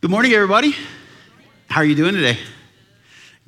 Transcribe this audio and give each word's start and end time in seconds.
Good 0.00 0.12
morning, 0.12 0.32
everybody. 0.32 0.76
How 1.66 1.80
are 1.80 1.84
you 1.84 1.96
doing 1.96 2.14
today? 2.14 2.38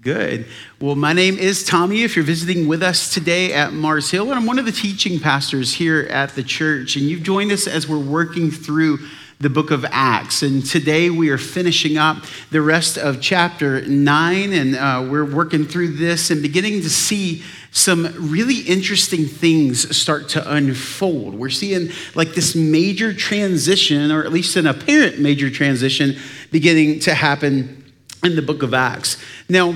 Good. 0.01 0.47
Well, 0.81 0.97
my 0.97 1.13
name 1.13 1.39
is 1.39 1.65
Tommy. 1.65 2.03
If 2.03 2.17
you're 2.17 2.25
visiting 2.25 2.67
with 2.67 2.83
us 2.83 3.15
today 3.15 3.53
at 3.53 3.73
Mars 3.73 4.11
Hill, 4.11 4.31
and 4.31 4.35
I'm 4.35 4.47
one 4.47 4.59
of 4.59 4.65
the 4.65 4.73
teaching 4.73 5.21
pastors 5.21 5.73
here 5.73 6.09
at 6.11 6.31
the 6.31 6.43
church, 6.43 6.97
and 6.97 7.05
you've 7.05 7.23
joined 7.23 7.53
us 7.53 7.69
as 7.69 7.87
we're 7.87 8.01
working 8.01 8.51
through 8.51 8.99
the 9.39 9.49
book 9.49 9.71
of 9.71 9.87
Acts. 9.91 10.43
And 10.43 10.67
today 10.67 11.09
we 11.09 11.31
are 11.31 11.39
finishing 11.39 11.97
up 11.97 12.25
the 12.51 12.61
rest 12.61 12.99
of 12.99 13.21
chapter 13.21 13.83
nine, 13.87 14.53
and 14.53 14.75
uh, 14.75 15.07
we're 15.09 15.25
working 15.25 15.65
through 15.65 15.93
this 15.93 16.33
and 16.33 16.43
beginning 16.43 16.81
to 16.83 16.91
see 16.91 17.45
some 17.71 18.13
really 18.31 18.59
interesting 18.63 19.27
things 19.27 19.97
start 19.97 20.29
to 20.31 20.53
unfold. 20.53 21.35
We're 21.35 21.51
seeing 21.51 21.91
like 22.17 22.35
this 22.35 22.57
major 22.57 23.15
transition, 23.15 24.11
or 24.11 24.25
at 24.25 24.33
least 24.33 24.57
an 24.57 24.67
apparent 24.67 25.21
major 25.21 25.49
transition, 25.49 26.19
beginning 26.51 27.01
to 27.01 27.15
happen 27.15 27.85
in 28.23 28.37
the 28.37 28.43
book 28.43 28.63
of 28.63 28.75
Acts. 28.75 29.17
Now, 29.49 29.75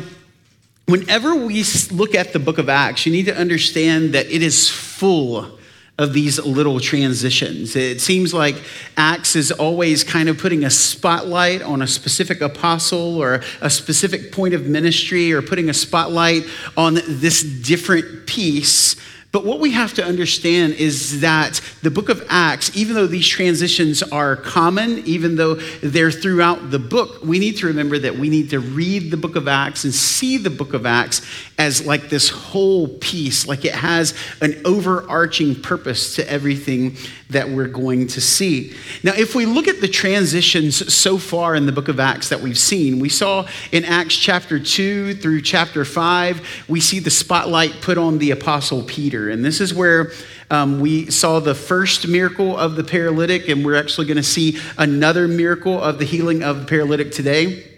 whenever 0.87 1.35
we 1.35 1.65
look 1.91 2.15
at 2.15 2.33
the 2.33 2.39
book 2.39 2.59
of 2.59 2.69
Acts, 2.69 3.07
you 3.07 3.13
need 3.13 3.27
to 3.27 3.37
understand 3.37 4.15
that 4.15 4.27
it 4.27 4.43
is 4.43 4.69
full 4.69 5.59
of 5.97 6.13
these 6.13 6.45
little 6.45 6.81
transitions. 6.81 7.77
It 7.77 8.01
seems 8.01 8.35
like 8.35 8.61
Acts 8.97 9.37
is 9.37 9.53
always 9.53 10.03
kind 10.03 10.29
of 10.29 10.39
putting 10.39 10.65
a 10.65 10.71
spotlight 10.71 11.63
on 11.63 11.83
a 11.83 11.87
specific 11.87 12.41
apostle 12.41 13.17
or 13.17 13.43
a 13.61 13.71
specific 13.71 14.33
point 14.33 14.55
of 14.55 14.67
ministry 14.67 15.33
or 15.33 15.41
putting 15.41 15.71
a 15.71 15.75
spotlight 15.75 16.45
on 16.77 16.95
this 17.07 17.45
different 17.45 18.27
piece 18.27 18.97
but 19.35 19.45
what 19.45 19.59
we 19.59 19.73
have 19.73 19.93
to 19.95 20.05
understand 20.05 20.75
is 20.75 21.21
that 21.23 21.61
the 21.83 21.91
book 21.91 22.09
of 22.09 22.25
Acts, 22.29 22.77
even 22.77 22.95
though 22.95 23.09
these 23.09 23.27
transitions 23.27 24.01
are 24.01 24.37
common, 24.37 24.99
even 25.07 25.35
though 25.35 25.57
they're 25.83 26.13
throughout 26.13 26.71
the 26.71 26.79
book, 26.79 27.21
we 27.25 27.41
need 27.41 27.57
to 27.57 27.67
remember 27.67 27.99
that 27.99 28.15
we 28.15 28.29
need 28.29 28.51
to 28.51 28.61
read 28.61 29.11
the 29.11 29.17
book 29.17 29.35
of 29.35 29.49
Acts 29.49 29.83
and 29.83 29.93
see 29.93 30.37
the 30.37 30.51
book 30.51 30.73
of 30.73 30.87
Acts 30.87 31.21
as 31.59 31.85
like 31.85 32.11
this 32.11 32.29
whole 32.29 32.87
piece, 32.87 33.45
like 33.49 33.65
it 33.65 33.75
has 33.75 34.15
an 34.41 34.63
overarching 34.65 35.61
purpose 35.61 36.15
to 36.15 36.31
everything 36.31 36.97
that 37.35 37.49
we're 37.49 37.69
going 37.69 38.07
to 38.09 38.21
see. 38.21 38.75
Now, 39.03 39.13
if 39.15 39.35
we 39.35 39.47
look 39.47 39.69
at 39.69 39.81
the 39.81 39.89
transitions 39.89 40.93
so 40.93 41.19
far 41.19 41.55
in 41.55 41.67
the 41.67 41.73
book 41.73 41.89
of 41.89 42.01
Acts 42.01 42.31
that 42.31 42.41
we've 42.41 42.59
seen, 42.59 42.99
we 42.99 43.09
saw 43.09 43.47
in 43.71 43.85
Acts 43.85 44.17
chapter 44.17 44.59
2 44.59 45.15
through 45.15 45.43
chapter 45.43 45.85
5, 45.85 46.65
we 46.69 46.81
see 46.81 46.99
the 46.99 47.11
spotlight 47.11 47.81
put 47.81 47.99
on 47.99 48.19
the 48.19 48.31
apostle 48.31 48.83
Peter. 48.83 49.29
And 49.29 49.45
this 49.45 49.61
is 49.61 49.75
where 49.75 50.13
um, 50.51 50.81
we 50.81 51.11
saw 51.11 51.41
the 51.41 51.55
first 51.55 52.09
miracle 52.09 52.57
of 52.57 52.77
the 52.77 52.85
paralytic, 52.85 53.49
and 53.49 53.65
we're 53.65 53.79
actually 53.79 54.07
going 54.07 54.17
to 54.17 54.23
see 54.23 54.59
another 54.79 55.29
miracle 55.29 55.81
of 55.81 55.99
the 55.99 56.05
healing 56.05 56.43
of 56.43 56.61
the 56.61 56.67
paralytic 56.67 57.13
today. 57.13 57.74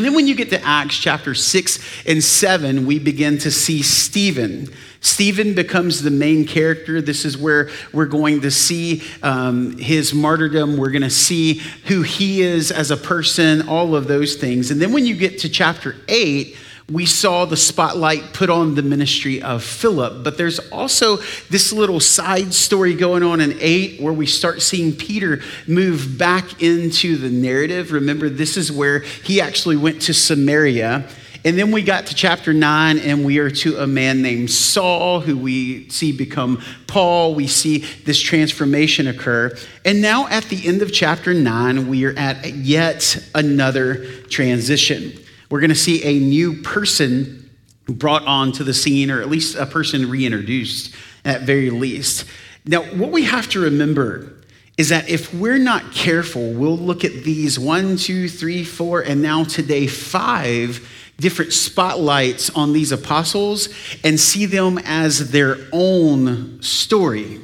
And 0.00 0.06
then 0.06 0.14
when 0.14 0.26
you 0.26 0.34
get 0.34 0.48
to 0.48 0.64
Acts 0.64 0.96
chapter 0.96 1.34
6 1.34 2.06
and 2.06 2.24
7, 2.24 2.86
we 2.86 2.98
begin 2.98 3.36
to 3.36 3.50
see 3.50 3.82
Stephen. 3.82 4.72
Stephen 5.02 5.54
becomes 5.54 6.00
the 6.00 6.10
main 6.10 6.46
character. 6.46 7.02
This 7.02 7.26
is 7.26 7.36
where 7.36 7.68
we're 7.92 8.06
going 8.06 8.40
to 8.40 8.50
see 8.50 9.02
um, 9.22 9.76
his 9.76 10.14
martyrdom. 10.14 10.78
We're 10.78 10.90
going 10.90 11.02
to 11.02 11.10
see 11.10 11.60
who 11.84 12.00
he 12.00 12.40
is 12.40 12.72
as 12.72 12.90
a 12.90 12.96
person, 12.96 13.68
all 13.68 13.94
of 13.94 14.08
those 14.08 14.36
things. 14.36 14.70
And 14.70 14.80
then 14.80 14.94
when 14.94 15.04
you 15.04 15.14
get 15.14 15.40
to 15.40 15.50
chapter 15.50 15.94
8, 16.08 16.56
we 16.90 17.06
saw 17.06 17.44
the 17.44 17.56
spotlight 17.56 18.32
put 18.32 18.50
on 18.50 18.74
the 18.74 18.82
ministry 18.82 19.40
of 19.40 19.62
Philip, 19.62 20.24
but 20.24 20.36
there's 20.36 20.58
also 20.70 21.16
this 21.48 21.72
little 21.72 22.00
side 22.00 22.52
story 22.52 22.94
going 22.94 23.22
on 23.22 23.40
in 23.40 23.56
8 23.60 24.00
where 24.00 24.12
we 24.12 24.26
start 24.26 24.60
seeing 24.60 24.92
Peter 24.92 25.40
move 25.66 26.18
back 26.18 26.62
into 26.62 27.16
the 27.16 27.30
narrative. 27.30 27.92
Remember, 27.92 28.28
this 28.28 28.56
is 28.56 28.72
where 28.72 29.00
he 29.00 29.40
actually 29.40 29.76
went 29.76 30.02
to 30.02 30.14
Samaria. 30.14 31.06
And 31.42 31.56
then 31.58 31.72
we 31.72 31.80
got 31.80 32.06
to 32.06 32.14
chapter 32.14 32.52
9, 32.52 32.98
and 32.98 33.24
we 33.24 33.38
are 33.38 33.48
to 33.48 33.78
a 33.78 33.86
man 33.86 34.20
named 34.20 34.50
Saul, 34.50 35.20
who 35.20 35.38
we 35.38 35.88
see 35.88 36.12
become 36.12 36.62
Paul. 36.86 37.34
We 37.34 37.46
see 37.46 37.78
this 38.04 38.20
transformation 38.20 39.06
occur. 39.06 39.56
And 39.82 40.02
now 40.02 40.28
at 40.28 40.44
the 40.44 40.68
end 40.68 40.82
of 40.82 40.92
chapter 40.92 41.32
9, 41.32 41.88
we 41.88 42.04
are 42.04 42.12
at 42.18 42.52
yet 42.52 43.26
another 43.34 44.04
transition. 44.24 45.18
We're 45.50 45.60
going 45.60 45.70
to 45.70 45.76
see 45.76 46.02
a 46.04 46.18
new 46.18 46.62
person 46.62 47.50
brought 47.86 48.24
onto 48.24 48.62
the 48.62 48.72
scene, 48.74 49.10
or 49.10 49.20
at 49.20 49.28
least 49.28 49.56
a 49.56 49.66
person 49.66 50.08
reintroduced 50.08 50.94
at 51.24 51.42
very 51.42 51.70
least. 51.70 52.24
Now, 52.64 52.82
what 52.82 53.10
we 53.10 53.24
have 53.24 53.48
to 53.50 53.60
remember 53.60 54.32
is 54.78 54.90
that 54.90 55.08
if 55.10 55.34
we're 55.34 55.58
not 55.58 55.92
careful, 55.92 56.52
we'll 56.52 56.78
look 56.78 57.04
at 57.04 57.24
these 57.24 57.58
one, 57.58 57.96
two, 57.96 58.28
three, 58.28 58.64
four, 58.64 59.00
and 59.00 59.20
now 59.20 59.44
today 59.44 59.86
five 59.86 60.88
different 61.18 61.52
spotlights 61.52 62.48
on 62.50 62.72
these 62.72 62.92
apostles 62.92 63.68
and 64.04 64.18
see 64.18 64.46
them 64.46 64.78
as 64.78 65.32
their 65.32 65.58
own 65.72 66.62
story. 66.62 67.40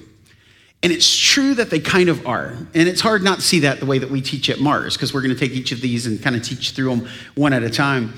And 0.82 0.92
it's 0.92 1.16
true 1.16 1.54
that 1.54 1.70
they 1.70 1.80
kind 1.80 2.08
of 2.08 2.26
are. 2.26 2.56
And 2.74 2.88
it's 2.88 3.00
hard 3.00 3.22
not 3.22 3.36
to 3.36 3.42
see 3.42 3.60
that 3.60 3.80
the 3.80 3.86
way 3.86 3.98
that 3.98 4.10
we 4.10 4.20
teach 4.20 4.50
at 4.50 4.60
Mars, 4.60 4.94
because 4.94 5.12
we're 5.12 5.22
going 5.22 5.34
to 5.34 5.40
take 5.40 5.52
each 5.52 5.72
of 5.72 5.80
these 5.80 6.06
and 6.06 6.22
kind 6.22 6.36
of 6.36 6.42
teach 6.42 6.72
through 6.72 6.90
them 6.90 7.08
one 7.34 7.52
at 7.52 7.62
a 7.62 7.70
time. 7.70 8.14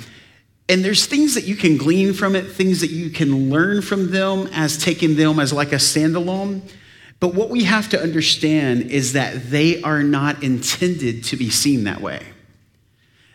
And 0.69 0.85
there's 0.85 1.07
things 1.07 1.35
that 1.35 1.45
you 1.45 1.57
can 1.57 1.79
glean 1.79 2.13
from 2.13 2.37
it, 2.37 2.43
things 2.51 2.83
that 2.83 2.91
you 2.91 3.09
can 3.09 3.49
learn 3.49 3.81
from 3.81 4.11
them 4.11 4.49
as 4.53 4.77
taking 4.77 5.17
them 5.17 5.41
as 5.41 5.53
like 5.53 5.73
a 5.73 5.77
standalone. 5.77 6.61
But 7.21 7.35
what 7.35 7.49
we 7.49 7.65
have 7.65 7.89
to 7.91 8.01
understand 8.01 8.91
is 8.91 9.15
that 9.15 9.51
they 9.51 9.81
are 9.83 10.03
not 10.03 10.43
intended 10.43 11.25
to 11.25 11.37
be 11.37 11.49
seen 11.49 11.85
that 11.85 12.01
way. 12.01 12.23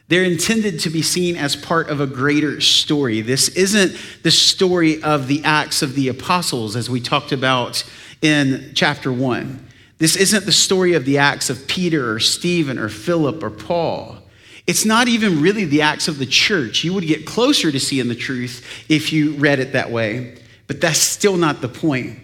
They're 0.10 0.24
intended 0.26 0.80
to 0.82 0.90
be 0.90 1.02
seen 1.02 1.38
as 1.38 1.56
part 1.56 1.90
of 1.90 2.00
a 2.00 2.06
greater 2.06 2.62
story. 2.62 3.22
This 3.22 3.50
isn't 3.50 3.98
the 4.22 4.32
story 4.32 5.02
of 5.02 5.28
the 5.28 5.44
Acts 5.44 5.82
of 5.82 5.96
the 5.96 6.10
Apostles, 6.10 6.76
as 6.76 6.90
we 6.90 7.02
talked 7.02 7.32
about 7.32 7.84
in 8.24 8.72
chapter 8.74 9.14
one. 9.14 9.68
This 10.00 10.16
isn't 10.16 10.46
the 10.46 10.52
story 10.52 10.94
of 10.94 11.06
the 11.06 11.20
acts 11.20 11.50
of 11.50 11.68
Peter 11.68 12.12
or 12.12 12.20
Stephen 12.20 12.80
or 12.80 12.90
Philip 12.90 13.44
or 13.44 13.52
Paul. 13.52 14.18
It's 14.66 14.86
not 14.86 15.08
even 15.08 15.42
really 15.42 15.66
the 15.66 15.82
acts 15.82 16.08
of 16.08 16.18
the 16.18 16.26
church. 16.26 16.84
You 16.84 16.94
would 16.94 17.06
get 17.06 17.26
closer 17.26 17.72
to 17.72 17.80
seeing 17.80 18.08
the 18.08 18.16
truth 18.16 18.86
if 18.90 19.14
you 19.14 19.34
read 19.34 19.60
it 19.60 19.74
that 19.74 19.92
way, 19.92 20.38
but 20.68 20.82
that's 20.82 21.00
still 21.00 21.38
not 21.38 21.62
the 21.62 21.68
point. 21.68 22.20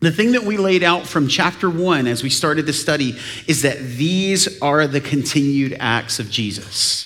The 0.00 0.12
thing 0.12 0.32
that 0.32 0.44
we 0.44 0.56
laid 0.56 0.82
out 0.82 1.06
from 1.06 1.28
chapter 1.28 1.70
one 1.70 2.06
as 2.06 2.22
we 2.22 2.30
started 2.30 2.66
the 2.66 2.72
study 2.72 3.16
is 3.46 3.62
that 3.62 3.78
these 3.78 4.60
are 4.60 4.86
the 4.86 5.00
continued 5.00 5.76
acts 5.80 6.20
of 6.20 6.30
Jesus. 6.30 7.04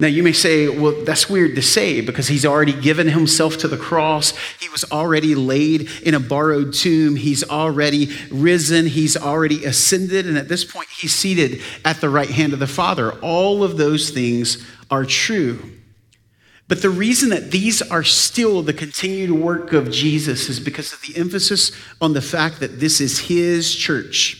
Now, 0.00 0.06
you 0.06 0.22
may 0.22 0.32
say, 0.32 0.66
well, 0.66 1.04
that's 1.04 1.28
weird 1.28 1.54
to 1.56 1.62
say 1.62 2.00
because 2.00 2.26
he's 2.26 2.46
already 2.46 2.72
given 2.72 3.06
himself 3.06 3.58
to 3.58 3.68
the 3.68 3.76
cross. 3.76 4.32
He 4.58 4.70
was 4.70 4.82
already 4.90 5.34
laid 5.34 5.90
in 6.02 6.14
a 6.14 6.20
borrowed 6.20 6.72
tomb. 6.72 7.16
He's 7.16 7.44
already 7.44 8.10
risen. 8.30 8.86
He's 8.86 9.14
already 9.14 9.66
ascended. 9.66 10.26
And 10.26 10.38
at 10.38 10.48
this 10.48 10.64
point, 10.64 10.88
he's 10.88 11.14
seated 11.14 11.60
at 11.84 12.00
the 12.00 12.08
right 12.08 12.30
hand 12.30 12.54
of 12.54 12.60
the 12.60 12.66
Father. 12.66 13.12
All 13.20 13.62
of 13.62 13.76
those 13.76 14.08
things 14.08 14.66
are 14.90 15.04
true. 15.04 15.58
But 16.66 16.80
the 16.80 16.88
reason 16.88 17.28
that 17.30 17.50
these 17.50 17.82
are 17.82 18.04
still 18.04 18.62
the 18.62 18.72
continued 18.72 19.32
work 19.32 19.74
of 19.74 19.90
Jesus 19.90 20.48
is 20.48 20.58
because 20.60 20.94
of 20.94 21.02
the 21.02 21.14
emphasis 21.16 21.72
on 22.00 22.14
the 22.14 22.22
fact 22.22 22.60
that 22.60 22.80
this 22.80 23.02
is 23.02 23.18
his 23.18 23.74
church. 23.74 24.39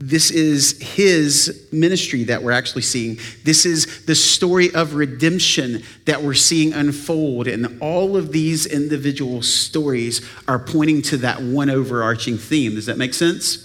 This 0.00 0.30
is 0.30 0.80
his 0.80 1.66
ministry 1.72 2.22
that 2.24 2.40
we're 2.42 2.52
actually 2.52 2.82
seeing. 2.82 3.18
This 3.42 3.66
is 3.66 4.04
the 4.06 4.14
story 4.14 4.72
of 4.72 4.94
redemption 4.94 5.82
that 6.04 6.22
we're 6.22 6.34
seeing 6.34 6.72
unfold. 6.72 7.48
And 7.48 7.82
all 7.82 8.16
of 8.16 8.30
these 8.30 8.64
individual 8.64 9.42
stories 9.42 10.24
are 10.46 10.60
pointing 10.60 11.02
to 11.02 11.16
that 11.18 11.42
one 11.42 11.68
overarching 11.68 12.38
theme. 12.38 12.76
Does 12.76 12.86
that 12.86 12.96
make 12.96 13.12
sense? 13.12 13.64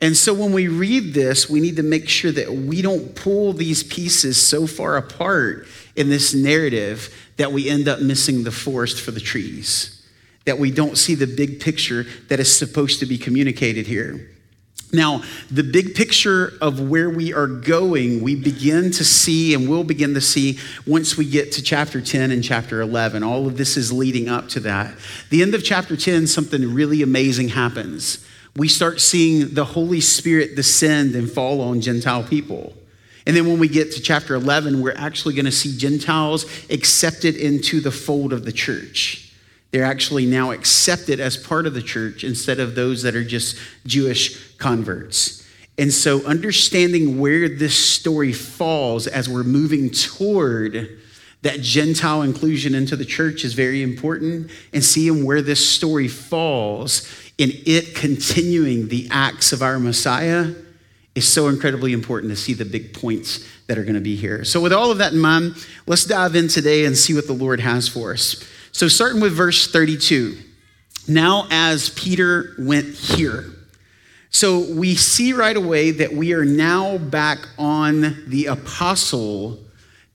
And 0.00 0.16
so 0.16 0.32
when 0.32 0.52
we 0.52 0.68
read 0.68 1.12
this, 1.12 1.50
we 1.50 1.60
need 1.60 1.76
to 1.76 1.82
make 1.82 2.08
sure 2.08 2.32
that 2.32 2.50
we 2.50 2.80
don't 2.80 3.14
pull 3.14 3.52
these 3.52 3.82
pieces 3.82 4.40
so 4.40 4.66
far 4.66 4.96
apart 4.96 5.66
in 5.96 6.08
this 6.08 6.32
narrative 6.32 7.14
that 7.36 7.52
we 7.52 7.68
end 7.68 7.88
up 7.88 8.00
missing 8.00 8.44
the 8.44 8.52
forest 8.52 9.02
for 9.02 9.10
the 9.10 9.20
trees, 9.20 10.02
that 10.46 10.58
we 10.58 10.70
don't 10.70 10.96
see 10.96 11.14
the 11.14 11.26
big 11.26 11.60
picture 11.60 12.06
that 12.28 12.40
is 12.40 12.56
supposed 12.56 13.00
to 13.00 13.06
be 13.06 13.18
communicated 13.18 13.86
here. 13.86 14.30
Now, 14.92 15.22
the 15.50 15.62
big 15.62 15.94
picture 15.94 16.54
of 16.62 16.80
where 16.80 17.10
we 17.10 17.34
are 17.34 17.46
going, 17.46 18.22
we 18.22 18.34
begin 18.34 18.90
to 18.92 19.04
see 19.04 19.52
and 19.52 19.68
we'll 19.68 19.84
begin 19.84 20.14
to 20.14 20.20
see 20.20 20.58
once 20.86 21.16
we 21.16 21.28
get 21.28 21.52
to 21.52 21.62
chapter 21.62 22.00
10 22.00 22.30
and 22.30 22.42
chapter 22.42 22.80
11. 22.80 23.22
All 23.22 23.46
of 23.46 23.58
this 23.58 23.76
is 23.76 23.92
leading 23.92 24.30
up 24.30 24.48
to 24.50 24.60
that. 24.60 24.94
The 25.28 25.42
end 25.42 25.54
of 25.54 25.62
chapter 25.62 25.94
10, 25.94 26.26
something 26.26 26.72
really 26.72 27.02
amazing 27.02 27.48
happens. 27.48 28.24
We 28.56 28.66
start 28.66 29.00
seeing 29.00 29.54
the 29.54 29.66
Holy 29.66 30.00
Spirit 30.00 30.56
descend 30.56 31.14
and 31.14 31.30
fall 31.30 31.60
on 31.60 31.82
Gentile 31.82 32.24
people. 32.24 32.72
And 33.26 33.36
then 33.36 33.46
when 33.46 33.58
we 33.58 33.68
get 33.68 33.92
to 33.92 34.00
chapter 34.00 34.34
11, 34.34 34.80
we're 34.80 34.96
actually 34.96 35.34
going 35.34 35.44
to 35.44 35.52
see 35.52 35.76
Gentiles 35.76 36.46
accepted 36.70 37.36
into 37.36 37.82
the 37.82 37.90
fold 37.90 38.32
of 38.32 38.46
the 38.46 38.52
church. 38.52 39.27
They're 39.70 39.84
actually 39.84 40.26
now 40.26 40.52
accepted 40.52 41.20
as 41.20 41.36
part 41.36 41.66
of 41.66 41.74
the 41.74 41.82
church 41.82 42.24
instead 42.24 42.58
of 42.58 42.74
those 42.74 43.02
that 43.02 43.14
are 43.14 43.24
just 43.24 43.56
Jewish 43.86 44.56
converts. 44.56 45.46
And 45.76 45.92
so, 45.92 46.24
understanding 46.24 47.20
where 47.20 47.48
this 47.48 47.76
story 47.76 48.32
falls 48.32 49.06
as 49.06 49.28
we're 49.28 49.44
moving 49.44 49.90
toward 49.90 50.98
that 51.42 51.60
Gentile 51.60 52.22
inclusion 52.22 52.74
into 52.74 52.96
the 52.96 53.04
church 53.04 53.44
is 53.44 53.54
very 53.54 53.82
important, 53.82 54.50
and 54.72 54.82
seeing 54.82 55.24
where 55.24 55.40
this 55.40 55.68
story 55.68 56.08
falls 56.08 57.08
in 57.38 57.52
it 57.64 57.94
continuing 57.94 58.88
the 58.88 59.06
acts 59.12 59.52
of 59.52 59.62
our 59.62 59.78
Messiah 59.78 60.52
is 61.14 61.28
so 61.28 61.46
incredibly 61.46 61.92
important 61.92 62.32
to 62.32 62.36
see 62.36 62.54
the 62.54 62.64
big 62.64 62.92
points 62.92 63.46
that 63.68 63.78
are 63.78 63.82
going 63.82 63.94
to 63.94 64.00
be 64.00 64.16
here. 64.16 64.44
So, 64.44 64.60
with 64.60 64.72
all 64.72 64.90
of 64.90 64.98
that 64.98 65.12
in 65.12 65.20
mind, 65.20 65.54
let's 65.86 66.04
dive 66.04 66.34
in 66.34 66.48
today 66.48 66.86
and 66.86 66.96
see 66.96 67.14
what 67.14 67.28
the 67.28 67.32
Lord 67.32 67.60
has 67.60 67.88
for 67.88 68.12
us. 68.12 68.44
So, 68.72 68.88
starting 68.88 69.20
with 69.20 69.32
verse 69.32 69.70
32. 69.70 70.38
Now, 71.06 71.46
as 71.50 71.88
Peter 71.90 72.54
went 72.58 72.94
here, 72.94 73.46
so 74.30 74.60
we 74.74 74.94
see 74.94 75.32
right 75.32 75.56
away 75.56 75.90
that 75.92 76.12
we 76.12 76.34
are 76.34 76.44
now 76.44 76.98
back 76.98 77.38
on 77.58 78.24
the 78.26 78.46
apostle 78.46 79.58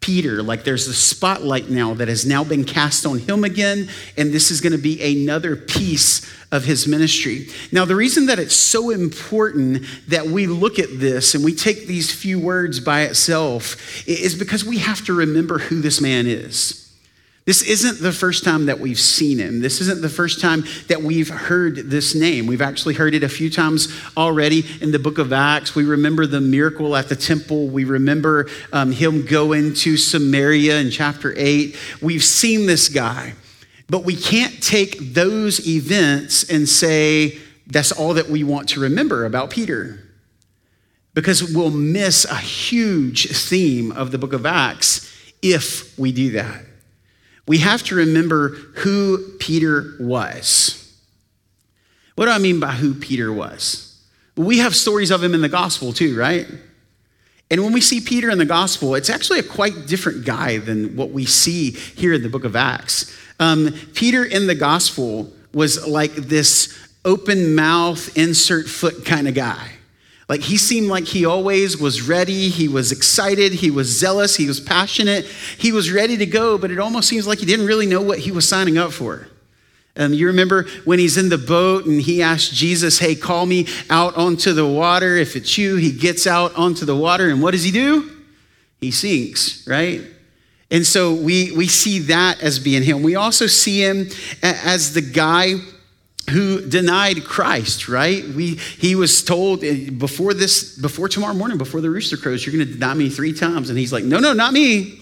Peter. 0.04 0.44
Like 0.44 0.66
there's 0.66 0.88
a 0.88 0.94
spotlight 0.94 1.70
now 1.70 1.94
that 1.94 2.10
has 2.10 2.26
now 2.26 2.44
been 2.44 2.66
cast 2.66 3.06
on 3.06 3.20
him 3.20 3.46
again, 3.46 3.90
and 4.18 4.34
this 4.34 4.52
is 4.52 4.60
going 4.60 4.74
to 4.74 4.78
be 4.78 5.02
another 5.02 5.56
piece 5.56 6.30
of 6.52 6.66
his 6.66 6.88
ministry. 6.88 7.48
Now, 7.72 7.86
the 7.86 7.96
reason 7.96 8.26
that 8.26 8.38
it's 8.38 8.56
so 8.56 8.90
important 8.90 9.84
that 10.10 10.26
we 10.28 10.46
look 10.46 10.78
at 10.78 11.00
this 11.00 11.34
and 11.36 11.44
we 11.44 11.56
take 11.56 11.88
these 11.88 12.14
few 12.14 12.38
words 12.38 12.82
by 12.82 13.04
itself 13.04 14.08
is 14.08 14.36
because 14.36 14.66
we 14.66 14.80
have 14.80 15.06
to 15.06 15.14
remember 15.14 15.58
who 15.58 15.82
this 15.82 16.02
man 16.02 16.28
is. 16.28 16.83
This 17.46 17.62
isn't 17.62 18.00
the 18.02 18.14
first 18.14 18.46
time 18.46 18.68
that 18.68 18.80
we've 18.80 19.00
seen 19.00 19.38
him. 19.38 19.60
This 19.60 19.82
isn't 19.82 20.02
the 20.02 20.08
first 20.08 20.40
time 20.40 20.64
that 20.88 21.02
we've 21.02 21.28
heard 21.28 21.76
this 21.76 22.16
name. 22.16 22.48
We've 22.48 22.62
actually 22.62 22.94
heard 22.94 23.14
it 23.14 23.24
a 23.24 23.28
few 23.28 23.50
times 23.50 23.94
already 24.16 24.66
in 24.80 24.92
the 24.92 25.00
book 25.00 25.18
of 25.18 25.34
Acts. 25.34 25.76
We 25.76 25.84
remember 25.84 26.26
the 26.26 26.40
miracle 26.40 26.96
at 26.96 27.10
the 27.10 27.18
temple. 27.18 27.68
We 27.68 27.84
remember 27.84 28.48
um, 28.72 28.94
him 28.94 29.26
going 29.26 29.74
to 29.76 29.98
Samaria 29.98 30.80
in 30.80 30.90
chapter 30.90 31.34
8. 31.36 31.76
We've 32.02 32.24
seen 32.24 32.66
this 32.66 32.88
guy, 32.88 33.34
but 33.90 34.06
we 34.06 34.16
can't 34.16 34.64
take 34.64 35.14
those 35.14 35.68
events 35.68 36.50
and 36.50 36.68
say 36.68 37.40
that's 37.68 37.92
all 37.92 38.14
that 38.14 38.30
we 38.30 38.46
want 38.46 38.70
to 38.70 38.80
remember 38.80 39.26
about 39.26 39.50
Peter 39.50 40.00
because 41.14 41.44
we'll 41.54 41.72
miss 41.72 42.24
a 42.24 42.38
huge 42.38 43.30
theme 43.32 43.92
of 43.92 44.12
the 44.12 44.18
book 44.18 44.32
of 44.32 44.46
Acts 44.46 45.12
if 45.42 45.98
we 46.00 46.14
do 46.14 46.32
that 46.32 46.64
we 47.48 47.58
have 47.60 47.84
to 47.84 47.96
remember 47.96 48.50
who 48.50 49.18
Peter 49.40 49.96
was. 50.00 50.80
What 52.16 52.26
do 52.26 52.32
I 52.32 52.38
mean 52.38 52.60
by 52.60 52.72
who 52.72 52.94
Peter 52.94 53.34
was? 53.34 54.02
We 54.36 54.60
have 54.60 54.76
stories 54.76 55.12
of 55.12 55.24
him 55.24 55.34
in 55.34 55.42
the 55.42 55.50
gospel 55.50 55.94
too, 55.94 56.18
right? 56.18 56.48
And 57.52 57.64
when 57.64 57.74
we 57.74 57.82
see 57.82 58.02
Peter 58.02 58.30
in 58.30 58.38
the 58.38 58.46
gospel, 58.46 58.96
it's 58.96 59.10
actually 59.10 59.40
a 59.40 59.44
quite 59.44 59.86
different 59.86 60.26
guy 60.26 60.58
than 60.58 60.96
what 60.96 61.12
we 61.12 61.26
see 61.26 61.72
here 61.72 62.14
in 62.14 62.24
the 62.24 62.30
book 62.30 62.46
of 62.46 62.56
Acts. 62.56 63.16
Um, 63.40 63.74
Peter 63.94 64.24
in 64.24 64.48
the 64.48 64.56
gospel 64.56 65.32
was 65.54 65.86
like 65.88 66.14
this 66.14 66.76
open 67.06 67.54
mouth, 67.54 68.18
insert 68.18 68.68
foot 68.68 69.06
kind 69.06 69.28
of 69.28 69.36
guy. 69.36 69.73
Like 70.30 70.42
he 70.42 70.58
seemed 70.58 70.88
like 70.88 71.06
he 71.06 71.26
always 71.26 71.78
was 71.78 72.02
ready, 72.02 72.50
he 72.50 72.68
was 72.68 72.92
excited, 72.92 73.54
he 73.54 73.70
was 73.70 73.88
zealous, 73.88 74.36
he 74.36 74.48
was 74.48 74.60
passionate, 74.60 75.26
he 75.26 75.72
was 75.72 75.92
ready 75.92 76.18
to 76.18 76.26
go, 76.26 76.58
but 76.58 76.72
it 76.72 76.80
almost 76.80 77.10
seems 77.10 77.28
like 77.28 77.40
he 77.40 77.46
didn't 77.46 77.66
really 77.66 77.86
know 77.86 78.02
what 78.02 78.20
he 78.20 78.32
was 78.32 78.48
signing 78.48 78.78
up 78.78 78.92
for. 78.92 79.28
Um, 79.96 80.14
you 80.14 80.28
remember 80.28 80.64
when 80.86 80.98
he's 80.98 81.18
in 81.18 81.30
the 81.30 81.38
boat 81.38 81.86
and 81.86 82.02
he 82.02 82.24
asked 82.24 82.54
Jesus, 82.54 82.98
Hey, 82.98 83.16
call 83.16 83.46
me 83.46 83.68
out 83.90 84.18
onto 84.18 84.54
the 84.54 84.66
water. 84.66 85.18
If 85.18 85.36
it's 85.36 85.56
you, 85.58 85.76
he 85.76 85.92
gets 85.92 86.26
out 86.26 86.56
onto 86.56 86.86
the 86.86 86.96
water, 86.96 87.30
and 87.30 87.42
what 87.42 87.52
does 87.52 87.64
he 87.64 87.72
do? 87.72 88.10
He 88.82 88.92
sinks, 88.92 89.68
right? 89.68 90.02
And 90.72 90.86
so 90.86 91.14
we, 91.14 91.52
we 91.52 91.68
see 91.68 92.00
that 92.00 92.42
as 92.42 92.58
being 92.58 92.82
him. 92.82 93.04
We 93.04 93.16
also 93.16 93.46
see 93.46 93.82
him 93.82 94.10
as 94.42 94.94
the 94.94 95.02
guy 95.02 95.56
who 96.30 96.68
denied 96.68 97.26
Christ, 97.26 97.90
right? 97.90 98.26
We, 98.26 98.56
he 98.56 98.96
was 98.96 99.24
told 99.24 99.64
eh, 99.64 99.90
before 99.90 100.34
this, 100.34 100.78
before 100.78 101.10
tomorrow 101.10 101.34
morning, 101.34 101.58
before 101.58 101.82
the 101.82 101.90
rooster 101.90 102.18
crows, 102.18 102.46
you're 102.46 102.56
going 102.56 102.66
to 102.66 102.74
deny 102.74 102.94
me 102.94 103.10
three 103.10 103.34
times. 103.34 103.70
And 103.70 103.78
he's 103.78 103.92
like, 103.92 104.04
no, 104.04 104.20
no, 104.20 104.34
not 104.34 104.54
me. 104.54 105.02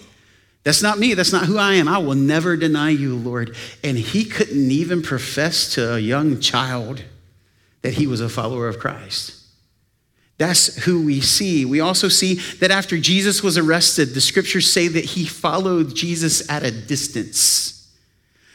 That's 0.64 0.82
not 0.82 0.98
me. 0.98 1.14
That's 1.14 1.32
not 1.32 1.46
who 1.46 1.58
I 1.58 1.74
am. 1.74 1.88
I 1.88 1.98
will 1.98 2.14
never 2.14 2.56
deny 2.56 2.90
you, 2.90 3.16
Lord. 3.16 3.56
And 3.82 3.96
he 3.96 4.24
couldn't 4.24 4.70
even 4.70 5.02
profess 5.02 5.74
to 5.74 5.94
a 5.94 5.98
young 5.98 6.40
child 6.40 7.02
that 7.82 7.94
he 7.94 8.06
was 8.06 8.20
a 8.20 8.28
follower 8.28 8.68
of 8.68 8.78
Christ. 8.78 9.38
That's 10.38 10.84
who 10.84 11.04
we 11.04 11.20
see. 11.20 11.64
We 11.64 11.80
also 11.80 12.08
see 12.08 12.34
that 12.60 12.70
after 12.70 12.98
Jesus 12.98 13.42
was 13.42 13.58
arrested, 13.58 14.08
the 14.10 14.20
scriptures 14.20 14.72
say 14.72 14.88
that 14.88 15.04
he 15.04 15.24
followed 15.24 15.94
Jesus 15.94 16.48
at 16.50 16.64
a 16.64 16.70
distance. 16.70 17.90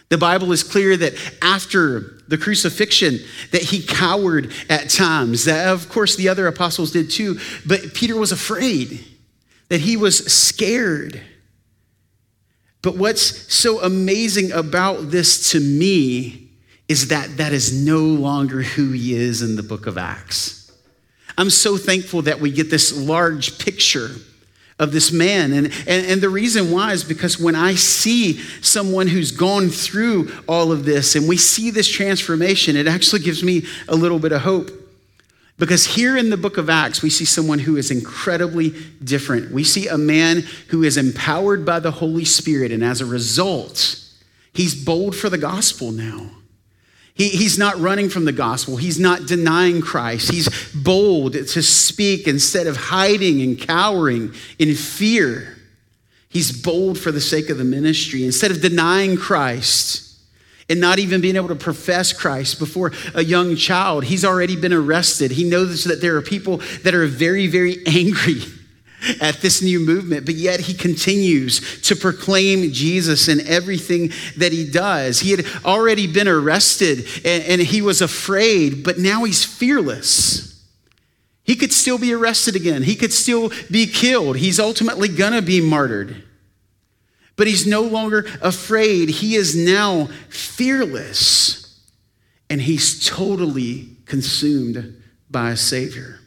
The 0.09 0.17
Bible 0.17 0.51
is 0.51 0.63
clear 0.63 0.97
that 0.97 1.13
after 1.41 2.16
the 2.27 2.37
crucifixion 2.37 3.19
that 3.51 3.63
he 3.63 3.81
cowered 3.81 4.51
at 4.69 4.89
times. 4.89 5.45
That 5.45 5.67
of 5.67 5.89
course 5.89 6.15
the 6.15 6.29
other 6.29 6.47
apostles 6.47 6.91
did 6.91 7.09
too, 7.09 7.39
but 7.65 7.93
Peter 7.93 8.15
was 8.15 8.31
afraid. 8.31 9.05
That 9.69 9.81
he 9.81 9.97
was 9.97 10.31
scared. 10.31 11.21
But 12.81 12.95
what's 12.95 13.53
so 13.53 13.81
amazing 13.81 14.51
about 14.51 15.11
this 15.11 15.51
to 15.51 15.59
me 15.59 16.51
is 16.87 17.09
that 17.09 17.37
that 17.37 17.51
is 17.51 17.73
no 17.73 17.99
longer 17.99 18.61
who 18.61 18.91
he 18.91 19.13
is 19.13 19.41
in 19.41 19.57
the 19.57 19.63
book 19.63 19.87
of 19.87 19.97
Acts. 19.97 20.71
I'm 21.37 21.49
so 21.49 21.77
thankful 21.77 22.23
that 22.23 22.39
we 22.39 22.49
get 22.49 22.69
this 22.69 22.95
large 22.97 23.59
picture 23.59 24.11
of 24.79 24.91
this 24.91 25.11
man. 25.11 25.53
And, 25.53 25.67
and, 25.87 26.05
and 26.05 26.21
the 26.21 26.29
reason 26.29 26.71
why 26.71 26.93
is 26.93 27.03
because 27.03 27.39
when 27.39 27.55
I 27.55 27.75
see 27.75 28.39
someone 28.61 29.07
who's 29.07 29.31
gone 29.31 29.69
through 29.69 30.31
all 30.47 30.71
of 30.71 30.85
this 30.85 31.15
and 31.15 31.27
we 31.27 31.37
see 31.37 31.71
this 31.71 31.89
transformation, 31.89 32.75
it 32.75 32.87
actually 32.87 33.21
gives 33.21 33.43
me 33.43 33.65
a 33.87 33.95
little 33.95 34.19
bit 34.19 34.31
of 34.31 34.41
hope. 34.41 34.69
Because 35.59 35.85
here 35.85 36.15
in 36.15 36.29
the 36.29 36.37
book 36.37 36.57
of 36.57 36.69
Acts, 36.69 37.01
we 37.01 37.09
see 37.09 37.25
someone 37.25 37.57
who 37.57 37.77
is 37.77 37.89
incredibly 37.89 38.75
different. 39.03 39.51
We 39.51 39.63
see 39.63 39.87
a 39.87 39.97
man 39.97 40.43
who 40.67 40.83
is 40.83 40.97
empowered 40.97 41.65
by 41.65 41.79
the 41.79 41.89
Holy 41.89 42.25
Spirit, 42.25 42.71
and 42.71 42.83
as 42.83 43.01
a 43.01 43.07
result, 43.07 43.99
he's 44.53 44.75
bold 44.85 45.15
for 45.15 45.29
the 45.29 45.37
gospel 45.39 45.91
now. 45.91 46.29
He, 47.17 47.29
he's 47.29 47.57
not 47.57 47.79
running 47.79 48.09
from 48.09 48.25
the 48.25 48.31
gospel. 48.31 48.77
He's 48.77 48.99
not 48.99 49.25
denying 49.25 49.81
Christ. 49.81 50.31
He's 50.31 50.49
bold 50.73 51.33
to 51.33 51.63
speak 51.63 52.27
instead 52.27 52.67
of 52.67 52.77
hiding 52.77 53.41
and 53.41 53.59
cowering 53.59 54.33
in 54.59 54.75
fear. 54.75 55.57
He's 56.29 56.51
bold 56.51 56.99
for 56.99 57.11
the 57.11 57.21
sake 57.21 57.49
of 57.49 57.57
the 57.57 57.63
ministry. 57.63 58.23
Instead 58.23 58.51
of 58.51 58.61
denying 58.61 59.17
Christ 59.17 60.03
and 60.69 60.79
not 60.79 60.99
even 60.99 61.19
being 61.19 61.35
able 61.35 61.47
to 61.47 61.55
profess 61.55 62.13
Christ 62.13 62.59
before 62.59 62.91
a 63.15 63.23
young 63.23 63.55
child, 63.55 64.03
he's 64.03 64.23
already 64.23 64.55
been 64.55 64.73
arrested. 64.73 65.31
He 65.31 65.49
knows 65.49 65.85
that 65.85 66.01
there 66.01 66.15
are 66.17 66.21
people 66.21 66.57
that 66.83 66.93
are 66.93 67.07
very, 67.07 67.47
very 67.47 67.77
angry 67.87 68.41
at 69.21 69.41
this 69.41 69.61
new 69.61 69.79
movement, 69.79 70.25
but 70.25 70.35
yet 70.35 70.61
he 70.61 70.73
continues 70.73 71.81
to 71.81 71.95
proclaim 71.95 72.71
Jesus 72.71 73.27
in 73.27 73.45
everything 73.47 74.11
that 74.37 74.51
he 74.51 74.69
does. 74.69 75.19
He 75.19 75.31
had 75.31 75.45
already 75.65 76.07
been 76.07 76.27
arrested 76.27 77.07
and, 77.25 77.43
and, 77.43 77.61
he 77.61 77.81
was 77.81 78.01
afraid, 78.01 78.83
but 78.83 78.97
now 78.97 79.23
he's 79.23 79.43
fearless. 79.43 80.63
He 81.43 81.55
could 81.55 81.73
still 81.73 81.97
be 81.97 82.13
arrested 82.13 82.55
again, 82.55 82.83
he 82.83 82.95
could 82.95 83.13
still 83.13 83.51
be 83.71 83.87
killed. 83.87 84.37
He's 84.37 84.59
ultimately 84.59 85.07
gonna 85.07 85.41
be 85.41 85.61
martyred. 85.61 86.23
But 87.35 87.47
he's 87.47 87.67
no 87.67 87.81
longer 87.81 88.25
afraid. 88.41 89.09
He 89.09 89.35
is 89.35 89.55
now 89.55 90.09
fearless 90.29 91.57
and 92.49 92.61
he's 92.61 93.05
totally 93.05 93.97
consumed 94.05 95.01
by 95.29 95.51
a 95.51 95.57
Savior. 95.57 96.19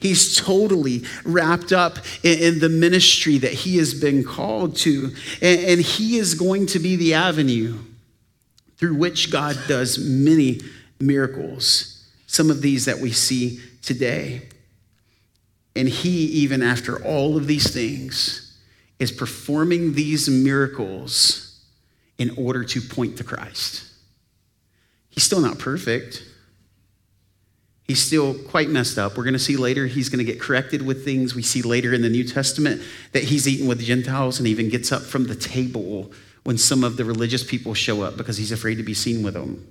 He's 0.00 0.36
totally 0.36 1.04
wrapped 1.24 1.72
up 1.72 1.98
in, 2.22 2.58
the 2.58 2.68
ministry 2.68 3.38
that 3.38 3.52
he 3.52 3.78
has 3.78 3.94
been 3.94 4.22
called 4.22 4.76
to. 4.78 5.14
And 5.40 5.80
he 5.80 6.18
is 6.18 6.34
going 6.34 6.66
to 6.66 6.78
be 6.78 6.96
the 6.96 7.14
avenue 7.14 7.78
through 8.76 8.96
which 8.96 9.30
God 9.30 9.56
does 9.66 9.98
many 9.98 10.60
miracles, 11.00 12.06
some 12.26 12.50
of 12.50 12.60
these 12.60 12.84
that 12.84 12.98
we 12.98 13.12
see 13.12 13.60
today. 13.82 14.48
And 15.76 15.88
he, 15.88 16.26
even 16.26 16.62
after 16.62 17.02
all 17.02 17.36
of 17.36 17.46
these 17.46 17.72
things, 17.72 18.58
is 18.98 19.10
performing 19.10 19.94
these 19.94 20.28
miracles 20.28 21.64
in 22.18 22.30
order 22.36 22.62
to 22.64 22.80
point 22.80 23.16
to 23.18 23.24
Christ. 23.24 23.84
He's 25.10 25.24
still 25.24 25.40
not 25.40 25.58
perfect. 25.58 26.24
He's 27.84 28.02
still 28.02 28.34
quite 28.34 28.70
messed 28.70 28.96
up. 28.96 29.16
We're 29.16 29.24
going 29.24 29.34
to 29.34 29.38
see 29.38 29.56
later 29.56 29.86
he's 29.86 30.08
going 30.08 30.24
to 30.24 30.30
get 30.30 30.40
corrected 30.40 30.82
with 30.82 31.04
things. 31.04 31.34
We 31.34 31.42
see 31.42 31.60
later 31.60 31.92
in 31.92 32.00
the 32.00 32.08
New 32.08 32.24
Testament 32.24 32.82
that 33.12 33.24
he's 33.24 33.46
eaten 33.46 33.66
with 33.66 33.80
Gentiles 33.80 34.38
and 34.38 34.48
even 34.48 34.70
gets 34.70 34.90
up 34.90 35.02
from 35.02 35.24
the 35.24 35.34
table 35.34 36.10
when 36.44 36.56
some 36.56 36.82
of 36.82 36.96
the 36.96 37.04
religious 37.04 37.44
people 37.44 37.74
show 37.74 38.02
up 38.02 38.16
because 38.16 38.38
he's 38.38 38.52
afraid 38.52 38.76
to 38.76 38.82
be 38.82 38.94
seen 38.94 39.22
with 39.22 39.34
them. 39.34 39.66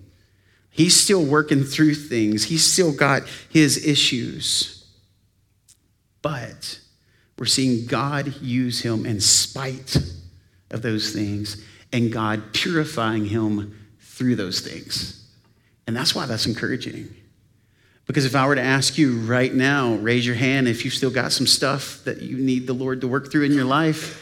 He's 0.70 0.96
still 0.96 1.24
working 1.26 1.64
through 1.64 1.96
things, 1.96 2.46
he's 2.46 2.64
still 2.64 2.96
got 2.96 3.24
his 3.50 3.86
issues. 3.86 4.88
But 6.22 6.80
we're 7.38 7.46
seeing 7.46 7.86
God 7.86 8.42
use 8.42 8.82
him 8.82 9.06
in 9.06 9.20
spite 9.20 9.98
of 10.72 10.82
those 10.82 11.12
things 11.12 11.64
and 11.92 12.12
God 12.12 12.54
purifying 12.54 13.26
him 13.26 13.78
through 14.00 14.36
those 14.36 14.62
things. 14.62 15.28
And 15.86 15.96
that's 15.96 16.16
why 16.16 16.26
that's 16.26 16.46
encouraging. 16.46 17.14
Because 18.06 18.26
if 18.26 18.36
I 18.36 18.46
were 18.48 18.56
to 18.56 18.62
ask 18.62 18.98
you 18.98 19.20
right 19.22 19.54
now, 19.54 19.94
raise 19.96 20.26
your 20.26 20.36
hand 20.36 20.68
if 20.68 20.84
you've 20.84 20.94
still 20.94 21.12
got 21.12 21.32
some 21.32 21.48
stuff 21.48 22.04
that 22.04 22.22
you 22.22 22.38
need 22.38 22.68
the 22.68 22.74
Lord 22.74 23.02
to 23.02 23.08
work 23.08 23.32
through 23.32 23.44
in 23.44 23.54
your 23.54 23.66
life. 23.66 24.20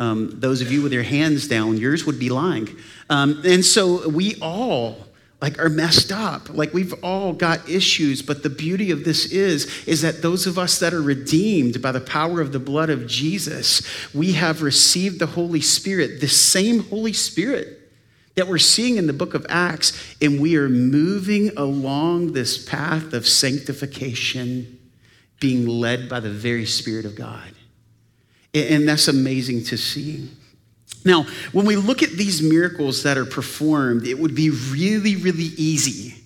Um, 0.00 0.40
those 0.40 0.60
of 0.60 0.72
you 0.72 0.82
with 0.82 0.92
your 0.92 1.04
hands 1.04 1.46
down, 1.46 1.76
yours 1.76 2.04
would 2.04 2.18
be 2.18 2.28
lying. 2.28 2.68
Um, 3.08 3.42
and 3.44 3.64
so 3.64 4.08
we 4.08 4.36
all 4.42 4.96
like 5.44 5.58
are 5.58 5.68
messed 5.68 6.10
up 6.10 6.48
like 6.48 6.72
we've 6.72 6.94
all 7.04 7.34
got 7.34 7.68
issues 7.68 8.22
but 8.22 8.42
the 8.42 8.48
beauty 8.48 8.90
of 8.90 9.04
this 9.04 9.26
is 9.26 9.66
is 9.86 10.00
that 10.00 10.22
those 10.22 10.46
of 10.46 10.58
us 10.58 10.78
that 10.78 10.94
are 10.94 11.02
redeemed 11.02 11.82
by 11.82 11.92
the 11.92 12.00
power 12.00 12.40
of 12.40 12.50
the 12.52 12.58
blood 12.58 12.88
of 12.88 13.06
jesus 13.06 13.82
we 14.14 14.32
have 14.32 14.62
received 14.62 15.18
the 15.18 15.26
holy 15.26 15.60
spirit 15.60 16.18
the 16.22 16.28
same 16.28 16.84
holy 16.84 17.12
spirit 17.12 17.83
that 18.34 18.48
we're 18.48 18.58
seeing 18.58 18.96
in 18.96 19.06
the 19.06 19.12
book 19.12 19.34
of 19.34 19.46
acts 19.48 20.16
and 20.20 20.40
we 20.40 20.56
are 20.56 20.68
moving 20.68 21.56
along 21.56 22.32
this 22.32 22.68
path 22.68 23.12
of 23.12 23.26
sanctification 23.26 24.78
being 25.40 25.66
led 25.66 26.08
by 26.08 26.20
the 26.20 26.30
very 26.30 26.66
spirit 26.66 27.04
of 27.04 27.14
god. 27.14 27.52
And 28.52 28.88
that's 28.88 29.08
amazing 29.08 29.64
to 29.64 29.76
see. 29.76 30.30
Now, 31.04 31.26
when 31.52 31.66
we 31.66 31.76
look 31.76 32.02
at 32.02 32.10
these 32.10 32.40
miracles 32.40 33.02
that 33.02 33.18
are 33.18 33.26
performed, 33.26 34.06
it 34.06 34.18
would 34.18 34.34
be 34.34 34.50
really, 34.50 35.16
really 35.16 35.50
easy 35.56 36.23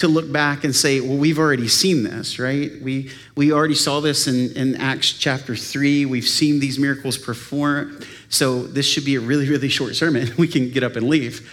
to 0.00 0.08
look 0.08 0.32
back 0.32 0.64
and 0.64 0.74
say, 0.74 1.00
well, 1.00 1.16
we've 1.16 1.38
already 1.38 1.68
seen 1.68 2.02
this, 2.02 2.38
right? 2.38 2.72
We, 2.80 3.10
we 3.36 3.52
already 3.52 3.74
saw 3.74 4.00
this 4.00 4.26
in, 4.26 4.56
in 4.56 4.76
Acts 4.76 5.12
chapter 5.12 5.54
3. 5.54 6.06
We've 6.06 6.26
seen 6.26 6.58
these 6.58 6.78
miracles 6.78 7.18
perform. 7.18 8.00
So 8.30 8.62
this 8.62 8.86
should 8.86 9.04
be 9.04 9.16
a 9.16 9.20
really, 9.20 9.48
really 9.48 9.68
short 9.68 9.94
sermon. 9.96 10.32
We 10.38 10.48
can 10.48 10.70
get 10.70 10.82
up 10.82 10.96
and 10.96 11.06
leave. 11.06 11.50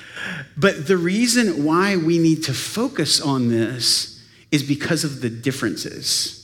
But 0.55 0.87
the 0.87 0.95
reason 0.95 1.65
why 1.65 1.97
we 1.97 2.19
need 2.19 2.45
to 2.45 2.53
focus 2.53 3.19
on 3.19 3.49
this 3.49 4.23
is 4.49 4.63
because 4.63 5.03
of 5.03 5.19
the 5.19 5.29
differences. 5.29 6.36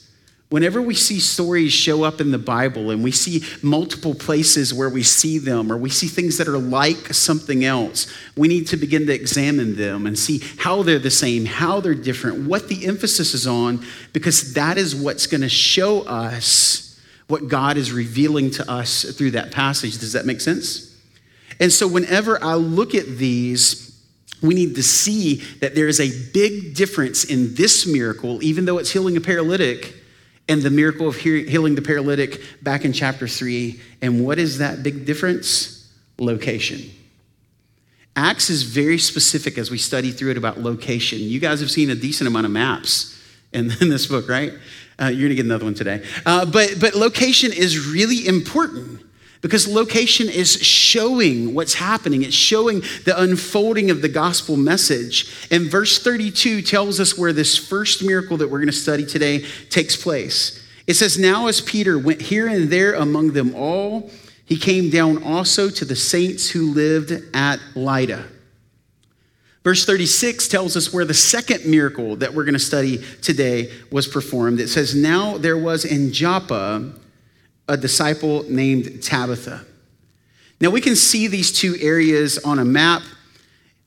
Whenever 0.54 0.84
we 0.84 0.94
see 0.94 1.20
stories 1.20 1.74
show 1.74 2.04
up 2.04 2.22
in 2.22 2.30
the 2.30 2.38
Bible 2.38 2.92
and 2.92 3.04
we 3.04 3.10
see 3.10 3.44
multiple 3.64 4.14
places 4.14 4.72
where 4.72 4.88
we 4.88 5.02
see 5.02 5.40
them 5.40 5.72
or 5.72 5.78
we 5.78 5.90
see 5.90 6.06
things 6.06 6.38
that 6.38 6.48
are 6.48 6.60
like 6.60 7.12
something 7.12 7.66
else, 7.66 8.06
we 8.38 8.48
need 8.48 8.68
to 8.68 8.78
begin 8.78 9.08
to 9.08 9.14
examine 9.16 9.76
them 9.76 10.06
and 10.06 10.16
see 10.16 10.44
how 10.60 10.84
they're 10.84 11.00
the 11.00 11.10
same, 11.10 11.46
how 11.46 11.80
they're 11.80 11.96
different, 11.96 12.48
what 12.48 12.68
the 12.68 12.86
emphasis 12.86 13.34
is 13.34 13.48
on, 13.48 13.84
because 14.14 14.54
that 14.54 14.78
is 14.78 14.96
what's 14.96 15.26
going 15.26 15.42
to 15.42 15.50
show 15.50 16.02
us 16.04 17.02
what 17.26 17.48
God 17.48 17.76
is 17.76 17.92
revealing 17.92 18.52
to 18.52 18.72
us 18.72 19.06
through 19.18 19.32
that 19.32 19.52
passage. 19.52 19.98
Does 19.98 20.14
that 20.14 20.28
make 20.28 20.40
sense? 20.40 20.96
And 21.60 21.74
so, 21.74 21.88
whenever 21.88 22.38
I 22.44 22.54
look 22.54 22.94
at 22.94 23.08
these, 23.08 24.00
we 24.44 24.54
need 24.54 24.76
to 24.76 24.84
see 24.84 25.38
that 25.62 25.74
there 25.74 25.88
is 25.88 26.00
a 26.00 26.12
big 26.32 26.76
difference 26.76 27.24
in 27.24 27.56
this 27.56 27.88
miracle, 27.88 28.44
even 28.44 28.66
though 28.66 28.78
it's 28.78 28.92
healing 28.92 29.18
a 29.18 29.22
paralytic 29.22 30.02
and 30.48 30.62
the 30.62 30.70
miracle 30.70 31.08
of 31.08 31.16
healing 31.16 31.76
the 31.76 31.82
paralytic 31.82 32.42
back 32.62 32.84
in 32.84 32.94
chapter 32.94 33.28
3. 33.28 33.80
And 34.02 34.26
what 34.26 34.40
is 34.40 34.58
that 34.58 34.84
big 34.84 35.06
difference? 35.06 35.92
Location. 36.20 36.92
Acts 38.16 38.50
is 38.50 38.64
very 38.64 38.98
specific 39.00 39.58
as 39.58 39.72
we 39.72 39.78
study 39.78 40.12
through 40.12 40.32
it 40.32 40.38
about 40.38 40.60
location. 40.60 41.20
You 41.20 41.40
guys 41.40 41.62
have 41.62 41.72
seen 41.72 41.90
a 41.90 41.96
decent 41.96 42.28
amount 42.28 42.46
of 42.46 42.52
maps 42.52 43.20
in, 43.52 43.72
in 43.82 43.90
this 43.90 44.06
book, 44.06 44.30
right? 44.30 44.54
Uh, 45.02 45.06
you're 45.06 45.28
gonna 45.28 45.36
get 45.36 45.46
another 45.46 45.66
one 45.66 45.74
today. 45.74 46.06
Uh, 46.26 46.46
but, 46.46 46.76
but 46.80 46.94
location 46.94 47.52
is 47.52 47.88
really 47.88 48.28
important 48.28 49.02
because 49.44 49.68
location 49.68 50.30
is 50.30 50.54
showing 50.64 51.54
what's 51.54 51.74
happening. 51.74 52.24
It's 52.24 52.34
showing 52.34 52.80
the 53.04 53.14
unfolding 53.16 53.92
of 53.92 54.02
the 54.02 54.08
gospel 54.08 54.56
message. 54.56 55.48
And 55.52 55.70
verse 55.70 56.02
32 56.02 56.62
tells 56.62 57.02
us 57.02 57.18
where 57.18 57.34
this 57.34 57.58
first 57.58 58.02
miracle 58.02 58.38
that 58.38 58.50
we're 58.50 58.60
going 58.60 58.68
to 58.68 58.72
study 58.72 59.06
today 59.06 59.46
takes 59.70 60.02
place. 60.02 60.66
It 60.88 60.94
says, 60.94 61.20
Now 61.20 61.48
as 61.48 61.60
Peter 61.60 62.00
went 62.00 62.22
here 62.22 62.48
and 62.48 62.72
there 62.72 62.94
among 62.94 63.34
them 63.34 63.54
all, 63.54 64.10
he 64.46 64.58
came 64.58 64.90
down 64.90 65.22
also 65.22 65.70
to 65.70 65.84
the 65.84 65.96
saints 65.96 66.50
who 66.50 66.74
lived 66.74 67.12
at 67.34 67.60
Lydda. 67.76 68.26
Verse 69.62 69.86
36 69.86 70.48
tells 70.48 70.78
us 70.78 70.94
where 70.94 71.06
the 71.06 71.14
second 71.14 71.66
miracle 71.66 72.16
that 72.16 72.34
we're 72.34 72.46
going 72.46 72.54
to 72.54 72.60
study 72.60 73.04
today 73.22 73.74
was 73.92 74.08
performed. 74.08 74.62
It 74.62 74.70
says, 74.70 74.96
Now 74.96 75.38
there 75.38 75.58
was 75.58 75.84
in 75.84 76.14
Joppa 76.14 76.94
a 77.68 77.78
disciple 77.78 78.44
named 78.50 79.02
Tabitha. 79.02 79.66
Now 80.60 80.70
we 80.70 80.82
can 80.82 80.96
see 80.96 81.28
these 81.28 81.52
two 81.52 81.76
areas 81.80 82.38
on 82.40 82.60
a 82.60 82.66
map. 82.66 83.02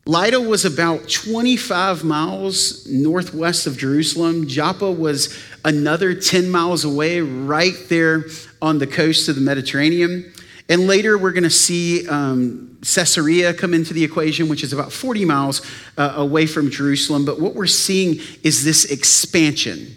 Lydda 0.06 0.40
was 0.40 0.64
about 0.64 1.08
25 1.08 2.04
miles 2.04 2.86
northwest 2.86 3.66
of 3.66 3.76
Jerusalem. 3.76 4.46
Joppa 4.46 4.90
was 4.90 5.36
another 5.64 6.14
10 6.14 6.48
miles 6.48 6.84
away, 6.84 7.20
right 7.20 7.74
there 7.88 8.26
on 8.62 8.78
the 8.78 8.86
coast 8.86 9.28
of 9.28 9.34
the 9.34 9.40
Mediterranean. 9.40 10.32
And 10.68 10.86
later 10.86 11.18
we're 11.18 11.32
going 11.32 11.44
to 11.44 11.50
see 11.50 12.08
um, 12.08 12.78
Caesarea 12.82 13.52
come 13.54 13.74
into 13.74 13.94
the 13.94 14.04
equation, 14.04 14.48
which 14.48 14.62
is 14.62 14.72
about 14.72 14.92
40 14.92 15.24
miles 15.24 15.62
uh, 15.96 16.14
away 16.16 16.46
from 16.46 16.70
Jerusalem. 16.70 17.24
But 17.24 17.40
what 17.40 17.54
we're 17.54 17.66
seeing 17.66 18.20
is 18.42 18.64
this 18.64 18.84
expansion. 18.84 19.96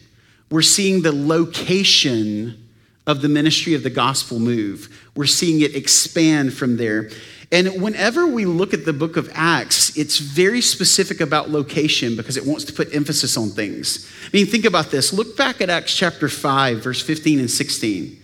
We're 0.50 0.62
seeing 0.64 1.02
the 1.02 1.12
location 1.12 2.69
of 3.10 3.22
the 3.24 3.28
ministry 3.28 3.74
of 3.74 3.82
the 3.82 3.90
gospel 3.90 4.38
move. 4.38 5.10
We're 5.16 5.26
seeing 5.26 5.62
it 5.62 5.76
expand 5.76 6.54
from 6.54 6.78
there. 6.78 7.10
And 7.52 7.82
whenever 7.82 8.28
we 8.28 8.46
look 8.46 8.72
at 8.72 8.86
the 8.86 8.94
book 8.94 9.18
of 9.18 9.32
Acts, 9.34 9.98
it's 9.98 10.20
very 10.20 10.62
specific 10.62 11.20
about 11.20 11.50
location 11.50 12.16
because 12.16 12.38
it 12.38 12.46
wants 12.46 12.66
to 12.66 12.74
put 12.74 12.94
emphasis 12.94 13.36
on 13.36 13.50
things. 13.50 14.08
I 14.24 14.30
mean, 14.32 14.46
think 14.46 14.64
about 14.64 14.92
this. 14.92 15.12
Look 15.12 15.36
back 15.36 15.60
at 15.60 15.72
Acts 15.72 15.96
chapter 15.96 16.30
5, 16.30 16.84
verse 16.84 17.02
15 17.02 17.40
and 17.40 17.50
16. 17.50 18.22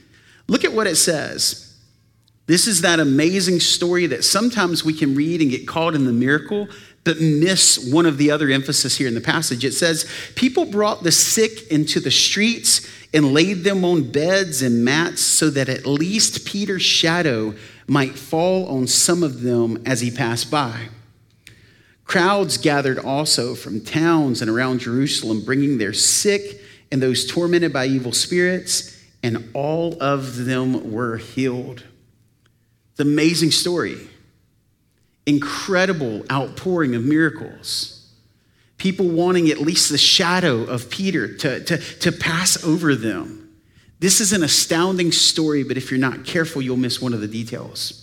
Look 0.47 0.63
at 0.63 0.71
what 0.71 0.85
it 0.85 0.97
says. 0.97 1.75
This 2.45 2.67
is 2.67 2.81
that 2.81 2.99
amazing 2.99 3.61
story 3.61 4.05
that 4.05 4.23
sometimes 4.23 4.85
we 4.85 4.93
can 4.93 5.15
read 5.15 5.41
and 5.41 5.49
get 5.49 5.67
caught 5.67 5.95
in 5.95 6.05
the 6.05 6.13
miracle, 6.13 6.67
but 7.03 7.19
miss 7.19 7.91
one 7.91 8.05
of 8.05 8.19
the 8.19 8.29
other 8.29 8.51
emphasis 8.51 8.95
here 8.97 9.07
in 9.07 9.15
the 9.15 9.21
passage. 9.21 9.65
It 9.65 9.73
says, 9.73 10.07
People 10.35 10.65
brought 10.65 11.01
the 11.01 11.11
sick 11.11 11.71
into 11.71 11.99
the 11.99 12.11
streets 12.11 12.87
and 13.15 13.33
laid 13.33 13.63
them 13.63 13.85
on 13.85 14.11
beds 14.11 14.61
and 14.61 14.83
mats 14.83 15.21
so 15.21 15.49
that 15.49 15.69
at 15.69 15.85
least 15.85 16.45
Peter's 16.45 16.81
shadow 16.81 17.55
might 17.87 18.19
fall 18.19 18.67
on 18.67 18.85
some 18.85 19.23
of 19.23 19.41
them 19.41 19.81
as 19.85 20.01
he 20.01 20.11
passed 20.11 20.51
by. 20.51 20.89
Crowds 22.03 22.57
gathered 22.57 22.99
also 22.99 23.55
from 23.55 23.79
towns 23.79 24.41
and 24.41 24.51
around 24.51 24.79
Jerusalem, 24.79 25.45
bringing 25.45 25.77
their 25.77 25.93
sick 25.93 26.59
and 26.91 27.01
those 27.01 27.25
tormented 27.25 27.71
by 27.71 27.85
evil 27.85 28.11
spirits, 28.11 29.01
and 29.23 29.49
all 29.53 29.97
of 30.03 30.43
them 30.43 30.91
were 30.91 31.15
healed. 31.15 31.85
It's 32.91 32.99
amazing 32.99 33.51
story. 33.51 33.95
Incredible 35.25 36.25
outpouring 36.29 36.95
of 36.95 37.05
miracles 37.05 37.94
people 38.77 39.07
wanting 39.07 39.49
at 39.49 39.59
least 39.59 39.89
the 39.89 39.97
shadow 39.97 40.63
of 40.63 40.89
Peter 40.89 41.35
to, 41.37 41.63
to, 41.63 41.77
to 41.77 42.11
pass 42.11 42.63
over 42.63 42.95
them. 42.95 43.41
This 43.99 44.19
is 44.19 44.33
an 44.33 44.43
astounding 44.43 45.11
story, 45.11 45.63
but 45.63 45.77
if 45.77 45.89
you're 45.89 45.99
not 45.99 46.25
careful, 46.25 46.61
you'll 46.61 46.77
miss 46.77 47.01
one 47.01 47.13
of 47.13 47.21
the 47.21 47.27
details. 47.27 48.01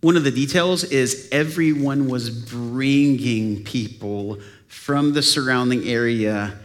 One 0.00 0.16
of 0.16 0.24
the 0.24 0.30
details 0.30 0.84
is 0.84 1.28
everyone 1.30 2.08
was 2.08 2.30
bringing 2.30 3.64
people 3.64 4.38
from 4.66 5.12
the 5.12 5.22
surrounding 5.22 5.86
area 5.86 6.58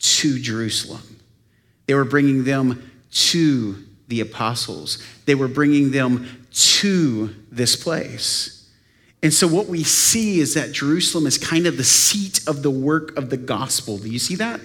to 0.00 0.38
Jerusalem. 0.38 1.20
They 1.86 1.94
were 1.94 2.04
bringing 2.04 2.44
them 2.44 2.90
to 3.10 3.84
the 4.08 4.20
apostles, 4.20 5.02
they 5.26 5.34
were 5.34 5.48
bringing 5.48 5.90
them 5.90 6.46
to 6.52 7.34
this 7.50 7.76
place. 7.76 8.57
And 9.22 9.34
so, 9.34 9.48
what 9.48 9.66
we 9.66 9.82
see 9.82 10.38
is 10.38 10.54
that 10.54 10.72
Jerusalem 10.72 11.26
is 11.26 11.38
kind 11.38 11.66
of 11.66 11.76
the 11.76 11.84
seat 11.84 12.46
of 12.46 12.62
the 12.62 12.70
work 12.70 13.16
of 13.16 13.30
the 13.30 13.36
gospel. 13.36 13.98
Do 13.98 14.08
you 14.08 14.18
see 14.18 14.36
that? 14.36 14.60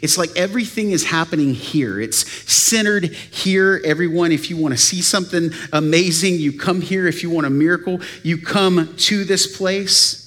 It's 0.00 0.16
like 0.16 0.30
everything 0.34 0.90
is 0.92 1.04
happening 1.04 1.52
here. 1.52 2.00
It's 2.00 2.28
centered 2.50 3.04
here. 3.04 3.80
Everyone, 3.84 4.32
if 4.32 4.48
you 4.48 4.56
want 4.56 4.72
to 4.72 4.78
see 4.78 5.02
something 5.02 5.50
amazing, 5.72 6.36
you 6.36 6.58
come 6.58 6.80
here. 6.80 7.06
If 7.06 7.22
you 7.22 7.30
want 7.30 7.46
a 7.46 7.50
miracle, 7.50 8.00
you 8.22 8.38
come 8.38 8.94
to 8.96 9.24
this 9.24 9.56
place. 9.56 10.21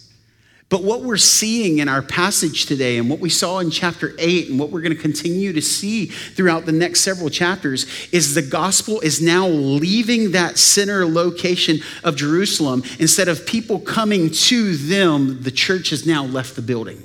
But 0.69 0.83
what 0.83 1.03
we're 1.03 1.17
seeing 1.17 1.77
in 1.77 1.87
our 1.87 2.01
passage 2.01 2.65
today, 2.65 2.97
and 2.97 3.07
what 3.07 3.19
we 3.19 3.29
saw 3.29 3.59
in 3.59 3.69
chapter 3.69 4.15
8, 4.17 4.49
and 4.49 4.59
what 4.59 4.71
we're 4.71 4.81
going 4.81 4.95
to 4.95 5.01
continue 5.01 5.53
to 5.53 5.61
see 5.61 6.07
throughout 6.07 6.65
the 6.65 6.71
next 6.71 7.01
several 7.01 7.29
chapters, 7.29 7.85
is 8.11 8.33
the 8.33 8.41
gospel 8.41 8.99
is 9.01 9.21
now 9.21 9.47
leaving 9.47 10.31
that 10.31 10.57
center 10.57 11.05
location 11.05 11.79
of 12.03 12.15
Jerusalem. 12.15 12.81
Instead 12.97 13.27
of 13.27 13.45
people 13.45 13.79
coming 13.79 14.31
to 14.31 14.75
them, 14.75 15.43
the 15.43 15.51
church 15.51 15.91
has 15.91 16.07
now 16.07 16.25
left 16.25 16.55
the 16.55 16.63
building. 16.63 17.03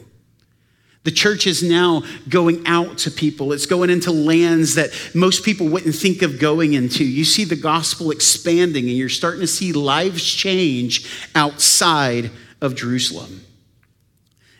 The 1.02 1.10
church 1.10 1.46
is 1.46 1.62
now 1.62 2.02
going 2.28 2.66
out 2.66 2.98
to 2.98 3.10
people. 3.10 3.52
It's 3.52 3.66
going 3.66 3.90
into 3.90 4.10
lands 4.10 4.74
that 4.74 4.90
most 5.14 5.44
people 5.44 5.68
wouldn't 5.68 5.94
think 5.94 6.22
of 6.22 6.38
going 6.38 6.72
into. 6.72 7.04
You 7.04 7.24
see 7.26 7.44
the 7.44 7.56
gospel 7.56 8.10
expanding, 8.10 8.88
and 8.88 8.96
you're 8.96 9.10
starting 9.10 9.40
to 9.40 9.46
see 9.46 9.72
lives 9.72 10.24
change 10.24 11.06
outside 11.34 12.30
of 12.62 12.74
Jerusalem. 12.74 13.42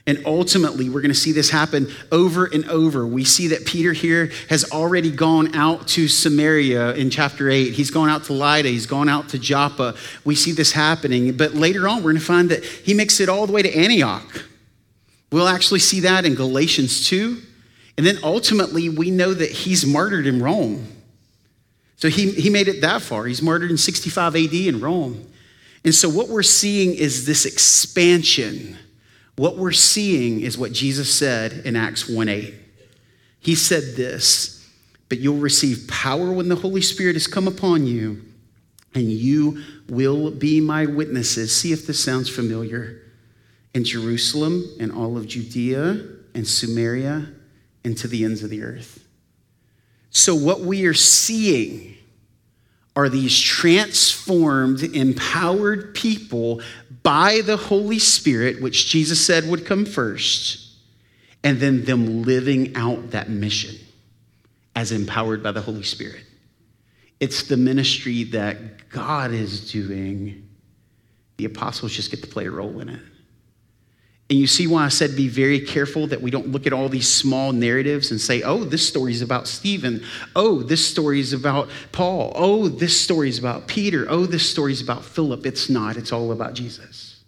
And 0.07 0.23
ultimately, 0.25 0.88
we're 0.88 1.02
going 1.02 1.12
to 1.12 1.19
see 1.19 1.33
this 1.33 1.50
happen 1.50 1.88
over 2.11 2.47
and 2.47 2.69
over. 2.71 3.07
We 3.07 3.25
see 3.25 3.49
that 3.49 3.66
Peter 3.66 3.92
here 3.92 4.33
has 4.49 4.71
already 4.73 5.11
gone 5.11 5.54
out 5.54 5.87
to 5.88 6.09
Samaria 6.09 6.95
in 6.95 7.11
chapter 7.11 7.50
8. 7.50 7.75
He's 7.75 7.90
gone 7.90 8.09
out 8.09 8.25
to 8.25 8.33
Lydda, 8.33 8.69
he's 8.69 8.87
gone 8.87 9.09
out 9.09 9.28
to 9.30 9.38
Joppa. 9.38 9.95
We 10.25 10.35
see 10.35 10.52
this 10.52 10.73
happening. 10.73 11.37
But 11.37 11.54
later 11.54 11.87
on, 11.87 11.99
we're 11.99 12.12
going 12.12 12.16
to 12.16 12.25
find 12.25 12.50
that 12.50 12.64
he 12.64 12.95
makes 12.95 13.21
it 13.21 13.28
all 13.28 13.47
the 13.47 13.52
way 13.52 13.62
to 13.62 13.75
Antioch. 13.75 14.47
We'll 15.30 15.49
actually 15.49 15.80
see 15.80 16.00
that 16.00 16.25
in 16.25 16.35
Galatians 16.35 17.07
2. 17.09 17.40
And 17.97 18.07
then 18.07 18.19
ultimately, 18.23 18.88
we 18.88 19.11
know 19.11 19.35
that 19.35 19.50
he's 19.50 19.85
martyred 19.85 20.26
in 20.26 20.42
Rome. 20.42 20.88
So 21.97 22.09
he, 22.09 22.30
he 22.30 22.49
made 22.49 22.66
it 22.66 22.80
that 22.80 23.02
far. 23.02 23.26
He's 23.26 23.42
martyred 23.42 23.71
in 23.71 23.76
65 23.76 24.35
AD 24.35 24.54
in 24.54 24.80
Rome. 24.80 25.26
And 25.85 25.95
so 25.95 26.09
what 26.09 26.28
we're 26.28 26.42
seeing 26.42 26.95
is 26.95 27.26
this 27.26 27.45
expansion. 27.45 28.78
What 29.40 29.56
we're 29.56 29.73
seeing 29.73 30.42
is 30.42 30.59
what 30.59 30.70
Jesus 30.70 31.11
said 31.14 31.62
in 31.64 31.75
Acts 31.75 32.06
1 32.06 32.28
8. 32.28 32.52
He 33.38 33.54
said 33.54 33.97
this, 33.97 34.68
but 35.09 35.18
you'll 35.18 35.38
receive 35.38 35.88
power 35.88 36.30
when 36.30 36.50
the 36.50 36.56
Holy 36.56 36.82
Spirit 36.82 37.14
has 37.14 37.26
come 37.26 37.49
upon 37.49 37.87
you, 37.87 38.20
and 38.94 39.11
you 39.11 39.62
will 39.88 40.30
be 40.30 40.61
my 40.61 40.85
witnesses. 40.85 41.56
See 41.56 41.73
if 41.73 41.87
this 41.87 42.04
sounds 42.04 42.28
familiar 42.28 43.00
in 43.73 43.82
Jerusalem 43.82 44.62
and 44.78 44.92
all 44.92 45.16
of 45.16 45.26
Judea 45.26 46.06
and 46.35 46.47
Samaria 46.47 47.26
and 47.82 47.97
to 47.97 48.09
the 48.09 48.26
ends 48.26 48.42
of 48.42 48.50
the 48.50 48.62
earth. 48.62 49.09
So, 50.11 50.35
what 50.35 50.61
we 50.61 50.85
are 50.85 50.92
seeing 50.92 51.97
are 52.94 53.09
these 53.09 53.40
transformed, 53.40 54.82
empowered 54.82 55.94
people 55.94 56.61
by 57.02 57.40
the 57.45 57.57
Holy 57.57 57.99
Spirit, 57.99 58.61
which 58.61 58.87
Jesus 58.87 59.25
said 59.25 59.49
would 59.49 59.64
come 59.64 59.85
first, 59.85 60.69
and 61.42 61.59
then 61.59 61.85
them 61.85 62.23
living 62.23 62.75
out 62.76 63.11
that 63.11 63.30
mission 63.30 63.76
as 64.76 64.92
empowered 64.92 65.42
by 65.42 65.52
the 65.52 65.61
Holy 65.61 65.83
Spirit. 65.83 66.25
It's 67.19 67.45
the 67.45 67.57
ministry 67.57 68.25
that 68.25 68.88
God 68.88 69.33
is 69.33 69.71
doing. 69.71 70.49
The 71.37 71.45
apostles 71.47 71.92
just 71.92 72.11
get 72.11 72.23
to 72.23 72.28
play 72.28 72.47
a 72.47 72.50
role 72.50 72.80
in 72.80 72.88
it. 72.88 73.02
And 74.30 74.38
you 74.38 74.46
see 74.46 74.68
why 74.68 74.84
I 74.84 74.88
said 74.88 75.16
be 75.16 75.26
very 75.26 75.58
careful 75.58 76.06
that 76.06 76.22
we 76.22 76.30
don't 76.30 76.49
look 76.49 76.64
at 76.64 76.72
all 76.72 76.88
these 76.88 77.12
small 77.12 77.52
narratives 77.52 78.12
and 78.12 78.20
say, 78.20 78.42
oh, 78.42 78.62
this 78.62 78.87
story 78.87 79.10
is 79.10 79.22
about 79.22 79.49
Stephen. 79.49 80.04
Oh, 80.37 80.62
this 80.62 80.88
story 80.88 81.18
is 81.18 81.32
about 81.32 81.68
Paul. 81.90 82.30
Oh, 82.37 82.68
this 82.68 82.99
story 82.99 83.28
is 83.28 83.40
about 83.40 83.66
Peter. 83.66 84.06
Oh, 84.08 84.26
this 84.26 84.49
story 84.49 84.70
is 84.70 84.80
about 84.80 85.04
Philip. 85.04 85.44
It's 85.46 85.68
not, 85.68 85.96
it's 85.96 86.12
all 86.12 86.30
about 86.30 86.54
Jesus. 86.54 87.25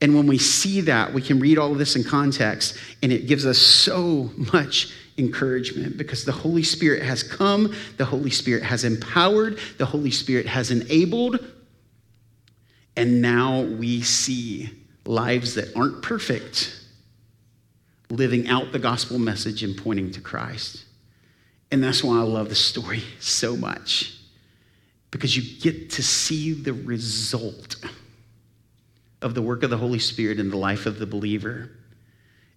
And 0.00 0.14
when 0.14 0.28
we 0.28 0.38
see 0.38 0.82
that, 0.82 1.12
we 1.12 1.20
can 1.20 1.40
read 1.40 1.58
all 1.58 1.72
of 1.72 1.78
this 1.78 1.96
in 1.96 2.04
context, 2.04 2.78
and 3.02 3.12
it 3.12 3.26
gives 3.26 3.44
us 3.44 3.58
so 3.58 4.30
much 4.52 4.92
encouragement 5.18 5.98
because 5.98 6.24
the 6.24 6.30
Holy 6.30 6.62
Spirit 6.62 7.02
has 7.02 7.24
come, 7.24 7.74
the 7.96 8.04
Holy 8.04 8.30
Spirit 8.30 8.62
has 8.62 8.84
empowered, 8.84 9.58
the 9.78 9.86
Holy 9.86 10.12
Spirit 10.12 10.46
has 10.46 10.70
enabled, 10.70 11.44
and 12.96 13.20
now 13.20 13.62
we 13.62 14.00
see 14.00 14.70
lives 15.08 15.54
that 15.54 15.74
aren't 15.74 16.02
perfect, 16.02 16.78
living 18.10 18.46
out 18.46 18.72
the 18.72 18.78
gospel 18.78 19.18
message 19.18 19.62
and 19.62 19.76
pointing 19.76 20.10
to 20.12 20.20
Christ. 20.20 20.84
And 21.72 21.82
that's 21.82 22.04
why 22.04 22.18
I 22.18 22.22
love 22.22 22.50
the 22.50 22.54
story 22.54 23.02
so 23.20 23.56
much, 23.56 24.18
because 25.10 25.34
you 25.34 25.60
get 25.60 25.90
to 25.92 26.02
see 26.02 26.52
the 26.52 26.74
result 26.74 27.76
of 29.22 29.34
the 29.34 29.42
work 29.42 29.62
of 29.62 29.70
the 29.70 29.78
Holy 29.78 29.98
Spirit 29.98 30.38
in 30.38 30.50
the 30.50 30.58
life 30.58 30.84
of 30.84 30.98
the 30.98 31.06
believer. 31.06 31.70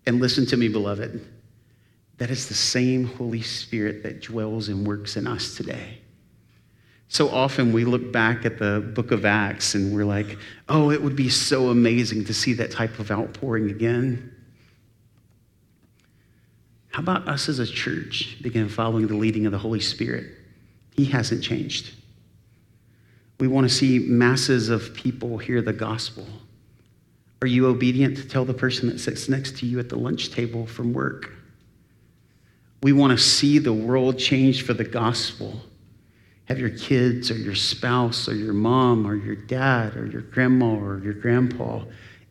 And 0.06 0.20
listen 0.20 0.46
to 0.48 0.58
me, 0.58 0.68
beloved, 0.68 1.26
that 2.18 2.30
is 2.30 2.50
the 2.50 2.54
same 2.54 3.06
Holy 3.06 3.42
Spirit 3.42 4.04
that 4.04 4.22
dwells 4.22 4.68
and 4.68 4.86
works 4.86 5.16
in 5.16 5.26
us 5.26 5.56
today. 5.56 6.00
So 7.12 7.28
often 7.28 7.74
we 7.74 7.84
look 7.84 8.14
back 8.14 8.46
at 8.46 8.58
the 8.58 8.80
book 8.96 9.12
of 9.12 9.26
Acts 9.26 9.76
and 9.76 9.94
we're 9.94 10.06
like, 10.06 10.38
oh, 10.70 10.92
it 10.92 11.04
would 11.04 11.18
be 11.18 11.28
so 11.28 11.68
amazing 11.68 12.24
to 12.24 12.34
see 12.34 12.54
that 12.54 12.72
type 12.72 13.00
of 13.00 13.12
outpouring 13.12 13.70
again. 13.70 14.34
How 16.92 17.02
about 17.02 17.28
us 17.28 17.50
as 17.50 17.60
a 17.60 17.68
church 17.68 18.38
begin 18.42 18.70
following 18.70 19.08
the 19.08 19.18
leading 19.18 19.46
of 19.46 19.52
the 19.52 19.58
Holy 19.58 19.82
Spirit? 19.82 20.32
He 20.96 21.04
hasn't 21.04 21.44
changed. 21.44 21.94
We 23.42 23.48
want 23.50 23.68
to 23.68 23.76
see 23.76 24.00
masses 24.00 24.70
of 24.70 24.94
people 24.94 25.38
hear 25.38 25.62
the 25.62 25.74
gospel. 25.74 26.26
Are 27.42 27.48
you 27.48 27.68
obedient 27.68 28.16
to 28.20 28.24
tell 28.26 28.46
the 28.46 28.54
person 28.54 28.88
that 28.88 29.02
sits 29.02 29.28
next 29.28 29.58
to 29.58 29.66
you 29.66 29.80
at 29.80 29.90
the 29.90 29.98
lunch 29.98 30.32
table 30.32 30.66
from 30.66 30.94
work? 30.94 31.30
We 32.82 32.94
want 32.94 33.12
to 33.12 33.22
see 33.22 33.60
the 33.60 33.74
world 33.74 34.18
changed 34.18 34.66
for 34.66 34.74
the 34.74 34.86
gospel. 34.86 35.62
Have 36.52 36.60
your 36.60 36.70
kids 36.72 37.32
or 37.32 37.36
your 37.36 37.56
spouse 37.56 38.28
or 38.28 38.36
your 38.36 38.52
mom 38.52 39.08
or 39.08 39.16
your 39.16 39.38
dad 39.38 39.96
or 39.96 40.06
your 40.06 40.20
grandma 40.20 40.76
or 40.76 41.00
your 41.00 41.14
grandpa 41.14 41.86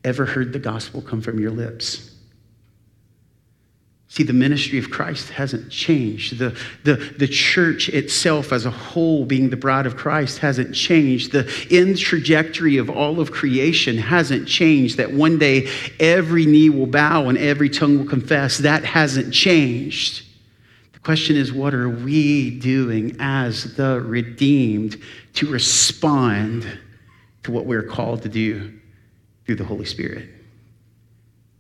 ever 0.05 0.27
heard 0.27 0.53
the 0.53 0.59
gospel 0.59 1.01
come 1.01 1.23
from 1.23 1.41
your 1.41 1.51
lips? 1.51 2.15
See, 4.09 4.23
the 4.23 4.35
ministry 4.35 4.79
of 4.79 4.91
Christ 4.91 5.31
hasn't 5.31 5.71
changed. 5.71 6.39
The, 6.39 6.55
the, 6.85 6.97
the 6.97 7.29
church 7.29 7.89
itself 7.89 8.53
as 8.53 8.67
a 8.67 8.71
whole, 8.71 9.25
being 9.25 9.49
the 9.49 9.57
bride 9.57 9.87
of 9.87 9.97
Christ, 9.97 10.37
hasn't 10.41 10.75
changed. 10.75 11.33
The 11.33 11.51
end 11.71 11.97
trajectory 11.97 12.77
of 12.77 12.91
all 12.91 13.21
of 13.21 13.33
creation 13.33 13.97
hasn't 13.97 14.47
changed. 14.47 14.99
That 14.99 15.15
one 15.15 15.39
day 15.39 15.71
every 15.99 16.45
knee 16.45 16.69
will 16.69 16.85
bow 16.85 17.31
and 17.31 17.39
every 17.39 17.71
tongue 17.71 17.97
will 17.97 18.05
confess. 18.05 18.59
That 18.59 18.85
hasn't 18.85 19.33
changed. 19.33 20.27
The 21.01 21.07
question 21.07 21.37
is, 21.37 21.51
what 21.51 21.73
are 21.73 21.89
we 21.89 22.59
doing 22.59 23.17
as 23.21 23.75
the 23.75 24.01
redeemed 24.01 25.01
to 25.35 25.51
respond 25.51 26.67
to 27.43 27.51
what 27.51 27.65
we're 27.65 27.83
called 27.83 28.23
to 28.23 28.29
do 28.29 28.79
through 29.47 29.57
the 29.57 29.65
Holy 29.65 29.87
Spirit? 29.87 30.29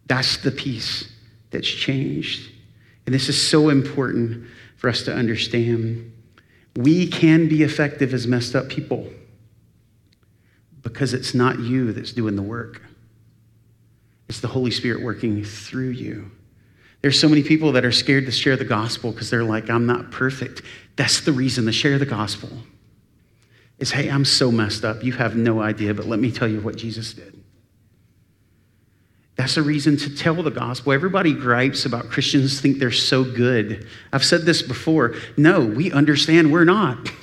That's 0.06 0.36
the 0.38 0.50
piece 0.50 1.10
that's 1.50 1.68
changed. 1.68 2.50
And 3.06 3.14
this 3.14 3.30
is 3.30 3.40
so 3.40 3.70
important 3.70 4.46
for 4.76 4.90
us 4.90 5.04
to 5.04 5.14
understand. 5.14 6.12
We 6.76 7.06
can 7.06 7.48
be 7.48 7.62
effective 7.62 8.12
as 8.12 8.26
messed 8.26 8.54
up 8.54 8.68
people 8.68 9.10
because 10.82 11.14
it's 11.14 11.34
not 11.34 11.58
you 11.60 11.92
that's 11.92 12.12
doing 12.12 12.36
the 12.36 12.42
work, 12.42 12.82
it's 14.28 14.40
the 14.40 14.48
Holy 14.48 14.70
Spirit 14.70 15.02
working 15.02 15.44
through 15.44 15.90
you. 15.90 16.30
There's 17.02 17.18
so 17.18 17.28
many 17.28 17.42
people 17.42 17.72
that 17.72 17.84
are 17.84 17.92
scared 17.92 18.26
to 18.26 18.32
share 18.32 18.56
the 18.56 18.64
gospel 18.64 19.12
because 19.12 19.30
they're 19.30 19.44
like, 19.44 19.70
I'm 19.70 19.86
not 19.86 20.10
perfect. 20.10 20.62
That's 20.96 21.20
the 21.20 21.32
reason 21.32 21.64
to 21.66 21.72
share 21.72 21.98
the 21.98 22.06
gospel. 22.06 22.50
Is 23.78 23.90
hey, 23.90 24.08
I'm 24.08 24.26
so 24.26 24.52
messed 24.52 24.84
up. 24.84 25.02
You 25.02 25.12
have 25.12 25.36
no 25.36 25.62
idea, 25.62 25.94
but 25.94 26.06
let 26.06 26.20
me 26.20 26.30
tell 26.30 26.48
you 26.48 26.60
what 26.60 26.76
Jesus 26.76 27.14
did. 27.14 27.42
That's 29.36 29.56
a 29.56 29.62
reason 29.62 29.96
to 29.96 30.14
tell 30.14 30.42
the 30.42 30.50
gospel. 30.50 30.92
Everybody 30.92 31.32
gripes 31.32 31.86
about 31.86 32.10
Christians 32.10 32.60
think 32.60 32.78
they're 32.78 32.90
so 32.90 33.24
good. 33.24 33.86
I've 34.12 34.24
said 34.24 34.42
this 34.42 34.60
before. 34.60 35.14
No, 35.38 35.64
we 35.64 35.90
understand 35.92 36.52
we're 36.52 36.64
not. 36.64 37.08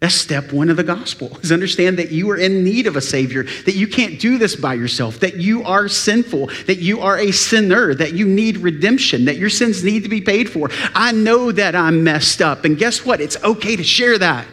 That's 0.00 0.14
step 0.14 0.52
one 0.52 0.70
of 0.70 0.76
the 0.76 0.84
gospel 0.84 1.36
is 1.42 1.50
understand 1.50 1.98
that 1.98 2.12
you 2.12 2.30
are 2.30 2.36
in 2.36 2.62
need 2.62 2.86
of 2.86 2.94
a 2.94 3.00
savior, 3.00 3.42
that 3.42 3.74
you 3.74 3.88
can't 3.88 4.20
do 4.20 4.38
this 4.38 4.54
by 4.54 4.74
yourself, 4.74 5.18
that 5.20 5.36
you 5.36 5.64
are 5.64 5.88
sinful, 5.88 6.46
that 6.66 6.78
you 6.78 7.00
are 7.00 7.18
a 7.18 7.32
sinner, 7.32 7.94
that 7.94 8.12
you 8.12 8.26
need 8.28 8.58
redemption, 8.58 9.24
that 9.24 9.38
your 9.38 9.50
sins 9.50 9.82
need 9.82 10.04
to 10.04 10.08
be 10.08 10.20
paid 10.20 10.48
for. 10.48 10.70
I 10.94 11.10
know 11.10 11.50
that 11.50 11.74
I'm 11.74 12.04
messed 12.04 12.40
up. 12.40 12.64
And 12.64 12.78
guess 12.78 13.04
what? 13.04 13.20
It's 13.20 13.42
okay 13.42 13.74
to 13.74 13.82
share 13.82 14.16
that. 14.18 14.46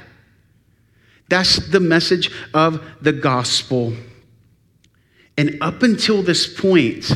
That's 1.30 1.58
the 1.70 1.80
message 1.80 2.32
of 2.54 2.84
the 3.02 3.14
gospel. 3.14 3.94
And 5.38 5.58
up 5.62 5.84
until 5.84 6.24
this 6.24 6.52
point, 6.60 7.12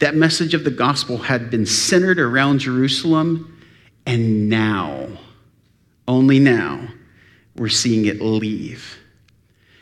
that 0.00 0.14
message 0.14 0.52
of 0.52 0.64
the 0.64 0.70
gospel 0.70 1.16
had 1.16 1.50
been 1.50 1.64
centered 1.64 2.18
around 2.18 2.58
Jerusalem. 2.58 3.62
And 4.04 4.50
now, 4.50 5.08
only 6.06 6.38
now, 6.38 6.88
we're 7.56 7.68
seeing 7.68 8.06
it 8.06 8.20
leave. 8.20 8.98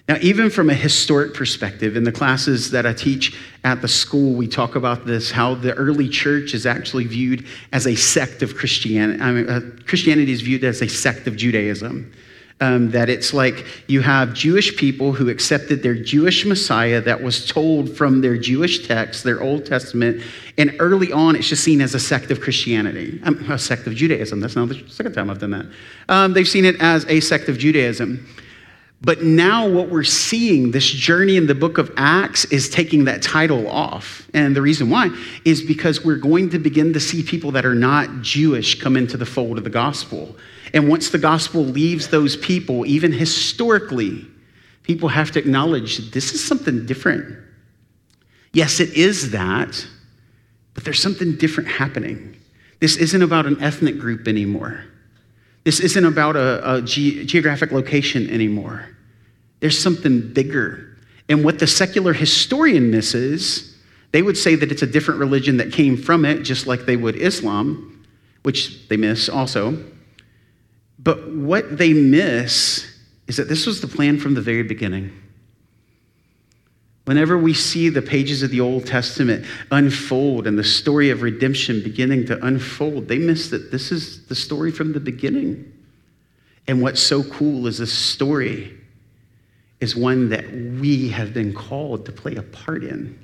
Now, 0.09 0.17
even 0.21 0.51
from 0.51 0.69
a 0.69 0.75
historic 0.75 1.33
perspective, 1.33 1.97
in 1.97 2.05
the 2.05 2.13
classes 2.13 2.73
that 2.73 2.87
I 2.87 2.93
teach 2.93 3.37
at 3.63 3.81
the 3.81 3.89
school, 3.89 4.35
we 4.35 4.49
talk 4.49 4.75
about 4.75 5.07
this 5.07 5.31
how 5.31 5.55
the 5.55 5.75
early 5.75 6.09
church 6.09 6.55
is 6.55 6.67
actually 6.67 7.05
viewed 7.05 7.47
as 7.73 7.87
a 7.87 7.95
sect 7.95 8.43
of 8.43 8.57
Christianity. 8.57 9.23
I 9.23 9.33
mean, 9.33 9.49
uh, 9.49 9.61
Christianity 9.87 10.33
is 10.33 10.43
viewed 10.43 10.65
as 10.65 10.83
a 10.83 10.89
sect 10.89 11.29
of 11.29 11.37
Judaism. 11.37 12.13
Um, 12.63 12.93
that 12.93 13.09
it's 13.09 13.35
like 13.35 13.67
you 13.89 14.03
have 14.03 14.35
Jewish 14.35 14.77
people 14.77 15.13
who 15.13 15.29
accepted 15.29 15.83
their 15.83 15.97
Jewish 15.97 16.47
Messiah 16.47 17.01
that 17.01 17.21
was 17.21 17.45
told 17.45 17.91
from 17.97 18.21
their 18.21 18.39
Jewish 18.39 18.87
text, 18.87 19.25
their 19.25 19.43
Old 19.43 19.67
Testament, 19.67 20.23
and 20.57 20.77
early 20.79 21.11
on 21.11 21.35
it's 21.35 21.49
just 21.49 21.65
seen 21.65 21.81
as 21.81 21.93
a 21.97 21.99
sect 21.99 22.31
of 22.31 22.41
Christianity, 22.41 23.21
um, 23.25 23.51
a 23.51 23.59
sect 23.59 23.89
of 23.89 23.97
Judaism. 23.97 24.39
That's 24.39 24.55
not 24.55 24.69
the 24.69 24.81
second 24.89 25.13
time 25.13 25.29
I've 25.29 25.41
done 25.41 25.51
that. 25.51 25.67
Um, 26.09 26.35
they've 26.35 26.47
seen 26.47 26.65
it 26.65 26.81
as 26.81 27.05
a 27.07 27.19
sect 27.19 27.49
of 27.49 27.59
Judaism. 27.59 28.25
But 29.05 29.25
now, 29.25 29.69
what 29.69 29.89
we're 29.89 30.05
seeing, 30.05 30.71
this 30.71 30.89
journey 30.89 31.37
in 31.37 31.49
the 31.49 31.57
book 31.57 31.79
of 31.79 31.91
Acts, 31.97 32.45
is 32.45 32.71
taking 32.71 33.07
that 33.07 33.23
title 33.23 33.67
off. 33.67 34.29
And 34.35 34.55
the 34.55 34.63
reason 34.63 34.89
why 34.89 35.11
is 35.45 35.61
because 35.61 36.05
we're 36.05 36.15
going 36.15 36.51
to 36.51 36.61
begin 36.61 36.93
to 36.93 37.01
see 37.01 37.25
people 37.25 37.51
that 37.51 37.67
are 37.67 37.75
not 37.75 38.23
Jewish 38.23 38.81
come 38.81 38.97
into 38.97 39.17
the 39.17 39.27
fold 39.27 39.59
of 39.59 39.65
the 39.65 39.71
gospel. 39.71 40.37
And 40.73 40.89
once 40.89 41.11
the 41.11 41.19
gospel 41.19 41.63
leaves 41.63 42.09
those 42.09 42.37
people, 42.37 42.87
even 42.87 43.13
historically, 43.13 44.27
people 44.83 45.09
have 45.09 45.31
to 45.33 45.39
acknowledge 45.39 46.11
this 46.11 46.33
is 46.33 46.43
something 46.45 46.87
different. 46.87 47.39
Yes, 48.53 48.81
it 48.81 48.95
is 48.95 49.31
that, 49.31 49.87
but 50.75 50.85
there's 50.85 51.01
something 51.01 51.37
different 51.37 51.69
happening. 51.69 52.37
This 52.81 52.97
isn't 52.97 53.23
about 53.23 53.47
an 53.47 53.63
ethnic 53.63 53.99
group 53.99 54.27
anymore. 54.27 54.85
This 55.65 55.79
isn't 55.81 56.05
about 56.05 56.37
a, 56.37 56.77
a 56.77 56.83
ge- 56.83 57.27
geographic 57.27 57.71
location 57.71 58.29
anymore. 58.29 58.89
There's 59.61 59.79
something 59.79 60.33
bigger. 60.33 60.97
And 61.29 61.45
what 61.45 61.59
the 61.59 61.67
secular 61.67 62.13
historian 62.13 62.91
misses, 62.91 63.79
they 64.11 64.23
would 64.23 64.37
say 64.37 64.55
that 64.57 64.73
it's 64.73 64.83
a 64.83 64.87
different 64.87 65.21
religion 65.21 65.59
that 65.59 65.73
came 65.73 65.97
from 65.97 66.25
it, 66.25 66.43
just 66.43 66.67
like 66.67 66.85
they 66.85 66.97
would 66.97 67.17
Islam, 67.17 68.05
which 68.43 68.89
they 68.89 68.97
miss 68.97 69.29
also. 69.29 69.83
But 71.03 71.33
what 71.33 71.79
they 71.79 71.93
miss 71.93 72.89
is 73.27 73.37
that 73.37 73.49
this 73.49 73.67
was 73.67 73.81
the 73.81 73.89
plan 73.89 74.19
from 74.19 74.35
the 74.35 74.41
very 74.41 74.63
beginning. 74.63 75.13
Whenever 77.05 77.37
we 77.37 77.53
see 77.53 77.89
the 77.89 78.03
pages 78.03 78.45
of 78.45 78.51
the 78.51 78.61
Old 78.61 78.87
Testament 78.87 79.45
unfold 79.73 80.47
and 80.47 80.57
the 80.57 80.65
story 80.65 81.11
of 81.11 81.23
redemption 81.23 81.83
beginning 81.83 82.27
to 82.27 82.45
unfold, 82.45 83.09
they 83.09 83.19
miss 83.19 83.51
that 83.51 83.73
this 83.73 83.91
is 83.91 84.27
the 84.27 84.37
story 84.37 84.71
from 84.71 84.93
the 84.93 85.01
beginning. 85.01 85.73
And 86.69 86.81
what's 86.81 87.03
so 87.03 87.25
cool 87.25 87.67
is 87.67 87.79
this 87.79 87.93
story 87.93 88.79
is 89.81 89.97
one 89.97 90.29
that 90.29 90.49
we 90.53 91.09
have 91.09 91.35
been 91.35 91.53
called 91.53 92.07
to 92.07 92.13
play 92.13 92.37
a 92.37 92.43
part 92.43 92.85
in. 92.85 93.19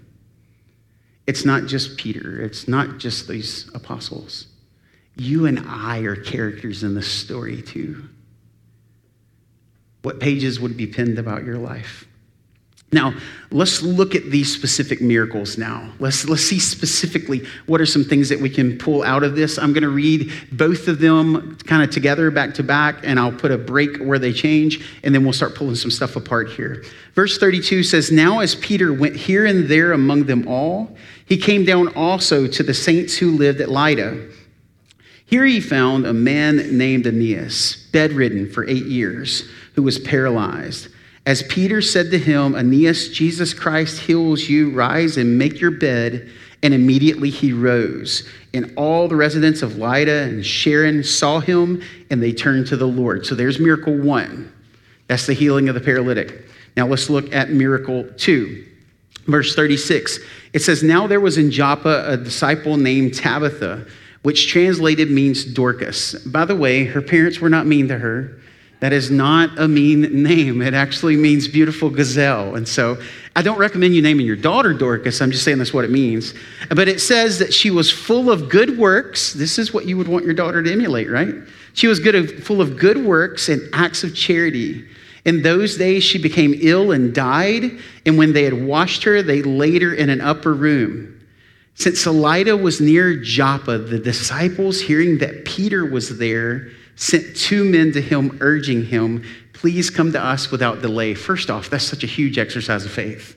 It's 1.28 1.44
not 1.44 1.66
just 1.66 1.96
Peter, 1.96 2.42
it's 2.42 2.66
not 2.66 2.98
just 2.98 3.28
these 3.28 3.70
apostles. 3.74 4.47
You 5.18 5.46
and 5.46 5.58
I 5.66 5.98
are 6.00 6.16
characters 6.16 6.84
in 6.84 6.94
this 6.94 7.10
story 7.10 7.60
too. 7.60 8.08
What 10.02 10.20
pages 10.20 10.60
would 10.60 10.76
be 10.76 10.86
pinned 10.86 11.18
about 11.18 11.44
your 11.44 11.58
life? 11.58 12.06
Now, 12.90 13.12
let's 13.50 13.82
look 13.82 14.14
at 14.14 14.30
these 14.30 14.50
specific 14.50 15.02
miracles 15.02 15.58
now. 15.58 15.92
Let's, 15.98 16.26
let's 16.26 16.42
see 16.42 16.58
specifically 16.58 17.46
what 17.66 17.82
are 17.82 17.86
some 17.86 18.02
things 18.02 18.30
that 18.30 18.40
we 18.40 18.48
can 18.48 18.78
pull 18.78 19.02
out 19.02 19.22
of 19.22 19.36
this. 19.36 19.58
I'm 19.58 19.74
going 19.74 19.82
to 19.82 19.90
read 19.90 20.32
both 20.52 20.88
of 20.88 20.98
them 20.98 21.58
kind 21.66 21.82
of 21.82 21.90
together, 21.90 22.30
back 22.30 22.54
to 22.54 22.62
back, 22.62 23.00
and 23.02 23.20
I'll 23.20 23.32
put 23.32 23.50
a 23.50 23.58
break 23.58 23.98
where 23.98 24.18
they 24.18 24.32
change, 24.32 24.82
and 25.02 25.14
then 25.14 25.22
we'll 25.22 25.34
start 25.34 25.54
pulling 25.54 25.74
some 25.74 25.90
stuff 25.90 26.16
apart 26.16 26.48
here. 26.48 26.82
Verse 27.12 27.36
32 27.36 27.82
says, 27.82 28.10
Now 28.10 28.38
as 28.38 28.54
Peter 28.54 28.90
went 28.94 29.16
here 29.16 29.44
and 29.44 29.68
there 29.68 29.92
among 29.92 30.24
them 30.24 30.48
all, 30.48 30.96
he 31.26 31.36
came 31.36 31.66
down 31.66 31.88
also 31.88 32.46
to 32.46 32.62
the 32.62 32.72
saints 32.72 33.18
who 33.18 33.36
lived 33.36 33.60
at 33.60 33.68
Lydda. 33.68 34.30
Here 35.28 35.44
he 35.44 35.60
found 35.60 36.06
a 36.06 36.14
man 36.14 36.78
named 36.78 37.06
Aeneas, 37.06 37.76
bedridden 37.92 38.50
for 38.50 38.66
eight 38.66 38.86
years, 38.86 39.46
who 39.74 39.82
was 39.82 39.98
paralyzed. 39.98 40.88
As 41.26 41.42
Peter 41.42 41.82
said 41.82 42.10
to 42.12 42.18
him, 42.18 42.54
Aeneas, 42.54 43.10
Jesus 43.10 43.52
Christ 43.52 44.00
heals 44.00 44.48
you. 44.48 44.70
Rise 44.70 45.18
and 45.18 45.36
make 45.36 45.60
your 45.60 45.70
bed. 45.70 46.30
And 46.62 46.72
immediately 46.72 47.28
he 47.28 47.52
rose. 47.52 48.26
And 48.54 48.72
all 48.76 49.06
the 49.06 49.16
residents 49.16 49.60
of 49.60 49.76
Lydda 49.76 50.22
and 50.22 50.44
Sharon 50.44 51.04
saw 51.04 51.40
him 51.40 51.82
and 52.08 52.22
they 52.22 52.32
turned 52.32 52.66
to 52.68 52.78
the 52.78 52.88
Lord. 52.88 53.26
So 53.26 53.34
there's 53.34 53.60
miracle 53.60 53.94
one. 53.94 54.50
That's 55.08 55.26
the 55.26 55.34
healing 55.34 55.68
of 55.68 55.74
the 55.74 55.82
paralytic. 55.82 56.46
Now 56.74 56.86
let's 56.86 57.10
look 57.10 57.34
at 57.34 57.50
miracle 57.50 58.08
two. 58.16 58.66
Verse 59.26 59.54
36. 59.54 60.20
It 60.54 60.60
says, 60.60 60.82
Now 60.82 61.06
there 61.06 61.20
was 61.20 61.36
in 61.36 61.50
Joppa 61.50 62.04
a 62.08 62.16
disciple 62.16 62.78
named 62.78 63.12
Tabitha, 63.12 63.86
which 64.22 64.48
translated 64.48 65.10
means 65.10 65.44
Dorcas. 65.44 66.14
By 66.14 66.44
the 66.44 66.56
way, 66.56 66.84
her 66.84 67.02
parents 67.02 67.40
were 67.40 67.48
not 67.48 67.66
mean 67.66 67.88
to 67.88 67.98
her. 67.98 68.38
That 68.80 68.92
is 68.92 69.10
not 69.10 69.58
a 69.58 69.66
mean 69.66 70.22
name. 70.22 70.62
It 70.62 70.72
actually 70.72 71.16
means 71.16 71.48
beautiful 71.48 71.90
gazelle. 71.90 72.54
And 72.54 72.66
so 72.66 72.96
I 73.34 73.42
don't 73.42 73.58
recommend 73.58 73.94
you 73.94 74.02
naming 74.02 74.24
your 74.24 74.36
daughter 74.36 74.72
Dorcas. 74.72 75.20
I'm 75.20 75.32
just 75.32 75.44
saying 75.44 75.58
that's 75.58 75.74
what 75.74 75.84
it 75.84 75.90
means. 75.90 76.32
But 76.68 76.86
it 76.86 77.00
says 77.00 77.40
that 77.40 77.52
she 77.52 77.70
was 77.70 77.90
full 77.90 78.30
of 78.30 78.48
good 78.48 78.78
works. 78.78 79.32
This 79.32 79.58
is 79.58 79.74
what 79.74 79.86
you 79.86 79.96
would 79.98 80.06
want 80.06 80.24
your 80.24 80.34
daughter 80.34 80.62
to 80.62 80.72
emulate, 80.72 81.10
right? 81.10 81.34
She 81.74 81.88
was 81.88 81.98
good, 81.98 82.44
full 82.44 82.60
of 82.60 82.78
good 82.78 83.04
works 83.04 83.48
and 83.48 83.62
acts 83.72 84.04
of 84.04 84.14
charity. 84.14 84.88
In 85.24 85.42
those 85.42 85.76
days, 85.76 86.04
she 86.04 86.18
became 86.18 86.54
ill 86.60 86.92
and 86.92 87.12
died. 87.12 87.78
And 88.06 88.16
when 88.16 88.32
they 88.32 88.44
had 88.44 88.64
washed 88.64 89.02
her, 89.02 89.22
they 89.22 89.42
laid 89.42 89.82
her 89.82 89.92
in 89.92 90.08
an 90.08 90.20
upper 90.20 90.54
room. 90.54 91.17
Since 91.78 92.04
Lydda 92.06 92.56
was 92.56 92.80
near 92.80 93.14
Joppa, 93.14 93.78
the 93.78 94.00
disciples, 94.00 94.80
hearing 94.80 95.18
that 95.18 95.44
Peter 95.44 95.86
was 95.86 96.18
there, 96.18 96.70
sent 96.96 97.36
two 97.36 97.64
men 97.64 97.92
to 97.92 98.00
him, 98.00 98.36
urging 98.40 98.84
him, 98.84 99.24
Please 99.52 99.88
come 99.88 100.10
to 100.12 100.20
us 100.20 100.50
without 100.50 100.82
delay. 100.82 101.14
First 101.14 101.50
off, 101.50 101.70
that's 101.70 101.84
such 101.84 102.02
a 102.02 102.06
huge 102.08 102.36
exercise 102.36 102.84
of 102.84 102.90
faith. 102.90 103.36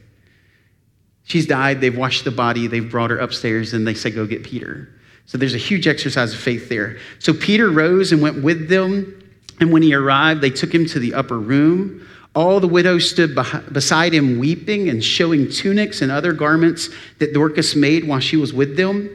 She's 1.24 1.46
died, 1.46 1.82
they've 1.82 1.96
washed 1.96 2.26
the 2.26 2.32
body, 2.32 2.66
they've 2.66 2.90
brought 2.90 3.12
her 3.12 3.20
upstairs, 3.20 3.74
and 3.74 3.88
they 3.88 3.94
say, 3.94 4.10
Go 4.10 4.26
get 4.26 4.44
Peter. 4.44 4.90
So 5.28 5.38
there's 5.38 5.56
a 5.56 5.60
huge 5.60 5.88
exercise 5.88 6.34
of 6.34 6.40
faith 6.40 6.68
there. 6.68 6.98
So 7.20 7.34
Peter 7.34 7.70
rose 7.70 8.12
and 8.12 8.24
went 8.24 8.44
with 8.44 8.70
them. 8.70 9.18
And 9.60 9.72
when 9.72 9.84
he 9.84 9.94
arrived, 9.94 10.42
they 10.42 10.50
took 10.50 10.74
him 10.74 10.88
to 10.88 11.00
the 11.00 11.14
upper 11.14 11.38
room. 11.38 12.08
All 12.34 12.60
the 12.62 12.68
widows 12.68 13.10
stood 13.10 13.36
beside 13.72 14.14
him, 14.14 14.40
weeping 14.40 14.88
and 14.90 15.04
showing 15.04 15.50
tunics 15.50 16.02
and 16.02 16.12
other 16.12 16.32
garments 16.32 16.90
that 17.20 17.34
Dorcas 17.34 17.76
made 17.76 18.08
while 18.08 18.22
she 18.22 18.38
was 18.38 18.54
with 18.54 18.78
them. 18.78 19.10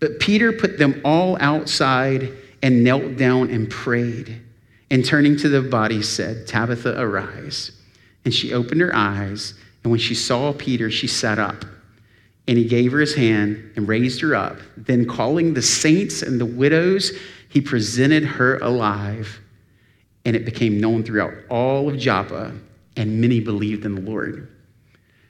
But 0.00 0.18
Peter 0.18 0.52
put 0.52 0.78
them 0.78 1.00
all 1.04 1.36
outside 1.40 2.32
and 2.62 2.82
knelt 2.82 3.16
down 3.16 3.50
and 3.50 3.70
prayed. 3.70 4.40
And 4.90 5.04
turning 5.04 5.36
to 5.38 5.48
the 5.48 5.62
body, 5.62 6.02
said, 6.02 6.46
Tabitha, 6.46 7.00
arise. 7.00 7.72
And 8.24 8.34
she 8.34 8.52
opened 8.52 8.80
her 8.80 8.94
eyes, 8.94 9.54
and 9.84 9.90
when 9.90 10.00
she 10.00 10.14
saw 10.14 10.52
Peter, 10.52 10.90
she 10.90 11.06
sat 11.06 11.38
up. 11.38 11.64
And 12.48 12.56
he 12.58 12.64
gave 12.64 12.92
her 12.92 13.00
his 13.00 13.14
hand 13.14 13.72
and 13.76 13.86
raised 13.86 14.20
her 14.22 14.34
up. 14.34 14.58
Then, 14.76 15.06
calling 15.06 15.54
the 15.54 15.62
saints 15.62 16.22
and 16.22 16.40
the 16.40 16.46
widows, 16.46 17.12
he 17.50 17.60
presented 17.60 18.24
her 18.24 18.56
alive. 18.58 19.40
And 20.28 20.36
it 20.36 20.44
became 20.44 20.78
known 20.78 21.04
throughout 21.04 21.32
all 21.48 21.88
of 21.88 21.96
Joppa, 21.96 22.52
and 22.98 23.18
many 23.18 23.40
believed 23.40 23.86
in 23.86 23.94
the 23.94 24.02
Lord. 24.02 24.54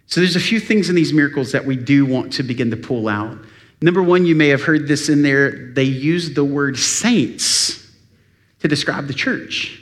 So, 0.06 0.18
there's 0.18 0.34
a 0.34 0.40
few 0.40 0.58
things 0.58 0.88
in 0.88 0.96
these 0.96 1.12
miracles 1.12 1.52
that 1.52 1.64
we 1.64 1.76
do 1.76 2.04
want 2.04 2.32
to 2.32 2.42
begin 2.42 2.72
to 2.72 2.76
pull 2.76 3.06
out. 3.06 3.38
Number 3.80 4.02
one, 4.02 4.26
you 4.26 4.34
may 4.34 4.48
have 4.48 4.64
heard 4.64 4.88
this 4.88 5.08
in 5.08 5.22
there. 5.22 5.72
They 5.72 5.84
use 5.84 6.34
the 6.34 6.42
word 6.42 6.76
saints 6.76 7.88
to 8.58 8.66
describe 8.66 9.06
the 9.06 9.14
church. 9.14 9.80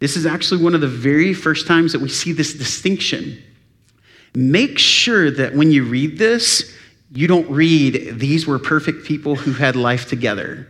This 0.00 0.16
is 0.16 0.26
actually 0.26 0.64
one 0.64 0.74
of 0.74 0.80
the 0.80 0.88
very 0.88 1.32
first 1.32 1.68
times 1.68 1.92
that 1.92 2.00
we 2.00 2.08
see 2.08 2.32
this 2.32 2.54
distinction. 2.54 3.40
Make 4.34 4.80
sure 4.80 5.30
that 5.30 5.54
when 5.54 5.70
you 5.70 5.84
read 5.84 6.18
this, 6.18 6.74
you 7.12 7.28
don't 7.28 7.48
read, 7.48 8.18
these 8.18 8.48
were 8.48 8.58
perfect 8.58 9.04
people 9.04 9.36
who 9.36 9.52
had 9.52 9.76
life 9.76 10.08
together. 10.08 10.66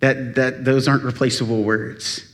That, 0.00 0.34
that 0.34 0.66
those 0.66 0.86
aren't 0.86 1.04
replaceable 1.04 1.62
words. 1.62 2.28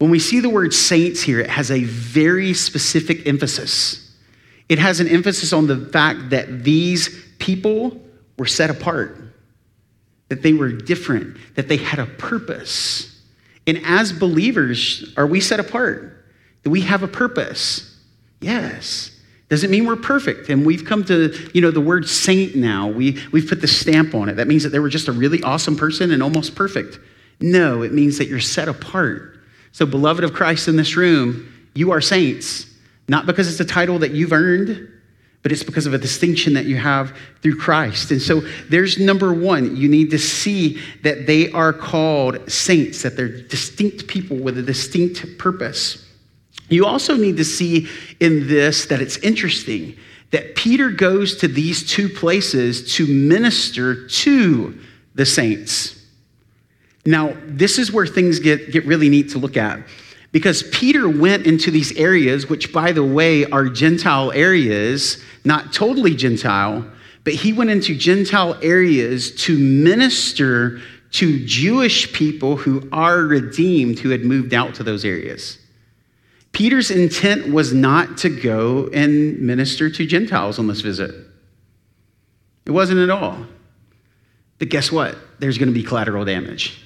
When 0.00 0.10
we 0.10 0.18
see 0.18 0.40
the 0.40 0.48
word 0.48 0.72
saints 0.72 1.20
here, 1.20 1.40
it 1.40 1.50
has 1.50 1.70
a 1.70 1.84
very 1.84 2.54
specific 2.54 3.26
emphasis. 3.26 4.16
It 4.70 4.78
has 4.78 4.98
an 5.00 5.08
emphasis 5.08 5.52
on 5.52 5.66
the 5.66 5.76
fact 5.76 6.30
that 6.30 6.64
these 6.64 7.22
people 7.38 8.00
were 8.38 8.46
set 8.46 8.70
apart, 8.70 9.20
that 10.30 10.42
they 10.42 10.54
were 10.54 10.72
different, 10.72 11.36
that 11.54 11.68
they 11.68 11.76
had 11.76 11.98
a 11.98 12.06
purpose. 12.06 13.20
And 13.66 13.78
as 13.84 14.10
believers, 14.10 15.12
are 15.18 15.26
we 15.26 15.38
set 15.38 15.60
apart? 15.60 16.24
Do 16.62 16.70
we 16.70 16.80
have 16.80 17.02
a 17.02 17.08
purpose? 17.08 17.94
Yes. 18.40 19.10
Does 19.50 19.64
it 19.64 19.70
mean 19.70 19.84
we're 19.84 19.96
perfect? 19.96 20.48
And 20.48 20.64
we've 20.64 20.86
come 20.86 21.04
to, 21.04 21.50
you 21.52 21.60
know, 21.60 21.70
the 21.70 21.80
word 21.82 22.08
saint 22.08 22.56
now. 22.56 22.88
We, 22.88 23.22
we've 23.32 23.46
put 23.46 23.60
the 23.60 23.68
stamp 23.68 24.14
on 24.14 24.30
it. 24.30 24.36
That 24.36 24.48
means 24.48 24.62
that 24.62 24.70
they 24.70 24.78
were 24.78 24.88
just 24.88 25.08
a 25.08 25.12
really 25.12 25.42
awesome 25.42 25.76
person 25.76 26.10
and 26.10 26.22
almost 26.22 26.54
perfect. 26.54 26.98
No, 27.38 27.82
it 27.82 27.92
means 27.92 28.16
that 28.16 28.28
you're 28.28 28.40
set 28.40 28.66
apart. 28.66 29.36
So, 29.72 29.86
beloved 29.86 30.24
of 30.24 30.32
Christ 30.32 30.68
in 30.68 30.76
this 30.76 30.96
room, 30.96 31.52
you 31.74 31.92
are 31.92 32.00
saints, 32.00 32.66
not 33.08 33.26
because 33.26 33.48
it's 33.48 33.60
a 33.60 33.72
title 33.72 33.98
that 34.00 34.12
you've 34.12 34.32
earned, 34.32 34.88
but 35.42 35.52
it's 35.52 35.62
because 35.62 35.86
of 35.86 35.94
a 35.94 35.98
distinction 35.98 36.54
that 36.54 36.66
you 36.66 36.76
have 36.76 37.16
through 37.42 37.56
Christ. 37.56 38.10
And 38.10 38.20
so 38.20 38.40
there's 38.68 38.98
number 38.98 39.32
one, 39.32 39.74
you 39.74 39.88
need 39.88 40.10
to 40.10 40.18
see 40.18 40.80
that 41.02 41.26
they 41.26 41.50
are 41.52 41.72
called 41.72 42.50
saints, 42.50 43.02
that 43.02 43.16
they're 43.16 43.40
distinct 43.42 44.06
people 44.06 44.36
with 44.36 44.58
a 44.58 44.62
distinct 44.62 45.38
purpose. 45.38 46.06
You 46.68 46.84
also 46.84 47.16
need 47.16 47.38
to 47.38 47.44
see 47.44 47.88
in 48.20 48.48
this 48.48 48.86
that 48.86 49.00
it's 49.00 49.16
interesting 49.18 49.96
that 50.30 50.54
Peter 50.54 50.90
goes 50.90 51.36
to 51.38 51.48
these 51.48 51.88
two 51.88 52.08
places 52.08 52.94
to 52.94 53.06
minister 53.06 54.06
to 54.06 54.78
the 55.14 55.26
saints. 55.26 55.99
Now, 57.06 57.36
this 57.46 57.78
is 57.78 57.92
where 57.92 58.06
things 58.06 58.40
get, 58.40 58.72
get 58.72 58.84
really 58.84 59.08
neat 59.08 59.30
to 59.30 59.38
look 59.38 59.56
at 59.56 59.80
because 60.32 60.62
Peter 60.70 61.08
went 61.08 61.46
into 61.46 61.70
these 61.70 61.92
areas, 61.96 62.48
which, 62.48 62.72
by 62.72 62.92
the 62.92 63.04
way, 63.04 63.44
are 63.46 63.68
Gentile 63.68 64.30
areas, 64.32 65.22
not 65.44 65.72
totally 65.72 66.14
Gentile, 66.14 66.86
but 67.24 67.34
he 67.34 67.52
went 67.52 67.70
into 67.70 67.96
Gentile 67.96 68.56
areas 68.62 69.34
to 69.44 69.58
minister 69.58 70.80
to 71.12 71.44
Jewish 71.44 72.12
people 72.12 72.56
who 72.56 72.88
are 72.92 73.18
redeemed 73.18 73.98
who 73.98 74.10
had 74.10 74.24
moved 74.24 74.54
out 74.54 74.74
to 74.76 74.84
those 74.84 75.04
areas. 75.04 75.58
Peter's 76.52 76.90
intent 76.90 77.52
was 77.52 77.72
not 77.72 78.18
to 78.18 78.28
go 78.28 78.88
and 78.92 79.40
minister 79.40 79.90
to 79.90 80.06
Gentiles 80.06 80.58
on 80.58 80.66
this 80.66 80.80
visit. 80.80 81.14
It 82.66 82.70
wasn't 82.70 83.00
at 83.00 83.10
all. 83.10 83.46
But 84.58 84.68
guess 84.68 84.92
what? 84.92 85.16
There's 85.40 85.58
going 85.58 85.68
to 85.68 85.74
be 85.74 85.82
collateral 85.82 86.24
damage. 86.24 86.84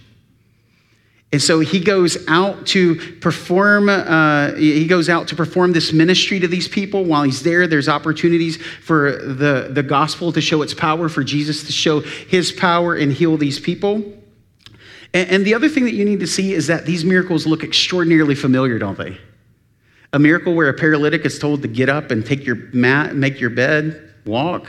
And 1.35 1.43
so 1.43 1.59
he 1.59 1.81
goes 1.81 2.17
out 2.29 2.65
to 2.69 2.95
perform. 3.17 3.89
Uh, 3.89 4.55
he 4.55 4.87
goes 4.87 5.09
out 5.09 5.27
to 5.27 5.35
perform 5.35 5.73
this 5.73 5.93
ministry 5.93 6.39
to 6.39 6.47
these 6.47 6.69
people. 6.69 7.03
While 7.03 7.25
he's 7.25 7.43
there, 7.43 7.67
there's 7.67 7.89
opportunities 7.89 8.57
for 8.57 9.17
the, 9.17 9.69
the 9.69 9.83
gospel 9.83 10.31
to 10.31 10.41
show 10.41 10.63
its 10.63 10.75
power, 10.75 11.09
for 11.09 11.25
Jesus 11.25 11.65
to 11.65 11.73
show 11.73 11.99
his 11.99 12.53
power 12.53 12.95
and 12.95 13.13
heal 13.13 13.37
these 13.37 13.59
people. 13.59 13.97
And, 15.13 15.29
and 15.29 15.45
the 15.45 15.55
other 15.55 15.69
thing 15.69 15.83
that 15.87 15.95
you 15.95 16.05
need 16.05 16.21
to 16.21 16.27
see 16.29 16.53
is 16.53 16.69
that 16.69 16.87
these 16.87 17.05
miracles 17.05 17.49
look 17.49 17.65
extraordinarily 17.65 18.37
familiar, 18.37 18.79
don't 18.79 18.97
they? 18.97 19.19
A 20.13 20.21
miracle 20.21 20.55
where 20.55 20.69
a 20.69 20.75
paralytic 20.75 21.27
is 21.27 21.41
told 21.41 21.63
to 21.63 21.69
get 21.69 21.89
up 21.89 22.13
and 22.13 22.25
take 22.25 22.47
your 22.47 22.69
mat, 22.73 23.17
make 23.17 23.41
your 23.41 23.51
bed, 23.51 24.15
walk. 24.25 24.69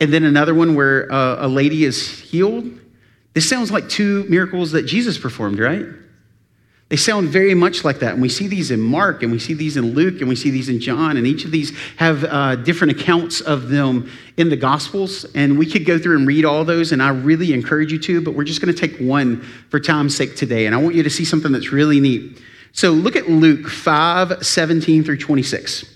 And 0.00 0.12
then 0.12 0.24
another 0.24 0.56
one 0.56 0.74
where 0.74 1.06
a, 1.06 1.46
a 1.46 1.48
lady 1.48 1.84
is 1.84 2.18
healed. 2.18 2.80
This 3.36 3.46
sounds 3.46 3.70
like 3.70 3.86
two 3.90 4.24
miracles 4.30 4.72
that 4.72 4.84
Jesus 4.84 5.18
performed, 5.18 5.58
right? 5.58 5.84
They 6.88 6.96
sound 6.96 7.28
very 7.28 7.52
much 7.52 7.84
like 7.84 7.98
that. 7.98 8.14
And 8.14 8.22
we 8.22 8.30
see 8.30 8.46
these 8.46 8.70
in 8.70 8.80
Mark, 8.80 9.22
and 9.22 9.30
we 9.30 9.38
see 9.38 9.52
these 9.52 9.76
in 9.76 9.92
Luke, 9.92 10.20
and 10.20 10.28
we 10.30 10.34
see 10.34 10.48
these 10.48 10.70
in 10.70 10.80
John, 10.80 11.18
and 11.18 11.26
each 11.26 11.44
of 11.44 11.50
these 11.50 11.76
have 11.98 12.24
uh, 12.24 12.56
different 12.56 12.98
accounts 12.98 13.42
of 13.42 13.68
them 13.68 14.10
in 14.38 14.48
the 14.48 14.56
Gospels. 14.56 15.26
And 15.34 15.58
we 15.58 15.70
could 15.70 15.84
go 15.84 15.98
through 15.98 16.16
and 16.16 16.26
read 16.26 16.46
all 16.46 16.64
those, 16.64 16.92
and 16.92 17.02
I 17.02 17.10
really 17.10 17.52
encourage 17.52 17.92
you 17.92 17.98
to, 17.98 18.22
but 18.22 18.32
we're 18.32 18.44
just 18.44 18.62
going 18.62 18.74
to 18.74 18.88
take 18.88 18.98
one 19.00 19.42
for 19.68 19.80
time's 19.80 20.16
sake 20.16 20.34
today. 20.34 20.64
And 20.64 20.74
I 20.74 20.78
want 20.78 20.94
you 20.94 21.02
to 21.02 21.10
see 21.10 21.26
something 21.26 21.52
that's 21.52 21.72
really 21.72 22.00
neat. 22.00 22.40
So 22.72 22.92
look 22.92 23.16
at 23.16 23.28
Luke 23.28 23.68
5 23.68 24.46
17 24.46 25.04
through 25.04 25.18
26. 25.18 25.95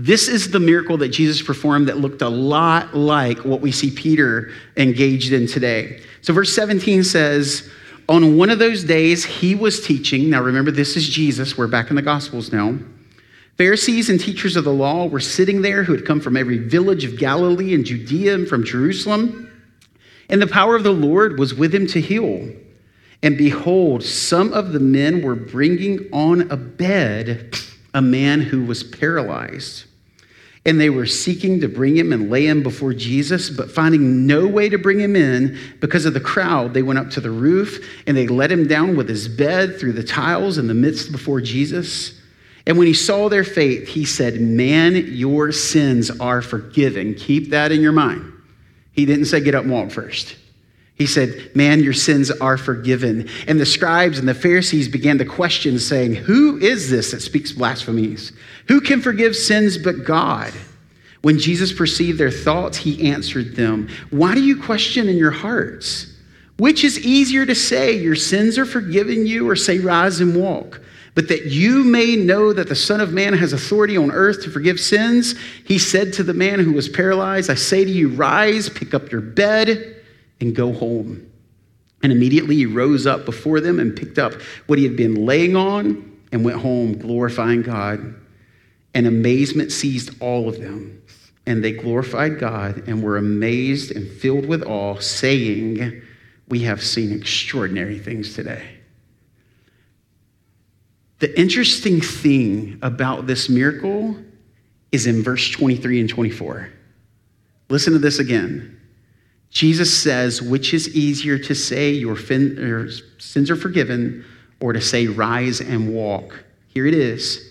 This 0.00 0.28
is 0.28 0.52
the 0.52 0.60
miracle 0.60 0.96
that 0.98 1.08
Jesus 1.08 1.42
performed 1.42 1.88
that 1.88 1.98
looked 1.98 2.22
a 2.22 2.28
lot 2.28 2.94
like 2.94 3.44
what 3.44 3.60
we 3.60 3.72
see 3.72 3.90
Peter 3.90 4.52
engaged 4.76 5.32
in 5.32 5.48
today. 5.48 6.00
So, 6.22 6.32
verse 6.32 6.54
17 6.54 7.02
says, 7.02 7.68
On 8.08 8.36
one 8.36 8.48
of 8.48 8.60
those 8.60 8.84
days, 8.84 9.24
he 9.24 9.56
was 9.56 9.84
teaching. 9.84 10.30
Now, 10.30 10.40
remember, 10.40 10.70
this 10.70 10.96
is 10.96 11.08
Jesus. 11.08 11.58
We're 11.58 11.66
back 11.66 11.90
in 11.90 11.96
the 11.96 12.02
Gospels 12.02 12.52
now. 12.52 12.78
Pharisees 13.56 14.08
and 14.08 14.20
teachers 14.20 14.54
of 14.54 14.62
the 14.62 14.72
law 14.72 15.06
were 15.06 15.18
sitting 15.18 15.62
there 15.62 15.82
who 15.82 15.94
had 15.94 16.06
come 16.06 16.20
from 16.20 16.36
every 16.36 16.58
village 16.58 17.02
of 17.02 17.18
Galilee 17.18 17.74
and 17.74 17.84
Judea 17.84 18.36
and 18.36 18.46
from 18.46 18.64
Jerusalem. 18.64 19.50
And 20.28 20.40
the 20.40 20.46
power 20.46 20.76
of 20.76 20.84
the 20.84 20.92
Lord 20.92 21.40
was 21.40 21.54
with 21.54 21.74
him 21.74 21.88
to 21.88 22.00
heal. 22.00 22.48
And 23.24 23.36
behold, 23.36 24.04
some 24.04 24.52
of 24.52 24.72
the 24.72 24.78
men 24.78 25.22
were 25.22 25.34
bringing 25.34 26.08
on 26.12 26.52
a 26.52 26.56
bed 26.56 27.52
a 27.94 28.00
man 28.00 28.42
who 28.42 28.64
was 28.64 28.84
paralyzed. 28.84 29.86
And 30.68 30.78
they 30.78 30.90
were 30.90 31.06
seeking 31.06 31.62
to 31.62 31.68
bring 31.68 31.96
him 31.96 32.12
and 32.12 32.28
lay 32.28 32.46
him 32.46 32.62
before 32.62 32.92
Jesus, 32.92 33.48
but 33.48 33.70
finding 33.70 34.26
no 34.26 34.46
way 34.46 34.68
to 34.68 34.76
bring 34.76 35.00
him 35.00 35.16
in 35.16 35.56
because 35.80 36.04
of 36.04 36.12
the 36.12 36.20
crowd, 36.20 36.74
they 36.74 36.82
went 36.82 36.98
up 36.98 37.08
to 37.12 37.22
the 37.22 37.30
roof 37.30 38.02
and 38.06 38.14
they 38.14 38.26
let 38.26 38.52
him 38.52 38.68
down 38.68 38.94
with 38.94 39.08
his 39.08 39.28
bed 39.28 39.80
through 39.80 39.94
the 39.94 40.04
tiles 40.04 40.58
in 40.58 40.66
the 40.66 40.74
midst 40.74 41.10
before 41.10 41.40
Jesus. 41.40 42.20
And 42.66 42.76
when 42.76 42.86
he 42.86 42.92
saw 42.92 43.30
their 43.30 43.44
faith, 43.44 43.88
he 43.88 44.04
said, 44.04 44.42
Man, 44.42 44.94
your 44.94 45.52
sins 45.52 46.10
are 46.20 46.42
forgiven. 46.42 47.14
Keep 47.14 47.48
that 47.48 47.72
in 47.72 47.80
your 47.80 47.92
mind. 47.92 48.30
He 48.92 49.06
didn't 49.06 49.24
say, 49.24 49.40
Get 49.40 49.54
up 49.54 49.62
and 49.62 49.72
walk 49.72 49.90
first. 49.90 50.36
He 50.98 51.06
said, 51.06 51.52
Man, 51.54 51.80
your 51.80 51.92
sins 51.92 52.30
are 52.30 52.58
forgiven. 52.58 53.28
And 53.46 53.60
the 53.60 53.66
scribes 53.66 54.18
and 54.18 54.28
the 54.28 54.34
Pharisees 54.34 54.88
began 54.88 55.16
to 55.18 55.24
question, 55.24 55.78
saying, 55.78 56.16
Who 56.16 56.58
is 56.58 56.90
this 56.90 57.12
that 57.12 57.22
speaks 57.22 57.52
blasphemies? 57.52 58.32
Who 58.66 58.80
can 58.80 59.00
forgive 59.00 59.36
sins 59.36 59.78
but 59.78 60.04
God? 60.04 60.52
When 61.22 61.38
Jesus 61.38 61.72
perceived 61.72 62.18
their 62.18 62.32
thoughts, 62.32 62.78
he 62.78 63.10
answered 63.10 63.54
them, 63.54 63.88
Why 64.10 64.34
do 64.34 64.42
you 64.42 64.60
question 64.60 65.08
in 65.08 65.16
your 65.16 65.30
hearts? 65.30 66.12
Which 66.58 66.82
is 66.82 66.98
easier 66.98 67.46
to 67.46 67.54
say, 67.54 67.96
Your 67.96 68.16
sins 68.16 68.58
are 68.58 68.66
forgiven 68.66 69.24
you, 69.24 69.48
or 69.48 69.54
say, 69.54 69.78
Rise 69.78 70.18
and 70.20 70.34
walk? 70.34 70.80
But 71.14 71.28
that 71.28 71.46
you 71.46 71.84
may 71.84 72.16
know 72.16 72.52
that 72.52 72.68
the 72.68 72.76
Son 72.76 73.00
of 73.00 73.12
Man 73.12 73.34
has 73.34 73.52
authority 73.52 73.96
on 73.96 74.10
earth 74.10 74.42
to 74.44 74.50
forgive 74.50 74.80
sins, 74.80 75.36
he 75.64 75.78
said 75.78 76.12
to 76.14 76.24
the 76.24 76.34
man 76.34 76.58
who 76.58 76.72
was 76.72 76.88
paralyzed, 76.88 77.50
I 77.50 77.54
say 77.54 77.84
to 77.84 77.90
you, 77.90 78.08
Rise, 78.08 78.68
pick 78.68 78.94
up 78.94 79.12
your 79.12 79.20
bed 79.20 79.97
and 80.40 80.54
go 80.54 80.72
home. 80.72 81.30
And 82.02 82.12
immediately 82.12 82.56
he 82.56 82.66
rose 82.66 83.06
up 83.06 83.24
before 83.24 83.60
them 83.60 83.80
and 83.80 83.96
picked 83.96 84.18
up 84.18 84.34
what 84.66 84.78
he 84.78 84.84
had 84.84 84.96
been 84.96 85.26
laying 85.26 85.56
on 85.56 86.18
and 86.30 86.44
went 86.44 86.60
home, 86.60 86.96
glorifying 86.98 87.62
God. 87.62 88.14
And 88.94 89.06
amazement 89.06 89.72
seized 89.72 90.20
all 90.20 90.48
of 90.48 90.60
them. 90.60 91.02
And 91.46 91.64
they 91.64 91.72
glorified 91.72 92.38
God 92.38 92.86
and 92.86 93.02
were 93.02 93.16
amazed 93.16 93.90
and 93.90 94.08
filled 94.08 94.46
with 94.46 94.62
awe, 94.62 94.98
saying, 94.98 96.02
We 96.48 96.60
have 96.60 96.82
seen 96.82 97.12
extraordinary 97.12 97.98
things 97.98 98.34
today. 98.34 98.62
The 101.20 101.38
interesting 101.38 102.00
thing 102.00 102.78
about 102.82 103.26
this 103.26 103.48
miracle 103.48 104.16
is 104.92 105.06
in 105.06 105.22
verse 105.22 105.50
23 105.50 106.00
and 106.00 106.08
24. 106.08 106.70
Listen 107.68 107.92
to 107.94 107.98
this 107.98 108.18
again. 108.18 108.77
Jesus 109.50 109.96
says, 109.96 110.42
which 110.42 110.74
is 110.74 110.94
easier 110.94 111.38
to 111.38 111.54
say, 111.54 111.90
your, 111.90 112.16
fin- 112.16 112.56
your 112.56 112.88
sins 113.18 113.50
are 113.50 113.56
forgiven, 113.56 114.24
or 114.60 114.72
to 114.72 114.80
say, 114.80 115.06
rise 115.06 115.60
and 115.60 115.94
walk? 115.94 116.44
Here 116.68 116.86
it 116.86 116.94
is. 116.94 117.44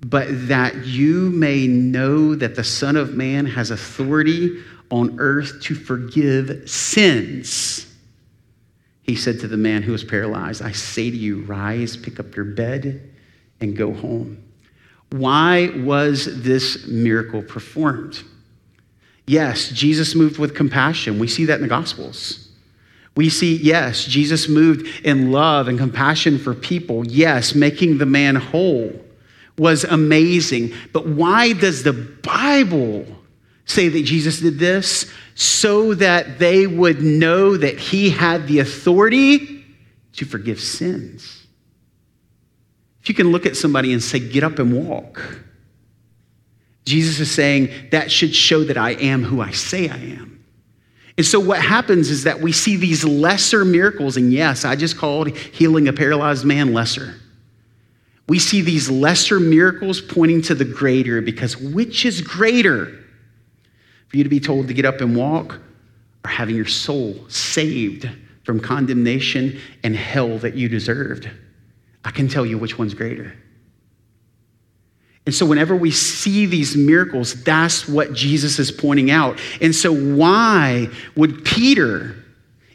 But 0.00 0.28
that 0.48 0.86
you 0.86 1.30
may 1.30 1.66
know 1.66 2.34
that 2.34 2.54
the 2.54 2.64
Son 2.64 2.96
of 2.96 3.14
Man 3.14 3.46
has 3.46 3.70
authority 3.70 4.62
on 4.90 5.18
earth 5.18 5.60
to 5.62 5.74
forgive 5.74 6.68
sins. 6.68 7.84
He 9.02 9.16
said 9.16 9.40
to 9.40 9.48
the 9.48 9.56
man 9.56 9.82
who 9.82 9.92
was 9.92 10.04
paralyzed, 10.04 10.62
I 10.62 10.72
say 10.72 11.10
to 11.10 11.16
you, 11.16 11.42
rise, 11.42 11.96
pick 11.96 12.20
up 12.20 12.36
your 12.36 12.44
bed, 12.44 13.10
and 13.60 13.76
go 13.76 13.92
home. 13.92 14.42
Why 15.10 15.70
was 15.76 16.42
this 16.42 16.86
miracle 16.86 17.42
performed? 17.42 18.22
Yes, 19.28 19.68
Jesus 19.68 20.14
moved 20.14 20.38
with 20.38 20.54
compassion. 20.54 21.18
We 21.18 21.28
see 21.28 21.44
that 21.44 21.56
in 21.56 21.60
the 21.60 21.68
Gospels. 21.68 22.48
We 23.14 23.28
see, 23.28 23.56
yes, 23.56 24.04
Jesus 24.04 24.48
moved 24.48 24.86
in 25.04 25.30
love 25.32 25.68
and 25.68 25.78
compassion 25.78 26.38
for 26.38 26.54
people. 26.54 27.06
Yes, 27.06 27.54
making 27.54 27.98
the 27.98 28.06
man 28.06 28.36
whole 28.36 28.90
was 29.58 29.84
amazing. 29.84 30.72
But 30.94 31.06
why 31.06 31.52
does 31.52 31.82
the 31.82 31.92
Bible 31.92 33.04
say 33.66 33.90
that 33.90 34.02
Jesus 34.04 34.40
did 34.40 34.58
this? 34.58 35.12
So 35.34 35.92
that 35.94 36.38
they 36.38 36.66
would 36.66 37.02
know 37.02 37.54
that 37.58 37.78
he 37.78 38.08
had 38.08 38.48
the 38.48 38.60
authority 38.60 39.62
to 40.14 40.24
forgive 40.24 40.58
sins. 40.58 41.46
If 43.02 43.10
you 43.10 43.14
can 43.14 43.30
look 43.30 43.44
at 43.44 43.58
somebody 43.58 43.92
and 43.92 44.02
say, 44.02 44.20
get 44.20 44.42
up 44.42 44.58
and 44.58 44.88
walk 44.88 45.20
Jesus 46.88 47.20
is 47.20 47.30
saying 47.30 47.68
that 47.90 48.10
should 48.10 48.34
show 48.34 48.64
that 48.64 48.78
I 48.78 48.92
am 48.92 49.22
who 49.22 49.42
I 49.42 49.50
say 49.50 49.90
I 49.90 49.96
am. 49.96 50.42
And 51.18 51.26
so 51.26 51.38
what 51.38 51.60
happens 51.60 52.08
is 52.08 52.24
that 52.24 52.40
we 52.40 52.50
see 52.50 52.76
these 52.76 53.04
lesser 53.04 53.64
miracles, 53.64 54.16
and 54.16 54.32
yes, 54.32 54.64
I 54.64 54.74
just 54.74 54.96
called 54.96 55.36
healing 55.36 55.88
a 55.88 55.92
paralyzed 55.92 56.46
man 56.46 56.72
lesser. 56.72 57.16
We 58.26 58.38
see 58.38 58.62
these 58.62 58.88
lesser 58.88 59.38
miracles 59.38 60.00
pointing 60.00 60.42
to 60.42 60.54
the 60.54 60.64
greater 60.64 61.20
because 61.20 61.56
which 61.58 62.06
is 62.06 62.22
greater? 62.22 63.04
For 64.08 64.16
you 64.16 64.22
to 64.22 64.30
be 64.30 64.40
told 64.40 64.68
to 64.68 64.74
get 64.74 64.86
up 64.86 65.02
and 65.02 65.14
walk 65.14 65.60
or 66.24 66.30
having 66.30 66.56
your 66.56 66.64
soul 66.64 67.28
saved 67.28 68.08
from 68.44 68.60
condemnation 68.60 69.60
and 69.84 69.94
hell 69.94 70.38
that 70.38 70.54
you 70.54 70.70
deserved? 70.70 71.28
I 72.02 72.10
can 72.12 72.28
tell 72.28 72.46
you 72.46 72.56
which 72.56 72.78
one's 72.78 72.94
greater. 72.94 73.34
And 75.28 75.34
so, 75.34 75.44
whenever 75.44 75.76
we 75.76 75.90
see 75.90 76.46
these 76.46 76.74
miracles, 76.74 77.34
that's 77.44 77.86
what 77.86 78.14
Jesus 78.14 78.58
is 78.58 78.72
pointing 78.72 79.10
out. 79.10 79.38
And 79.60 79.74
so, 79.74 79.92
why 79.92 80.88
would 81.16 81.44
Peter 81.44 82.16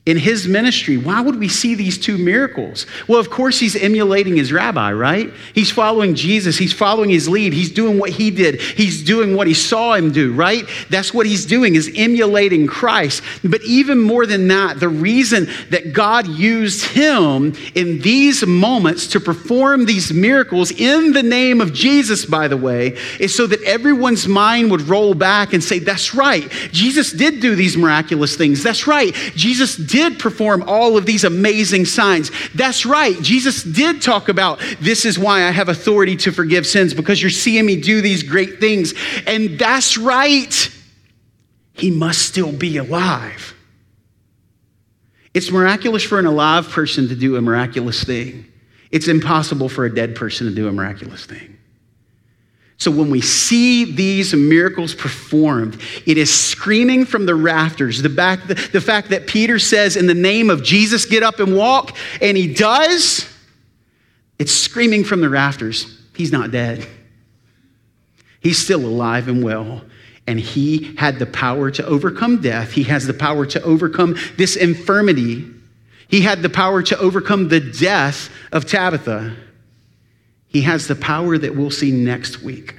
in 0.05 0.17
his 0.17 0.49
ministry, 0.49 0.97
why 0.97 1.21
would 1.21 1.39
we 1.39 1.47
see 1.47 1.75
these 1.75 1.97
two 1.97 2.17
miracles? 2.17 2.85
Well, 3.07 3.21
of 3.21 3.29
course, 3.29 3.57
he's 3.57 3.77
emulating 3.77 4.35
his 4.35 4.51
rabbi, 4.51 4.91
right? 4.91 5.31
He's 5.55 5.71
following 5.71 6.13
Jesus. 6.13 6.57
He's 6.57 6.73
following 6.73 7.09
his 7.09 7.29
lead. 7.29 7.53
He's 7.53 7.71
doing 7.71 7.97
what 7.97 8.09
he 8.09 8.29
did. 8.29 8.59
He's 8.59 9.01
doing 9.01 9.33
what 9.33 9.47
he 9.47 9.53
saw 9.53 9.93
him 9.93 10.11
do, 10.11 10.33
right? 10.33 10.65
That's 10.89 11.13
what 11.13 11.25
he's 11.25 11.45
doing 11.45 11.75
is 11.75 11.89
emulating 11.95 12.67
Christ. 12.67 13.23
But 13.45 13.61
even 13.63 13.97
more 13.97 14.25
than 14.25 14.49
that, 14.49 14.81
the 14.81 14.89
reason 14.89 15.47
that 15.69 15.93
God 15.93 16.27
used 16.27 16.85
him 16.87 17.53
in 17.73 17.99
these 17.99 18.45
moments 18.45 19.07
to 19.07 19.21
perform 19.21 19.85
these 19.85 20.11
miracles 20.11 20.71
in 20.71 21.13
the 21.13 21.23
name 21.23 21.61
of 21.61 21.71
Jesus, 21.71 22.25
by 22.25 22.49
the 22.49 22.57
way, 22.57 22.97
is 23.21 23.33
so 23.33 23.47
that 23.47 23.63
everyone's 23.63 24.27
mind 24.27 24.69
would 24.69 24.81
roll 24.81 25.13
back 25.13 25.53
and 25.53 25.63
say, 25.63 25.79
that's 25.79 26.13
right. 26.13 26.49
Jesus 26.73 27.13
did 27.13 27.39
do 27.39 27.55
these 27.55 27.77
miraculous 27.77 28.35
things. 28.35 28.61
That's 28.61 28.85
right. 28.85 29.13
Jesus 29.35 29.77
did 29.93 30.17
perform 30.17 30.63
all 30.65 30.97
of 30.97 31.05
these 31.05 31.23
amazing 31.23 31.85
signs. 31.85 32.31
That's 32.55 32.83
right. 32.83 33.15
Jesus 33.21 33.61
did 33.61 34.01
talk 34.01 34.27
about 34.27 34.59
this 34.81 35.05
is 35.05 35.19
why 35.19 35.43
I 35.43 35.51
have 35.51 35.69
authority 35.69 36.15
to 36.17 36.31
forgive 36.31 36.65
sins 36.65 36.95
because 36.95 37.21
you're 37.21 37.29
seeing 37.29 37.63
me 37.67 37.79
do 37.79 38.01
these 38.01 38.23
great 38.23 38.59
things. 38.59 38.95
And 39.27 39.59
that's 39.59 39.95
right. 39.95 40.75
He 41.73 41.91
must 41.91 42.23
still 42.23 42.51
be 42.51 42.77
alive. 42.77 43.53
It's 45.35 45.51
miraculous 45.51 46.01
for 46.01 46.17
an 46.17 46.25
alive 46.25 46.69
person 46.69 47.07
to 47.09 47.15
do 47.15 47.35
a 47.35 47.41
miraculous 47.41 48.03
thing. 48.03 48.51
It's 48.89 49.07
impossible 49.07 49.69
for 49.69 49.85
a 49.85 49.93
dead 49.93 50.15
person 50.15 50.47
to 50.47 50.55
do 50.55 50.67
a 50.67 50.71
miraculous 50.71 51.27
thing. 51.27 51.52
So 52.83 52.91
when 52.91 53.09
we 53.09 53.21
see 53.21 53.85
these 53.85 54.33
miracles 54.33 54.93
performed, 54.93 55.79
it 56.05 56.17
is 56.17 56.33
screaming 56.33 57.05
from 57.05 57.25
the 57.25 57.33
rafters. 57.33 58.01
The, 58.01 58.09
back, 58.09 58.45
the, 58.45 58.55
the 58.55 58.81
fact 58.81 59.11
that 59.11 59.25
Peter 59.25 59.57
says, 59.57 59.95
In 59.95 60.05
the 60.05 60.13
name 60.13 60.49
of 60.49 60.63
Jesus, 60.63 61.05
get 61.05 61.23
up 61.23 61.39
and 61.39 61.55
walk, 61.55 61.95
and 62.19 62.35
he 62.35 62.53
does, 62.53 63.25
it's 64.37 64.51
screaming 64.51 65.05
from 65.05 65.21
the 65.21 65.29
rafters. 65.29 65.97
He's 66.13 66.33
not 66.33 66.51
dead, 66.51 66.85
he's 68.41 68.57
still 68.57 68.85
alive 68.85 69.29
and 69.29 69.41
well. 69.41 69.81
And 70.27 70.37
he 70.37 70.95
had 70.97 71.19
the 71.19 71.25
power 71.25 71.69
to 71.71 71.85
overcome 71.85 72.41
death. 72.41 72.71
He 72.71 72.83
has 72.83 73.07
the 73.07 73.13
power 73.13 73.45
to 73.45 73.61
overcome 73.61 74.15
this 74.37 74.55
infirmity. 74.55 75.45
He 76.07 76.21
had 76.21 76.41
the 76.41 76.49
power 76.49 76.81
to 76.83 76.97
overcome 76.97 77.49
the 77.49 77.59
death 77.59 78.29
of 78.53 78.65
Tabitha. 78.65 79.35
He 80.53 80.61
has 80.61 80.87
the 80.87 80.95
power 80.95 81.37
that 81.39 81.55
we'll 81.55 81.71
see 81.71 81.91
next 81.91 82.43
week 82.43 82.75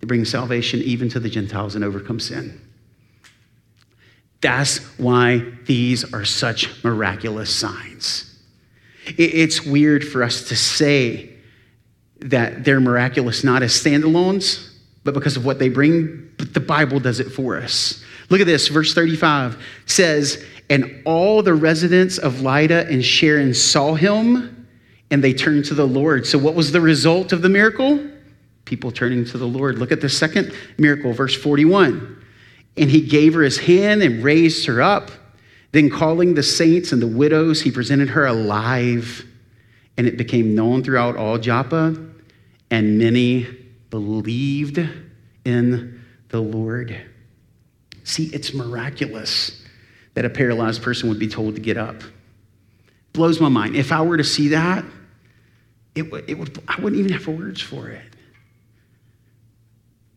to 0.00 0.06
bring 0.06 0.24
salvation 0.24 0.80
even 0.80 1.10
to 1.10 1.20
the 1.20 1.28
Gentiles 1.28 1.74
and 1.74 1.84
overcome 1.84 2.18
sin. 2.18 2.58
That's 4.40 4.78
why 4.98 5.44
these 5.66 6.10
are 6.14 6.24
such 6.24 6.82
miraculous 6.82 7.54
signs. 7.54 8.34
It's 9.04 9.64
weird 9.64 10.08
for 10.08 10.22
us 10.22 10.48
to 10.48 10.56
say 10.56 11.34
that 12.20 12.64
they're 12.64 12.80
miraculous 12.80 13.44
not 13.44 13.62
as 13.62 13.72
standalones, 13.72 14.72
but 15.04 15.12
because 15.12 15.36
of 15.36 15.44
what 15.44 15.58
they 15.58 15.68
bring, 15.68 16.30
but 16.38 16.54
the 16.54 16.60
Bible 16.60 16.98
does 16.98 17.20
it 17.20 17.30
for 17.30 17.58
us. 17.58 18.02
Look 18.30 18.40
at 18.40 18.46
this, 18.46 18.68
verse 18.68 18.94
35 18.94 19.62
says, 19.84 20.44
And 20.70 21.02
all 21.04 21.42
the 21.42 21.54
residents 21.54 22.16
of 22.18 22.40
Lydda 22.40 22.88
and 22.88 23.04
Sharon 23.04 23.52
saw 23.52 23.94
him 23.94 24.55
and 25.10 25.22
they 25.22 25.32
turned 25.32 25.64
to 25.66 25.74
the 25.74 25.86
Lord. 25.86 26.26
So, 26.26 26.38
what 26.38 26.54
was 26.54 26.72
the 26.72 26.80
result 26.80 27.32
of 27.32 27.42
the 27.42 27.48
miracle? 27.48 28.10
People 28.64 28.90
turning 28.90 29.24
to 29.26 29.38
the 29.38 29.46
Lord. 29.46 29.78
Look 29.78 29.92
at 29.92 30.00
the 30.00 30.08
second 30.08 30.52
miracle, 30.78 31.12
verse 31.12 31.34
41. 31.34 32.24
And 32.76 32.90
he 32.90 33.00
gave 33.02 33.34
her 33.34 33.42
his 33.42 33.58
hand 33.58 34.02
and 34.02 34.22
raised 34.22 34.66
her 34.66 34.82
up. 34.82 35.10
Then, 35.72 35.90
calling 35.90 36.34
the 36.34 36.42
saints 36.42 36.92
and 36.92 37.00
the 37.00 37.06
widows, 37.06 37.62
he 37.62 37.70
presented 37.70 38.10
her 38.10 38.26
alive. 38.26 39.24
And 39.96 40.06
it 40.06 40.16
became 40.16 40.54
known 40.54 40.82
throughout 40.82 41.16
all 41.16 41.38
Joppa, 41.38 41.96
and 42.70 42.98
many 42.98 43.46
believed 43.90 44.78
in 45.44 46.04
the 46.28 46.40
Lord. 46.40 47.00
See, 48.04 48.26
it's 48.26 48.52
miraculous 48.52 49.64
that 50.14 50.24
a 50.24 50.30
paralyzed 50.30 50.82
person 50.82 51.08
would 51.08 51.18
be 51.18 51.28
told 51.28 51.54
to 51.54 51.60
get 51.60 51.76
up. 51.76 52.02
Blows 53.12 53.40
my 53.40 53.48
mind. 53.48 53.76
If 53.76 53.92
I 53.92 54.02
were 54.02 54.16
to 54.16 54.24
see 54.24 54.48
that, 54.48 54.84
it, 55.96 56.24
it 56.28 56.34
would, 56.34 56.62
I 56.68 56.80
wouldn't 56.80 57.00
even 57.00 57.12
have 57.12 57.26
words 57.26 57.60
for 57.60 57.88
it. 57.88 58.02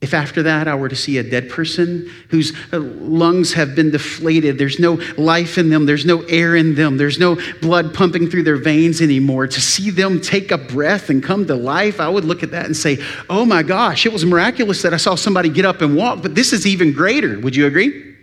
If 0.02 0.14
after 0.14 0.44
that 0.44 0.70
I 0.70 0.76
were 0.76 0.88
to 0.88 0.96
see 0.96 1.18
a 1.18 1.24
dead 1.24 1.50
person 1.50 2.10
whose 2.30 2.54
uh, 2.72 2.80
lungs 2.80 3.52
have 3.54 3.76
been 3.76 3.92
deflated, 3.92 4.58
there's 4.58 4.80
no 4.80 4.94
life 5.18 5.58
in 5.58 5.70
them, 5.70 5.86
there's 5.86 6.06
no 6.06 6.22
air 6.24 6.56
in 6.56 6.76
them, 6.76 6.96
there's 6.96 7.20
no 7.20 7.38
blood 7.60 7.94
pumping 7.94 8.30
through 8.30 8.44
their 8.44 8.56
veins 8.56 9.02
anymore, 9.02 9.46
to 9.46 9.60
see 9.60 9.90
them 9.90 10.22
take 10.22 10.52
a 10.52 10.58
breath 10.58 11.10
and 11.10 11.22
come 11.22 11.46
to 11.48 11.56
life, 11.56 12.00
I 12.00 12.08
would 12.08 12.24
look 12.24 12.44
at 12.44 12.52
that 12.52 12.66
and 12.66 12.78
say, 12.78 13.04
oh 13.30 13.44
my 13.44 13.62
gosh, 13.62 14.06
it 14.06 14.14
was 14.14 14.24
miraculous 14.24 14.82
that 14.84 14.94
I 14.94 14.98
saw 14.98 15.16
somebody 15.16 15.50
get 15.50 15.66
up 15.66 15.82
and 15.82 15.98
walk, 15.98 16.22
but 16.22 16.34
this 16.34 16.54
is 16.54 16.66
even 16.66 16.94
greater. 16.94 17.38
Would 17.38 17.58
you 17.58 17.66
agree? 17.66 18.16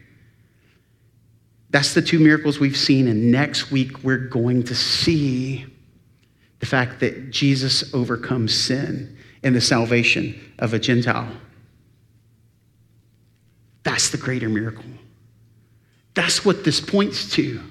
That's 1.69 1.93
the 1.93 2.01
two 2.01 2.19
miracles 2.19 2.59
we've 2.59 2.77
seen, 2.77 3.07
and 3.07 3.31
next 3.31 3.71
week 3.71 4.03
we're 4.03 4.29
going 4.29 4.63
to 4.63 4.75
see 4.75 5.67
the 6.61 6.67
fact 6.67 7.01
that 7.01 7.31
Jesus 7.31 7.93
overcomes 7.95 8.55
sin 8.55 9.17
in 9.43 9.53
the 9.53 9.61
salvation 9.61 10.39
of 10.59 10.75
a 10.75 10.79
Gentile. 10.79 11.31
That's 13.83 14.11
the 14.11 14.19
greater 14.19 14.49
miracle. 14.49 14.85
That's 16.15 16.45
what 16.45 16.65
this 16.65 16.81
points 16.81 17.31
to. 17.33 17.63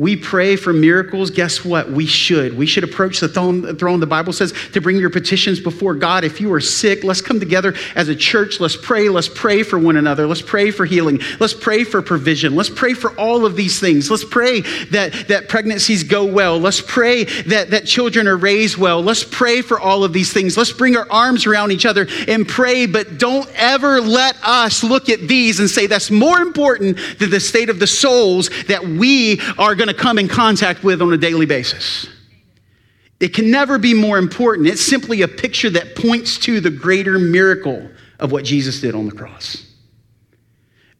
We 0.00 0.16
pray 0.16 0.56
for 0.56 0.72
miracles. 0.72 1.30
Guess 1.30 1.62
what? 1.62 1.90
We 1.90 2.06
should. 2.06 2.56
We 2.56 2.64
should 2.64 2.84
approach 2.84 3.20
the 3.20 3.28
throne. 3.28 4.00
The 4.00 4.06
Bible 4.06 4.32
says 4.32 4.54
to 4.72 4.80
bring 4.80 4.96
your 4.96 5.10
petitions 5.10 5.60
before 5.60 5.94
God. 5.94 6.24
If 6.24 6.40
you 6.40 6.50
are 6.54 6.60
sick, 6.60 7.04
let's 7.04 7.20
come 7.20 7.38
together 7.38 7.74
as 7.94 8.08
a 8.08 8.16
church. 8.16 8.60
Let's 8.60 8.78
pray. 8.78 9.10
Let's 9.10 9.28
pray 9.28 9.62
for 9.62 9.78
one 9.78 9.98
another. 9.98 10.26
Let's 10.26 10.40
pray 10.40 10.70
for 10.70 10.86
healing. 10.86 11.20
Let's 11.38 11.52
pray 11.52 11.84
for 11.84 12.00
provision. 12.00 12.56
Let's 12.56 12.70
pray 12.70 12.94
for 12.94 13.10
all 13.20 13.44
of 13.44 13.56
these 13.56 13.78
things. 13.78 14.10
Let's 14.10 14.24
pray 14.24 14.62
that, 14.86 15.28
that 15.28 15.50
pregnancies 15.50 16.02
go 16.02 16.24
well. 16.24 16.58
Let's 16.58 16.80
pray 16.80 17.24
that, 17.24 17.68
that 17.68 17.84
children 17.84 18.26
are 18.26 18.38
raised 18.38 18.78
well. 18.78 19.02
Let's 19.02 19.22
pray 19.24 19.60
for 19.60 19.78
all 19.78 20.02
of 20.02 20.14
these 20.14 20.32
things. 20.32 20.56
Let's 20.56 20.72
bring 20.72 20.96
our 20.96 21.08
arms 21.10 21.44
around 21.44 21.72
each 21.72 21.84
other 21.84 22.06
and 22.26 22.48
pray, 22.48 22.86
but 22.86 23.18
don't 23.18 23.50
ever 23.54 24.00
let 24.00 24.34
us 24.42 24.82
look 24.82 25.10
at 25.10 25.28
these 25.28 25.60
and 25.60 25.68
say 25.68 25.86
that's 25.86 26.10
more 26.10 26.38
important 26.38 26.98
than 27.18 27.28
the 27.28 27.38
state 27.38 27.68
of 27.68 27.78
the 27.78 27.86
souls 27.86 28.48
that 28.66 28.82
we 28.82 29.38
are 29.58 29.74
going 29.74 29.89
to 29.90 29.94
come 29.94 30.18
in 30.18 30.28
contact 30.28 30.82
with 30.82 31.02
on 31.02 31.12
a 31.12 31.16
daily 31.16 31.46
basis. 31.46 32.08
It 33.20 33.34
can 33.34 33.50
never 33.50 33.78
be 33.78 33.92
more 33.92 34.18
important. 34.18 34.66
It's 34.66 34.80
simply 34.80 35.22
a 35.22 35.28
picture 35.28 35.70
that 35.70 35.94
points 35.94 36.38
to 36.38 36.60
the 36.60 36.70
greater 36.70 37.18
miracle 37.18 37.90
of 38.18 38.32
what 38.32 38.44
Jesus 38.44 38.80
did 38.80 38.94
on 38.94 39.06
the 39.06 39.12
cross. 39.14 39.66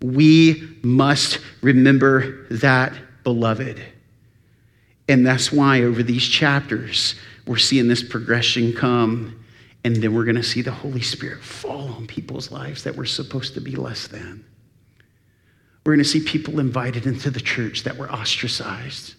We 0.03 0.79
must 0.83 1.41
remember 1.63 2.47
that, 2.51 2.93
beloved. 3.25 3.83
And 5.09 5.27
that's 5.27 5.51
why 5.51 5.83
over 5.83 6.03
these 6.03 6.27
chapters, 6.27 7.15
we're 7.47 7.59
seeing 7.59 7.89
this 7.89 8.03
progression 8.03 8.73
come. 8.73 9.45
And 9.83 9.97
then 9.97 10.15
we're 10.15 10.25
going 10.25 10.37
to 10.37 10.43
see 10.43 10.63
the 10.63 10.73
Holy 10.73 11.01
Spirit 11.01 11.43
fall 11.43 11.89
on 11.89 12.07
people's 12.07 12.51
lives 12.51 12.85
that 12.85 12.95
were 12.95 13.07
supposed 13.07 13.55
to 13.55 13.61
be 13.61 13.77
less 13.77 14.07
than. 14.09 14.45
We're 15.85 15.95
going 15.95 16.05
to 16.05 16.09
see 16.09 16.21
people 16.21 16.61
invited 16.61 17.07
into 17.07 17.31
the 17.31 17.41
church 17.41 17.85
that 17.85 17.97
were 17.97 18.11
ostracized. 18.11 19.15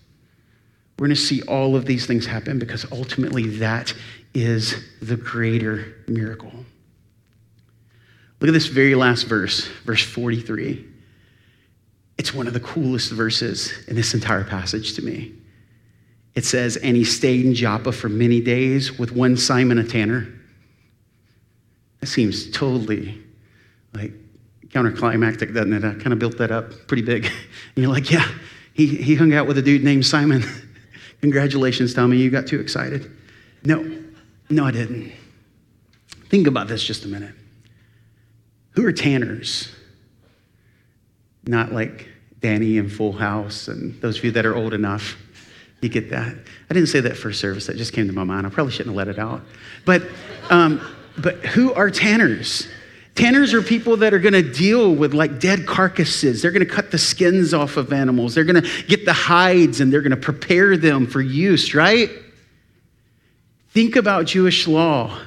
We're 0.98 1.08
going 1.08 1.16
to 1.16 1.22
see 1.22 1.42
all 1.44 1.76
of 1.76 1.86
these 1.86 2.06
things 2.06 2.26
happen 2.26 2.60
because 2.60 2.90
ultimately 2.92 3.48
that 3.58 3.94
is 4.34 4.76
the 5.02 5.18
greater 5.18 5.96
miracle. 6.08 6.54
Look 8.40 8.50
at 8.50 8.54
this 8.54 8.68
very 8.68 8.96
last 8.96 9.24
verse, 9.24 9.68
verse 9.86 10.04
43. 10.04 10.86
It's 12.18 12.34
one 12.34 12.48
of 12.48 12.54
the 12.54 12.60
coolest 12.60 13.12
verses 13.12 13.74
in 13.88 13.96
this 13.96 14.14
entire 14.14 14.44
passage 14.44 14.94
to 14.94 15.02
me. 15.02 15.34
It 16.36 16.46
says, 16.46 16.78
And 16.78 16.96
he 16.96 17.04
stayed 17.04 17.46
in 17.46 17.54
Joppa 17.54 17.92
for 17.92 18.10
many 18.10 18.42
days 18.42 18.98
with 18.98 19.12
one 19.12 19.38
Simon 19.38 19.80
a 19.80 19.84
tanner. 19.84 20.28
That 22.00 22.08
seems 22.08 22.50
totally 22.52 23.22
like 23.94 24.14
counterclimactic, 24.74 25.54
doesn't 25.54 25.74
it? 25.74 25.84
I 25.84 25.94
kind 25.94 26.14
of 26.14 26.20
built 26.20 26.38
that 26.38 26.52
up 26.52 26.88
pretty 26.88 27.04
big. 27.04 27.26
And 27.76 27.84
you're 27.84 27.94
like, 27.94 28.12
yeah, 28.12 28.28
he, 28.74 28.86
he 28.86 29.16
hung 29.16 29.34
out 29.34 29.48
with 29.48 29.58
a 29.58 29.62
dude 29.62 29.82
named 29.82 30.06
Simon. 30.06 30.44
Congratulations, 31.22 31.94
Tommy, 31.94 32.18
you 32.18 32.30
got 32.30 32.46
too 32.46 32.60
excited. 32.60 33.10
No, 33.64 34.04
no, 34.50 34.66
I 34.66 34.72
didn't. 34.72 35.14
Think 36.28 36.48
about 36.48 36.68
this 36.68 36.84
just 36.84 37.06
a 37.06 37.08
minute. 37.08 37.34
Who 38.72 38.86
are 38.86 38.92
tanners? 38.92 39.74
Not 41.46 41.72
like 41.72 42.10
Danny 42.42 42.78
and 42.78 42.92
Full 42.92 43.14
House, 43.14 43.70
and 43.70 44.00
those 44.02 44.18
of 44.18 44.26
you 44.26 44.32
that 44.32 44.46
are 44.46 44.56
old 44.56 44.74
enough, 44.74 45.16
you 45.82 45.88
get 45.88 46.10
that. 46.10 46.36
I 46.70 46.74
didn't 46.74 46.90
say 46.90 47.00
that 47.00 47.16
first 47.16 47.40
service, 47.40 47.68
that 47.68 47.78
just 47.78 47.94
came 47.94 48.08
to 48.08 48.14
my 48.14 48.24
mind. 48.24 48.46
I 48.46 48.50
probably 48.50 48.74
shouldn't 48.74 48.96
have 48.96 49.08
let 49.08 49.08
it 49.08 49.20
out. 49.20 49.42
But 49.86 50.04
um, 50.50 50.82
but 51.18 51.38
who 51.38 51.74
are 51.74 51.90
tanners? 51.90 52.68
Tanners 53.16 53.54
are 53.54 53.62
people 53.62 53.98
that 53.98 54.14
are 54.14 54.20
going 54.20 54.34
to 54.34 54.42
deal 54.42 54.96
with 54.96 55.14
like 55.14 55.40
dead 55.40 55.66
carcasses. 55.68 56.42
They're 56.42 56.52
going 56.52 56.66
to 56.66 56.74
cut 56.74 56.92
the 56.92 56.98
skins 56.98 57.54
off 57.54 57.78
of 57.78 57.92
animals. 57.92 58.36
They're 58.36 58.46
going 58.46 58.64
to 58.64 58.84
get 58.84 59.06
the 59.06 59.14
hides 59.14 59.82
and 59.82 59.92
they're 59.92 60.02
going 60.02 60.12
to 60.12 60.18
prepare 60.18 60.78
them 60.78 61.06
for 61.08 61.22
use, 61.22 61.76
right? 61.76 62.10
Think 63.70 63.96
about 63.96 64.26
Jewish 64.26 64.68
law. 64.68 65.18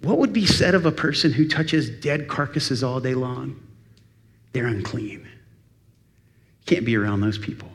What 0.00 0.18
would 0.18 0.32
be 0.32 0.46
said 0.46 0.74
of 0.74 0.86
a 0.86 0.92
person 0.92 1.32
who 1.32 1.48
touches 1.48 1.90
dead 1.90 2.28
carcasses 2.28 2.82
all 2.82 3.00
day 3.00 3.14
long? 3.14 3.60
They're 4.52 4.66
unclean. 4.66 5.28
Can't 6.64 6.84
be 6.84 6.96
around 6.96 7.20
those 7.20 7.38
people. 7.38 7.68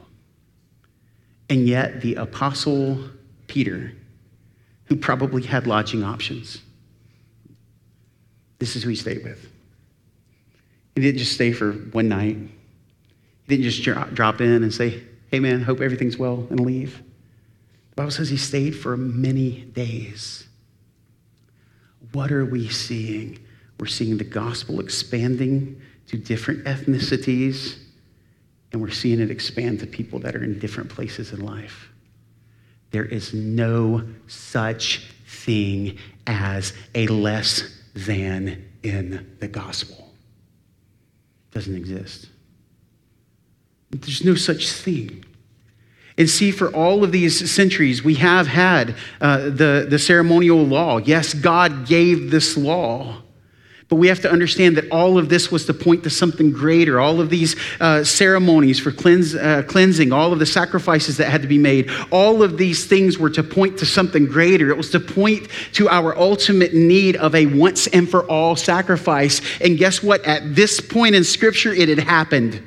And 1.50 1.68
yet, 1.68 2.02
the 2.02 2.16
apostle 2.16 3.10
Peter, 3.48 3.92
who 4.86 4.96
probably 4.96 5.44
had 5.44 5.68
lodging 5.68 6.04
options, 6.04 6.62
this 8.60 8.76
is 8.76 8.84
who 8.84 8.90
he 8.90 8.96
stayed 8.96 9.24
with. 9.24 9.51
He 10.96 11.02
didn't 11.02 11.20
just 11.20 11.34
stay 11.34 11.54
for 11.54 11.72
one 11.72 12.10
night. 12.10 12.36
He 12.36 12.50
didn't 13.48 13.70
just 13.70 13.84
drop 13.84 14.42
in 14.42 14.64
and 14.64 14.74
say, 14.74 15.04
hey 15.32 15.40
man, 15.40 15.64
hope 15.64 15.82
everything's 15.82 16.18
well, 16.18 16.46
and 16.50 16.60
leave. 16.60 17.02
The 17.92 17.96
Bible 17.96 18.12
says 18.12 18.30
he 18.30 18.38
stayed 18.38 18.72
for 18.72 18.98
many 18.98 19.62
days. 19.62 20.48
What 22.14 22.32
are 22.32 22.46
we 22.46 22.68
seeing? 22.70 23.40
We're 23.80 23.88
seeing 23.88 24.18
the 24.18 24.24
gospel 24.24 24.80
expanding 24.80 25.82
to 26.08 26.18
different 26.18 26.66
ethnicities, 26.66 27.78
and 28.72 28.82
we're 28.82 28.92
seeing 28.92 29.20
it 29.20 29.32
expand 29.32 29.80
to 29.80 29.88
people 29.88 30.20
that 30.20 30.36
are 30.36 30.44
in 30.44 30.60
different 30.60 30.90
places 30.90 31.32
in 31.32 31.40
life. 31.40 31.90
There 32.92 33.06
is 33.06 33.34
no 33.34 34.04
such 34.28 35.06
thing 35.26 35.98
as 36.28 36.74
a 36.94 37.08
less 37.08 37.82
than 37.94 38.66
in 38.84 39.36
the 39.40 39.48
gospel. 39.48 40.11
Doesn't 41.52 41.76
exist. 41.76 42.28
There's 43.92 44.24
no 44.24 44.36
such 44.36 44.72
thing. 44.72 45.26
And 46.18 46.30
see, 46.30 46.52
for 46.52 46.74
all 46.74 47.04
of 47.04 47.12
these 47.12 47.50
centuries, 47.50 48.04
we 48.04 48.16
have 48.16 48.48
had 48.48 48.96
uh, 49.20 49.50
the, 49.50 49.88
the 49.90 50.00
ceremonial 50.00 50.64
law. 50.64 50.98
Yes, 50.98 51.34
God 51.34 51.88
gave 51.88 52.32
this 52.32 52.58
law. 52.58 53.22
But 53.92 53.98
we 53.98 54.08
have 54.08 54.22
to 54.22 54.32
understand 54.32 54.78
that 54.78 54.90
all 54.90 55.18
of 55.18 55.28
this 55.28 55.52
was 55.52 55.66
to 55.66 55.74
point 55.74 56.06
to 56.06 56.10
something 56.10 56.54
greater. 56.54 57.02
All 57.02 57.20
of 57.20 57.30
these 57.30 57.58
uh, 57.82 58.06
ceremonies 58.06 58.80
for 58.80 58.90
cleanse, 58.94 59.36
uh, 59.36 59.64
cleansing, 59.68 60.14
all 60.14 60.32
of 60.32 60.40
the 60.40 60.46
sacrifices 60.46 61.18
that 61.18 61.30
had 61.30 61.42
to 61.42 61.48
be 61.50 61.58
made, 61.58 61.92
all 62.10 62.42
of 62.42 62.58
these 62.58 62.86
things 62.86 63.18
were 63.18 63.30
to 63.32 63.44
point 63.44 63.80
to 63.80 63.86
something 63.86 64.28
greater. 64.28 64.70
It 64.70 64.78
was 64.78 64.92
to 64.92 65.02
point 65.02 65.50
to 65.74 65.90
our 65.90 66.18
ultimate 66.18 66.74
need 66.74 67.18
of 67.18 67.36
a 67.36 67.48
once 67.48 67.88
and 67.88 68.10
for 68.10 68.24
all 68.32 68.56
sacrifice. 68.56 69.42
And 69.60 69.78
guess 69.78 70.02
what? 70.02 70.24
At 70.24 70.56
this 70.56 70.80
point 70.80 71.14
in 71.14 71.26
Scripture, 71.26 71.74
it 71.74 71.90
had 71.90 72.00
happened. 72.00 72.66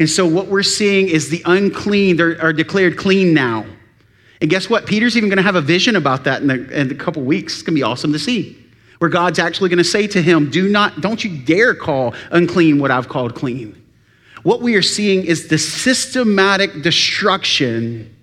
And 0.00 0.10
so 0.10 0.26
what 0.26 0.48
we're 0.48 0.64
seeing 0.64 1.06
is 1.08 1.30
the 1.30 1.42
unclean 1.44 2.20
are 2.20 2.52
declared 2.52 2.96
clean 2.96 3.32
now. 3.32 3.64
And 4.40 4.50
guess 4.50 4.68
what? 4.68 4.86
Peter's 4.86 5.16
even 5.16 5.28
going 5.28 5.36
to 5.36 5.44
have 5.44 5.54
a 5.54 5.62
vision 5.62 5.94
about 5.94 6.24
that 6.24 6.42
in 6.42 6.50
in 6.72 6.90
a 6.90 6.96
couple 6.96 7.22
weeks. 7.22 7.52
It's 7.54 7.62
going 7.62 7.76
to 7.76 7.78
be 7.78 7.84
awesome 7.84 8.12
to 8.12 8.18
see 8.18 8.65
where 8.98 9.10
God's 9.10 9.38
actually 9.38 9.68
going 9.68 9.78
to 9.78 9.84
say 9.84 10.06
to 10.08 10.22
him, 10.22 10.50
Do 10.50 10.68
not, 10.68 11.00
don't 11.00 11.22
you 11.22 11.38
dare 11.38 11.74
call 11.74 12.14
unclean 12.30 12.78
what 12.78 12.90
I've 12.90 13.08
called 13.08 13.34
clean. 13.34 13.82
What 14.42 14.62
we 14.62 14.76
are 14.76 14.82
seeing 14.82 15.24
is 15.24 15.48
the 15.48 15.58
systematic 15.58 16.82
destruction 16.82 18.14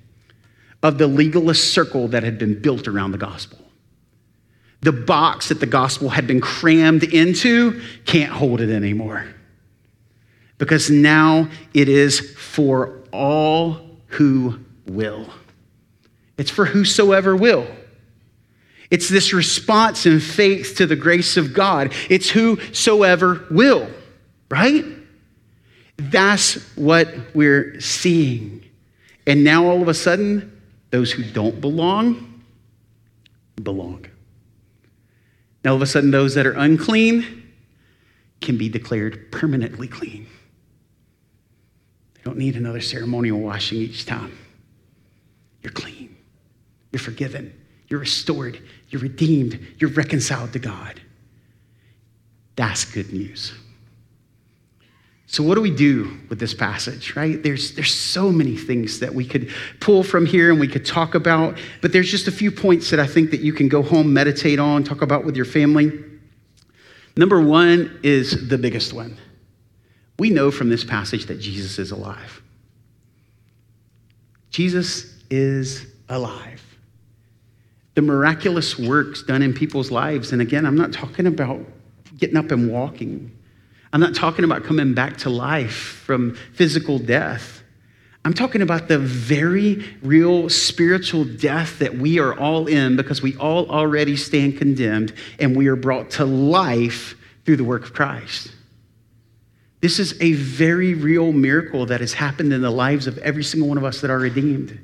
of 0.82 0.97
the 0.97 1.07
legalist 1.07 1.74
circle 1.74 2.07
that 2.09 2.24
had 2.24 2.38
been 2.38 2.61
built 2.61 2.88
around 2.88 3.11
the 3.11 3.17
gospel. 3.17 3.59
The 4.82 4.91
box 4.91 5.49
that 5.49 5.59
the 5.59 5.65
gospel 5.65 6.09
had 6.09 6.28
been 6.28 6.41
crammed 6.41 7.03
into 7.03 7.82
can't 8.05 8.32
hold 8.32 8.61
it 8.61 8.69
anymore. 8.69 9.26
Because 10.57 10.89
now 10.89 11.49
it 11.74 11.89
is 11.89 12.19
for 12.38 12.99
all 13.11 13.82
who 14.07 14.59
will. 14.86 15.28
It's 16.38 16.51
for 16.51 16.65
whosoever 16.65 17.36
will. 17.36 17.67
It's 18.91 19.09
this 19.09 19.34
response 19.34 20.05
in 20.05 20.19
faith 20.19 20.75
to 20.77 20.86
the 20.86 20.95
grace 20.95 21.38
of 21.38 21.53
God. 21.53 21.93
It's 22.09 22.29
whosoever 22.29 23.45
will, 23.49 23.89
right? 24.49 24.86
That's 25.97 26.55
what 26.75 27.13
we're 27.34 27.79
seeing. 27.79 28.63
And 29.25 29.43
now 29.43 29.65
all 29.65 29.81
of 29.81 29.88
a 29.88 29.93
sudden, 29.93 30.61
those 30.91 31.11
who 31.11 31.23
don't 31.23 31.59
belong, 31.61 32.43
belong. 33.61 34.05
Now 35.63 35.71
all 35.71 35.75
of 35.77 35.81
a 35.81 35.88
sudden, 35.88 36.11
those 36.11 36.36
that 36.36 36.45
are 36.45 36.53
unclean 36.53 37.43
can 38.41 38.57
be 38.57 38.69
declared 38.69 39.31
permanently 39.31 39.88
clean. 39.88 40.27
They 42.15 42.21
don't 42.23 42.38
need 42.38 42.55
another 42.55 42.81
ceremonial 42.81 43.39
washing 43.39 43.79
each 43.79 44.05
time. 44.05 44.38
You're 45.61 45.71
clean, 45.71 46.15
you're 46.91 46.99
forgiven, 46.99 47.53
you're 47.94 48.00
restored, 48.00 48.60
you're 48.89 49.04
redeemed, 49.04 49.60
you're 49.78 49.91
reconciled 49.91 50.52
to 50.52 50.58
God. 50.58 51.00
That's 52.56 52.86
good 52.86 53.14
news. 53.14 53.54
So, 55.28 55.44
what 55.44 55.54
do 55.54 55.62
we 55.62 55.70
do 55.70 56.18
with 56.28 56.39
this 56.39 56.56
passage, 56.56 57.16
right? 57.16 57.44
There's, 57.44 57.76
there's 57.76 57.94
so 57.94 58.32
many 58.32 58.58
things 58.58 59.00
that 59.00 59.14
we 59.14 59.28
could 59.28 59.52
pull 59.80 60.02
from 60.02 60.26
here 60.26 60.50
and 60.50 60.60
we 60.60 60.68
could 60.68 60.88
talk 60.88 61.14
about, 61.14 61.60
but 61.84 61.94
there's 61.94 62.10
just 62.10 62.28
a 62.28 62.32
few 62.32 62.50
points 62.50 62.89
that 62.89 63.00
I 63.00 63.06
think 63.06 63.30
that 63.30 63.41
you 63.41 63.54
can 63.54 63.70
go 63.70 63.84
home, 63.84 64.12
meditate 64.12 64.58
on, 64.58 64.84
talk 64.84 65.04
about 65.04 65.24
with 65.24 65.36
your 65.36 65.46
family. 65.46 65.91
Number 67.16 67.39
one 67.41 68.00
is 68.02 68.50
the 68.50 68.58
biggest 68.58 68.91
one. 68.91 69.20
We 70.18 70.32
know 70.32 70.50
from 70.50 70.70
this 70.70 70.84
passage 70.84 71.28
that 71.28 71.39
Jesus 71.39 71.78
is 71.78 71.91
alive. 71.91 72.41
Jesus 74.50 75.16
is 75.30 75.86
alive 76.10 76.72
the 77.96 78.02
miraculous 78.02 78.78
works 78.78 79.24
done 79.24 79.41
in 79.41 79.54
people's 79.54 79.91
lives. 79.91 80.32
And 80.32 80.41
again, 80.41 80.66
I'm 80.66 80.78
not 80.78 80.91
talking 80.91 81.28
about 81.28 81.62
getting 82.18 82.38
up 82.38 82.52
and 82.52 82.72
walking. 82.72 83.32
I'm 83.91 84.00
not 84.00 84.16
talking 84.16 84.44
about 84.44 84.64
coming 84.64 84.94
back 84.94 85.18
to 85.18 85.30
life 85.30 86.02
from 86.06 86.36
physical 86.54 86.98
death. 86.98 87.62
I'm 88.26 88.34
talking 88.34 88.62
about 88.62 88.88
the 88.88 88.98
very 88.98 89.86
real 90.02 90.50
spiritual 90.50 91.26
death 91.26 91.80
that 91.80 91.96
we 91.96 92.20
are 92.20 92.38
all 92.38 92.68
in 92.68 92.96
because 92.96 93.22
we 93.22 93.36
all 93.36 93.70
already 93.70 94.16
stand 94.16 94.58
condemned 94.58 95.14
and 95.39 95.56
we 95.56 95.68
are 95.68 95.76
brought 95.76 96.12
to 96.12 96.26
life 96.26 97.16
through 97.46 97.58
the 97.58 97.64
work 97.64 97.84
of 97.84 97.94
Christ. 97.94 98.50
This 99.82 100.00
is 100.00 100.20
a 100.22 100.32
very 100.32 100.94
real 100.94 101.34
miracle 101.34 101.86
that 101.88 102.00
has 102.00 102.14
happened 102.14 102.54
in 102.54 102.62
the 102.62 102.72
lives 102.72 103.06
of 103.06 103.18
every 103.18 103.44
single 103.44 103.68
one 103.68 103.78
of 103.78 103.84
us 103.84 104.00
that 104.00 104.10
are 104.10 104.20
redeemed. 104.20 104.80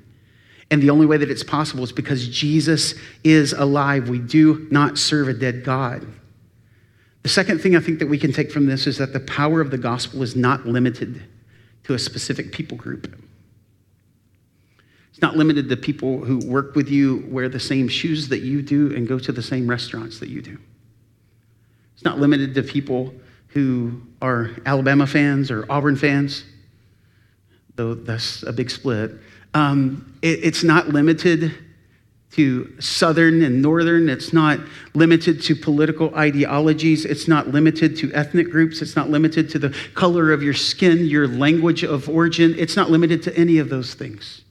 And 0.72 0.82
the 0.84 0.90
only 0.92 1.06
way 1.06 1.18
that 1.18 1.32
it's 1.32 1.44
possible 1.44 1.84
is 1.84 1.92
because 1.92 2.28
Jesus 2.28 2.94
is 3.24 3.54
alive. 3.54 4.08
We 4.08 4.20
do 4.20 4.68
not 4.70 4.98
serve 4.98 5.28
a 5.28 5.34
dead 5.34 5.64
God. 5.64 6.06
The 7.24 7.30
second 7.30 7.60
thing 7.60 7.76
I 7.76 7.80
think 7.80 8.00
that 8.00 8.08
we 8.08 8.18
can 8.18 8.32
take 8.32 8.52
from 8.52 8.66
this 8.66 8.88
is 8.88 8.98
that 8.98 9.14
the 9.14 9.20
power 9.20 9.62
of 9.62 9.72
the 9.72 9.78
gospel 9.78 10.22
is 10.22 10.36
not 10.36 10.66
limited 10.66 11.24
to 11.84 11.94
a 11.94 12.00
specific 12.00 12.52
people 12.52 12.78
group. 12.78 13.14
It's 15.10 15.22
not 15.22 15.36
limited 15.36 15.68
to 15.70 15.76
people 15.76 16.24
who 16.24 16.38
work 16.46 16.76
with 16.76 16.88
you, 16.90 17.26
wear 17.28 17.50
the 17.50 17.60
same 17.60 17.88
shoes 17.88 18.30
that 18.30 18.40
you 18.40 18.62
do, 18.62 18.96
and 18.96 19.08
go 19.08 19.20
to 19.20 19.32
the 19.32 19.42
same 19.42 19.68
restaurants 19.68 20.20
that 20.20 20.30
you 20.30 20.42
do. 20.42 20.58
It's 21.96 22.06
not 22.06 22.20
limited 22.20 22.54
to 22.56 22.64
people 22.64 23.14
who 23.48 24.02
are 24.22 24.52
Alabama 24.66 25.08
fans 25.08 25.52
or 25.52 25.66
Auburn 25.70 25.96
fans, 25.96 26.46
though 27.76 27.96
that's 27.96 28.44
a 28.44 28.54
big 28.54 28.70
split. 28.70 29.12
Um, 29.54 30.18
it, 30.22 30.40
it's 30.44 30.64
not 30.64 30.90
limited 30.90 31.54
to 32.32 32.80
Southern 32.80 33.42
and 33.42 33.62
Northern. 33.62 34.08
It's 34.08 34.34
not 34.34 34.60
limited 34.94 35.42
to 35.44 35.56
political 35.56 36.14
ideologies. 36.16 37.06
It's 37.06 37.28
not 37.28 37.48
limited 37.48 37.96
to 37.98 38.14
ethnic 38.14 38.52
groups. 38.52 38.82
It's 38.82 38.96
not 38.96 39.10
limited 39.10 39.50
to 39.52 39.60
the 39.60 39.76
color 39.96 40.32
of 40.32 40.44
your 40.44 40.54
skin, 40.54 41.06
your 41.06 41.28
language 41.28 41.84
of 41.84 42.08
origin. 42.08 42.54
It's 42.58 42.76
not 42.76 42.92
limited 42.92 43.24
to 43.24 43.36
any 43.36 43.58
of 43.58 43.70
those 43.70 43.96
things. 43.96 44.44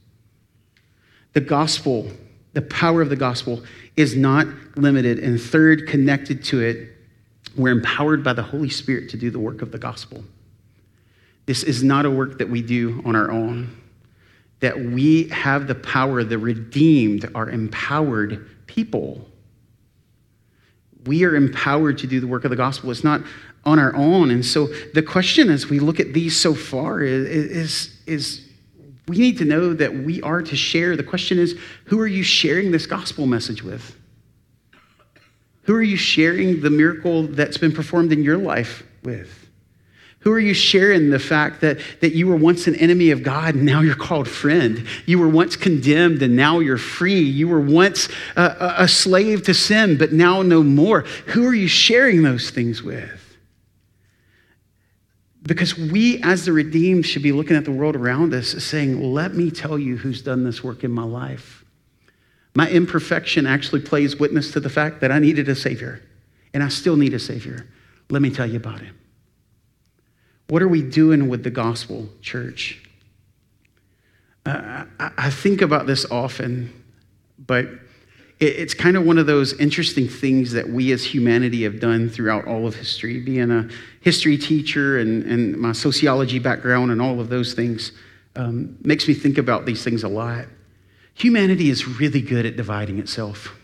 The 1.33 1.41
gospel, 1.41 2.11
the 2.53 2.61
power 2.63 3.01
of 3.01 3.09
the 3.09 3.15
gospel, 3.15 3.63
is 3.95 4.15
not 4.15 4.47
limited. 4.75 5.19
And 5.19 5.39
third, 5.41 5.87
connected 5.87 6.43
to 6.45 6.59
it, 6.59 6.89
we're 7.55 7.71
empowered 7.71 8.23
by 8.23 8.33
the 8.33 8.43
Holy 8.43 8.69
Spirit 8.69 9.09
to 9.11 9.17
do 9.17 9.31
the 9.31 9.39
work 9.39 9.61
of 9.61 9.71
the 9.71 9.77
gospel. 9.77 10.23
This 11.45 11.63
is 11.63 11.81
not 11.81 12.05
a 12.05 12.11
work 12.11 12.37
that 12.39 12.49
we 12.49 12.61
do 12.61 13.01
on 13.05 13.15
our 13.15 13.31
own 13.31 13.75
that 14.59 14.79
we 14.79 15.29
have 15.29 15.67
the 15.67 15.75
power, 15.75 16.23
the 16.23 16.37
redeemed 16.37 17.29
are 17.33 17.49
empowered 17.49 18.47
people. 18.67 19.25
We 21.05 21.23
are 21.23 21.35
empowered 21.35 21.97
to 21.99 22.07
do 22.07 22.19
the 22.19 22.27
work 22.27 22.43
of 22.43 22.49
the 22.49 22.57
gospel. 22.57 22.91
It's 22.91 23.03
not 23.03 23.21
on 23.65 23.79
our 23.79 23.95
own. 23.95 24.31
And 24.31 24.45
so 24.45 24.67
the 24.93 25.03
question 25.03 25.49
as 25.49 25.67
we 25.67 25.79
look 25.79 25.99
at 25.99 26.13
these 26.13 26.39
so 26.39 26.53
far 26.53 27.01
is, 27.01 27.25
is, 27.25 27.97
is 28.05 28.49
we 29.07 29.17
need 29.17 29.37
to 29.39 29.45
know 29.45 29.73
that 29.73 29.93
we 29.93 30.21
are 30.21 30.41
to 30.41 30.55
share. 30.55 30.95
The 30.95 31.03
question 31.03 31.39
is, 31.39 31.57
who 31.85 31.99
are 31.99 32.07
you 32.07 32.23
sharing 32.23 32.71
this 32.71 32.85
gospel 32.85 33.25
message 33.25 33.63
with? 33.63 33.95
Who 35.63 35.75
are 35.75 35.83
you 35.83 35.97
sharing 35.97 36.61
the 36.61 36.69
miracle 36.69 37.23
that's 37.23 37.57
been 37.57 37.71
performed 37.71 38.11
in 38.11 38.23
your 38.23 38.37
life 38.37 38.83
with? 39.03 39.48
Who 40.21 40.33
are 40.33 40.39
you 40.39 40.53
sharing 40.53 41.11
the 41.11 41.19
fact 41.19 41.61
that, 41.61 41.79
that 42.01 42.13
you 42.13 42.27
were 42.27 42.35
once 42.35 42.67
an 42.67 42.75
enemy 42.75 43.11
of 43.11 43.23
God 43.23 43.55
and 43.55 43.65
now 43.65 43.79
you're 43.79 43.95
called 43.95 44.27
friend? 44.27 44.85
You 45.05 45.17
were 45.17 45.29
once 45.29 45.55
condemned 45.55 46.21
and 46.21 46.35
now 46.35 46.59
you're 46.59 46.77
free. 46.77 47.21
You 47.21 47.47
were 47.47 47.61
once 47.61 48.09
a, 48.35 48.75
a 48.79 48.87
slave 48.87 49.43
to 49.43 49.53
sin, 49.53 49.97
but 49.97 50.11
now 50.11 50.41
no 50.41 50.61
more. 50.61 51.01
Who 51.27 51.47
are 51.47 51.53
you 51.53 51.69
sharing 51.69 52.21
those 52.21 52.49
things 52.49 52.83
with? 52.83 53.37
Because 55.43 55.77
we, 55.77 56.21
as 56.21 56.45
the 56.45 56.51
redeemed, 56.51 57.05
should 57.05 57.23
be 57.23 57.31
looking 57.31 57.55
at 57.55 57.63
the 57.63 57.71
world 57.71 57.95
around 57.95 58.33
us 58.33 58.49
saying, 58.63 59.01
Let 59.01 59.33
me 59.33 59.49
tell 59.49 59.79
you 59.79 59.95
who's 59.95 60.21
done 60.21 60.43
this 60.43 60.61
work 60.61 60.83
in 60.83 60.91
my 60.91 61.05
life. 61.05 61.63
My 62.55 62.69
imperfection 62.69 63.47
actually 63.47 63.81
plays 63.81 64.19
witness 64.19 64.51
to 64.51 64.59
the 64.59 64.69
fact 64.69 64.99
that 64.99 65.13
I 65.13 65.19
needed 65.19 65.47
a 65.47 65.55
Savior, 65.55 66.01
and 66.53 66.61
I 66.61 66.67
still 66.67 66.97
need 66.97 67.13
a 67.13 67.19
Savior. 67.19 67.65
Let 68.09 68.21
me 68.21 68.29
tell 68.29 68.45
you 68.45 68.57
about 68.57 68.81
Him. 68.81 68.98
What 70.49 70.63
are 70.63 70.67
we 70.67 70.81
doing 70.81 71.29
with 71.29 71.43
the 71.43 71.51
gospel, 71.51 72.09
church? 72.21 72.81
Uh, 74.45 74.85
I 74.99 75.29
think 75.29 75.61
about 75.61 75.85
this 75.85 76.09
often, 76.09 76.73
but 77.37 77.67
it's 78.39 78.73
kind 78.73 78.97
of 78.97 79.05
one 79.05 79.19
of 79.19 79.27
those 79.27 79.53
interesting 79.59 80.07
things 80.07 80.53
that 80.53 80.67
we 80.67 80.91
as 80.91 81.03
humanity 81.03 81.63
have 81.63 81.79
done 81.79 82.09
throughout 82.09 82.47
all 82.47 82.65
of 82.65 82.75
history. 82.75 83.19
Being 83.19 83.51
a 83.51 83.69
history 84.01 84.39
teacher 84.39 84.97
and, 84.97 85.23
and 85.23 85.55
my 85.55 85.71
sociology 85.71 86.39
background 86.39 86.89
and 86.89 86.99
all 86.99 87.19
of 87.19 87.29
those 87.29 87.53
things 87.53 87.91
um, 88.35 88.75
makes 88.81 89.07
me 89.07 89.13
think 89.13 89.37
about 89.37 89.67
these 89.67 89.83
things 89.83 90.03
a 90.03 90.07
lot. 90.07 90.45
Humanity 91.13 91.69
is 91.69 91.87
really 91.87 92.21
good 92.21 92.47
at 92.47 92.55
dividing 92.55 92.97
itself. 92.97 93.55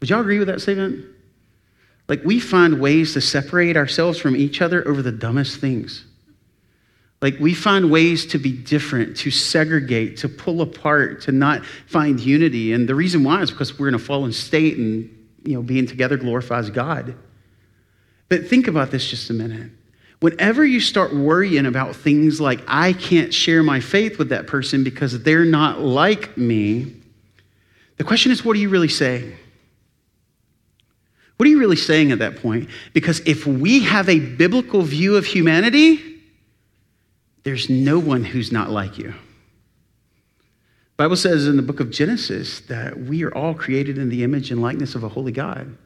Would 0.00 0.10
y'all 0.10 0.20
agree 0.20 0.38
with 0.40 0.48
that 0.48 0.60
statement? 0.60 1.04
Like, 2.10 2.24
we 2.24 2.40
find 2.40 2.80
ways 2.80 3.12
to 3.12 3.20
separate 3.20 3.76
ourselves 3.76 4.18
from 4.18 4.34
each 4.34 4.60
other 4.60 4.86
over 4.88 5.00
the 5.00 5.12
dumbest 5.12 5.60
things. 5.60 6.04
Like, 7.22 7.38
we 7.38 7.54
find 7.54 7.88
ways 7.88 8.26
to 8.26 8.38
be 8.38 8.50
different, 8.50 9.16
to 9.18 9.30
segregate, 9.30 10.16
to 10.16 10.28
pull 10.28 10.60
apart, 10.60 11.20
to 11.22 11.32
not 11.32 11.64
find 11.86 12.18
unity. 12.18 12.72
And 12.72 12.88
the 12.88 12.96
reason 12.96 13.22
why 13.22 13.42
is 13.42 13.52
because 13.52 13.78
we're 13.78 13.86
in 13.86 13.94
a 13.94 14.00
fallen 14.00 14.32
state 14.32 14.76
and, 14.76 15.08
you 15.44 15.54
know, 15.54 15.62
being 15.62 15.86
together 15.86 16.16
glorifies 16.16 16.68
God. 16.68 17.14
But 18.28 18.48
think 18.48 18.66
about 18.66 18.90
this 18.90 19.08
just 19.08 19.30
a 19.30 19.32
minute. 19.32 19.70
Whenever 20.18 20.64
you 20.64 20.80
start 20.80 21.14
worrying 21.14 21.64
about 21.64 21.94
things 21.94 22.40
like, 22.40 22.60
I 22.66 22.92
can't 22.92 23.32
share 23.32 23.62
my 23.62 23.78
faith 23.78 24.18
with 24.18 24.30
that 24.30 24.48
person 24.48 24.82
because 24.82 25.22
they're 25.22 25.44
not 25.44 25.80
like 25.80 26.36
me, 26.36 26.92
the 27.98 28.04
question 28.04 28.32
is, 28.32 28.44
what 28.44 28.56
are 28.56 28.58
you 28.58 28.68
really 28.68 28.88
saying? 28.88 29.36
What 31.40 31.46
are 31.46 31.50
you 31.52 31.58
really 31.58 31.74
saying 31.74 32.12
at 32.12 32.18
that 32.18 32.36
point? 32.36 32.68
Because 32.92 33.20
if 33.20 33.46
we 33.46 33.80
have 33.80 34.10
a 34.10 34.18
biblical 34.18 34.82
view 34.82 35.16
of 35.16 35.24
humanity, 35.24 36.20
there's 37.44 37.70
no 37.70 37.98
one 37.98 38.24
who's 38.24 38.52
not 38.52 38.68
like 38.68 38.98
you. 38.98 39.14
The 39.14 40.96
Bible 40.98 41.16
says 41.16 41.46
in 41.46 41.56
the 41.56 41.62
book 41.62 41.80
of 41.80 41.90
Genesis 41.90 42.60
that 42.68 43.00
we 43.00 43.24
are 43.24 43.34
all 43.34 43.54
created 43.54 43.96
in 43.96 44.10
the 44.10 44.22
image 44.22 44.50
and 44.50 44.60
likeness 44.60 44.94
of 44.94 45.02
a 45.02 45.08
holy 45.08 45.32
God. 45.32 45.78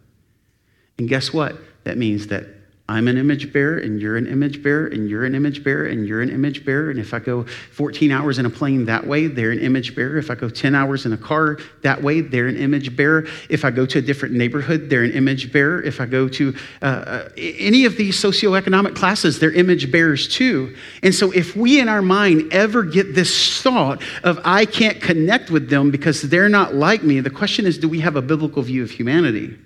And 0.98 1.08
guess 1.08 1.32
what? 1.32 1.56
That 1.84 1.98
means 1.98 2.26
that 2.26 2.46
I'm 2.86 3.08
an 3.08 3.16
image 3.16 3.50
bearer, 3.50 3.78
and 3.78 3.98
you're 3.98 4.18
an 4.18 4.26
image 4.26 4.62
bearer, 4.62 4.88
and 4.88 5.08
you're 5.08 5.24
an 5.24 5.34
image 5.34 5.64
bearer, 5.64 5.86
and 5.86 6.06
you're 6.06 6.20
an 6.20 6.28
image 6.28 6.66
bearer. 6.66 6.90
And 6.90 7.00
if 7.00 7.14
I 7.14 7.18
go 7.18 7.44
14 7.44 8.12
hours 8.12 8.38
in 8.38 8.44
a 8.44 8.50
plane 8.50 8.84
that 8.84 9.06
way, 9.06 9.26
they're 9.26 9.52
an 9.52 9.60
image 9.60 9.96
bearer. 9.96 10.18
If 10.18 10.30
I 10.30 10.34
go 10.34 10.50
10 10.50 10.74
hours 10.74 11.06
in 11.06 11.14
a 11.14 11.16
car 11.16 11.58
that 11.80 12.02
way, 12.02 12.20
they're 12.20 12.46
an 12.46 12.58
image 12.58 12.94
bearer. 12.94 13.26
If 13.48 13.64
I 13.64 13.70
go 13.70 13.86
to 13.86 14.00
a 14.00 14.02
different 14.02 14.34
neighborhood, 14.34 14.90
they're 14.90 15.02
an 15.02 15.12
image 15.12 15.50
bearer. 15.50 15.82
If 15.82 15.98
I 15.98 16.04
go 16.04 16.28
to 16.28 16.54
uh, 16.82 16.84
uh, 16.84 17.28
any 17.38 17.86
of 17.86 17.96
these 17.96 18.22
socioeconomic 18.22 18.94
classes, 18.94 19.38
they're 19.38 19.52
image 19.52 19.90
bearers 19.90 20.28
too. 20.28 20.76
And 21.02 21.14
so 21.14 21.30
if 21.30 21.56
we 21.56 21.80
in 21.80 21.88
our 21.88 22.02
mind 22.02 22.52
ever 22.52 22.82
get 22.82 23.14
this 23.14 23.62
thought 23.62 24.02
of, 24.24 24.38
I 24.44 24.66
can't 24.66 25.00
connect 25.00 25.50
with 25.50 25.70
them 25.70 25.90
because 25.90 26.20
they're 26.20 26.50
not 26.50 26.74
like 26.74 27.02
me, 27.02 27.20
the 27.20 27.30
question 27.30 27.64
is, 27.64 27.78
do 27.78 27.88
we 27.88 28.00
have 28.00 28.16
a 28.16 28.22
biblical 28.22 28.60
view 28.60 28.82
of 28.82 28.90
humanity? 28.90 29.56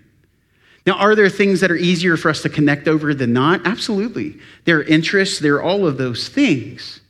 Now, 0.86 0.94
are 0.94 1.14
there 1.14 1.28
things 1.28 1.60
that 1.60 1.70
are 1.70 1.76
easier 1.76 2.16
for 2.16 2.30
us 2.30 2.42
to 2.42 2.48
connect 2.48 2.88
over 2.88 3.12
than 3.12 3.32
not? 3.32 3.66
Absolutely. 3.66 4.38
There 4.64 4.78
are 4.78 4.84
interests, 4.84 5.38
there 5.38 5.56
are 5.56 5.62
all 5.62 5.86
of 5.86 5.98
those 5.98 6.28
things. 6.28 7.00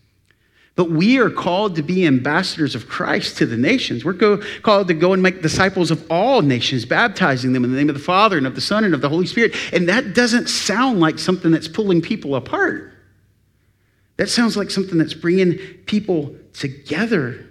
But 0.79 0.91
we 0.91 1.19
are 1.19 1.29
called 1.29 1.75
to 1.75 1.83
be 1.83 2.07
ambassadors 2.07 2.77
of 2.77 2.89
Christ 2.89 3.37
to 3.39 3.47
the 3.47 3.57
nations. 3.57 4.05
We're 4.05 4.13
go, 4.13 4.41
called 4.63 4.87
to 4.87 4.95
go 4.95 5.13
and 5.13 5.21
make 5.21 5.43
disciples 5.43 5.91
of 5.91 6.09
all 6.09 6.41
nations, 6.41 6.85
baptizing 6.85 7.53
them 7.53 7.65
in 7.65 7.73
the 7.73 7.77
name 7.77 7.89
of 7.89 7.97
the 7.97 8.01
Father 8.01 8.39
and 8.39 8.47
of 8.47 8.55
the 8.55 8.61
Son 8.61 8.85
and 8.85 8.95
of 8.95 9.01
the 9.01 9.09
Holy 9.09 9.27
Spirit. 9.27 9.57
And 9.73 9.89
that 9.89 10.15
doesn't 10.15 10.49
sound 10.49 11.01
like 11.01 11.19
something 11.19 11.51
that's 11.51 11.67
pulling 11.67 12.01
people 12.01 12.37
apart. 12.37 12.93
That 14.19 14.29
sounds 14.29 14.57
like 14.57 14.71
something 14.71 14.99
that's 14.99 15.15
bringing 15.15 15.59
people 15.87 16.37
together. 16.53 17.45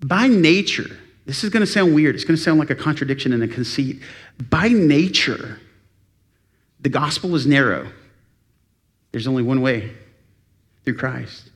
By 0.00 0.26
nature, 0.26 0.96
this 1.26 1.42
is 1.42 1.50
going 1.50 1.60
to 1.60 1.70
sound 1.70 1.94
weird. 1.94 2.14
It's 2.14 2.24
going 2.24 2.36
to 2.36 2.42
sound 2.42 2.58
like 2.58 2.70
a 2.70 2.74
contradiction 2.74 3.32
and 3.32 3.42
a 3.42 3.48
conceit. 3.48 4.00
By 4.48 4.68
nature, 4.68 5.60
the 6.80 6.88
gospel 6.88 7.34
is 7.34 7.46
narrow. 7.46 7.90
There's 9.10 9.26
only 9.26 9.42
one 9.42 9.60
way 9.60 9.92
through 10.84 10.94
Christ. 10.94 11.50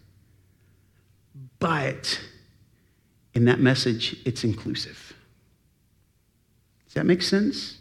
But 1.60 2.20
in 3.34 3.44
that 3.44 3.60
message, 3.60 4.16
it's 4.24 4.42
inclusive. 4.42 5.14
Does 6.86 6.94
that 6.94 7.06
make 7.06 7.22
sense? 7.22 7.78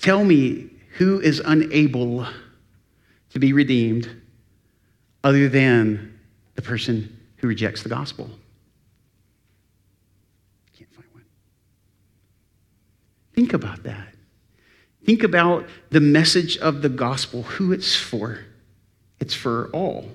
Tell 0.00 0.24
me 0.24 0.70
who 0.96 1.20
is 1.20 1.40
unable 1.44 2.26
to 3.30 3.38
be 3.38 3.52
redeemed 3.52 4.10
other 5.22 5.48
than 5.48 6.18
the 6.56 6.62
person 6.62 7.16
who 7.36 7.46
rejects 7.46 7.84
the 7.84 7.88
gospel. 7.88 8.28
Think 13.36 13.52
about 13.52 13.84
that. 13.84 14.08
Think 15.04 15.22
about 15.22 15.66
the 15.90 16.00
message 16.00 16.58
of 16.58 16.82
the 16.82 16.88
gospel, 16.88 17.42
who 17.42 17.70
it's 17.70 17.94
for. 17.94 18.40
It's 19.20 19.34
for 19.34 19.70
all, 19.72 20.10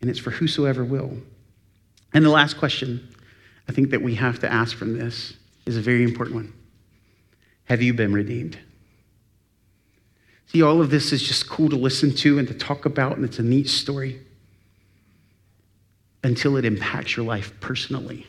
and 0.00 0.08
it's 0.08 0.20
for 0.20 0.30
whosoever 0.30 0.84
will. 0.84 1.18
And 2.14 2.24
the 2.24 2.30
last 2.30 2.58
question 2.58 3.08
I 3.68 3.72
think 3.72 3.90
that 3.90 4.00
we 4.00 4.14
have 4.14 4.38
to 4.40 4.52
ask 4.52 4.76
from 4.76 4.96
this 4.96 5.34
is 5.66 5.76
a 5.76 5.80
very 5.80 6.04
important 6.04 6.36
one 6.36 6.52
Have 7.64 7.82
you 7.82 7.94
been 7.94 8.12
redeemed? 8.12 8.58
See, 10.46 10.62
all 10.62 10.80
of 10.80 10.90
this 10.90 11.12
is 11.12 11.22
just 11.22 11.48
cool 11.48 11.68
to 11.70 11.76
listen 11.76 12.14
to 12.16 12.38
and 12.38 12.48
to 12.48 12.54
talk 12.54 12.86
about, 12.86 13.16
and 13.16 13.24
it's 13.24 13.38
a 13.38 13.42
neat 13.42 13.68
story 13.68 14.20
until 16.22 16.56
it 16.56 16.64
impacts 16.64 17.16
your 17.16 17.26
life 17.26 17.52
personally. 17.60 18.26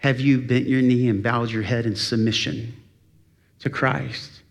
Have 0.00 0.18
you 0.20 0.40
bent 0.40 0.66
your 0.66 0.82
knee 0.82 1.08
and 1.08 1.22
bowed 1.22 1.50
your 1.50 1.62
head 1.62 1.86
in 1.86 1.94
submission 1.94 2.74
to 3.60 3.70
Christ? 3.70 4.42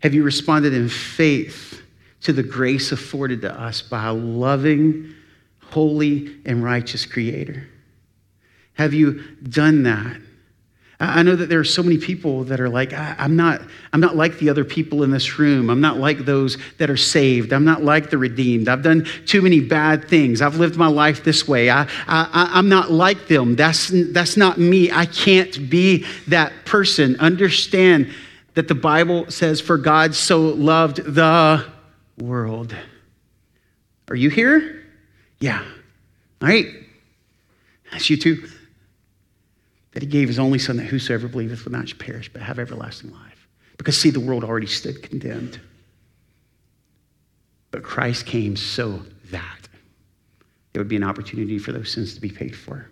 Have 0.00 0.14
you 0.14 0.22
responded 0.22 0.74
in 0.74 0.88
faith 0.88 1.82
to 2.22 2.32
the 2.32 2.42
grace 2.42 2.90
afforded 2.90 3.42
to 3.42 3.52
us 3.52 3.82
by 3.82 4.06
a 4.06 4.12
loving, 4.12 5.14
holy, 5.60 6.36
and 6.44 6.64
righteous 6.64 7.06
Creator? 7.06 7.66
Have 8.74 8.94
you 8.94 9.22
done 9.42 9.82
that? 9.84 10.20
I 11.04 11.22
know 11.22 11.36
that 11.36 11.48
there 11.48 11.60
are 11.60 11.64
so 11.64 11.82
many 11.82 11.98
people 11.98 12.44
that 12.44 12.60
are 12.60 12.68
like, 12.68 12.92
I'm 12.92 13.36
not, 13.36 13.62
I'm 13.92 14.00
not 14.00 14.16
like 14.16 14.38
the 14.38 14.48
other 14.48 14.64
people 14.64 15.02
in 15.02 15.10
this 15.10 15.38
room. 15.38 15.70
I'm 15.70 15.80
not 15.80 15.98
like 15.98 16.18
those 16.18 16.58
that 16.78 16.90
are 16.90 16.96
saved. 16.96 17.52
I'm 17.52 17.64
not 17.64 17.82
like 17.82 18.10
the 18.10 18.18
redeemed. 18.18 18.68
I've 18.68 18.82
done 18.82 19.06
too 19.26 19.42
many 19.42 19.60
bad 19.60 20.08
things. 20.08 20.42
I've 20.42 20.56
lived 20.56 20.76
my 20.76 20.86
life 20.86 21.24
this 21.24 21.46
way. 21.46 21.70
I, 21.70 21.82
I, 22.06 22.50
I'm 22.52 22.68
not 22.68 22.90
like 22.90 23.28
them. 23.28 23.56
That's, 23.56 23.90
that's 24.12 24.36
not 24.36 24.58
me. 24.58 24.90
I 24.90 25.06
can't 25.06 25.70
be 25.70 26.06
that 26.28 26.52
person. 26.64 27.16
Understand 27.20 28.12
that 28.54 28.68
the 28.68 28.74
Bible 28.74 29.30
says, 29.30 29.60
For 29.60 29.78
God 29.78 30.14
so 30.14 30.40
loved 30.40 30.98
the 30.98 31.64
world. 32.18 32.74
Are 34.08 34.16
you 34.16 34.30
here? 34.30 34.82
Yeah. 35.40 35.64
All 36.42 36.48
right. 36.48 36.66
That's 37.90 38.10
you 38.10 38.16
too 38.16 38.48
that 39.94 40.02
he 40.02 40.08
gave 40.08 40.28
his 40.28 40.38
only 40.38 40.58
son 40.58 40.76
that 40.76 40.84
whosoever 40.84 41.28
believeth 41.28 41.64
would 41.64 41.72
not 41.72 41.98
perish 41.98 42.28
but 42.32 42.42
have 42.42 42.58
everlasting 42.58 43.12
life. 43.12 43.48
Because, 43.78 43.96
see, 43.96 44.10
the 44.10 44.20
world 44.20 44.44
already 44.44 44.66
stood 44.66 45.02
condemned. 45.02 45.60
But 47.70 47.82
Christ 47.82 48.26
came 48.26 48.56
so 48.56 49.02
that 49.30 49.68
there 50.72 50.80
would 50.80 50.88
be 50.88 50.96
an 50.96 51.04
opportunity 51.04 51.58
for 51.58 51.72
those 51.72 51.90
sins 51.90 52.14
to 52.14 52.20
be 52.20 52.30
paid 52.30 52.54
for. 52.56 52.88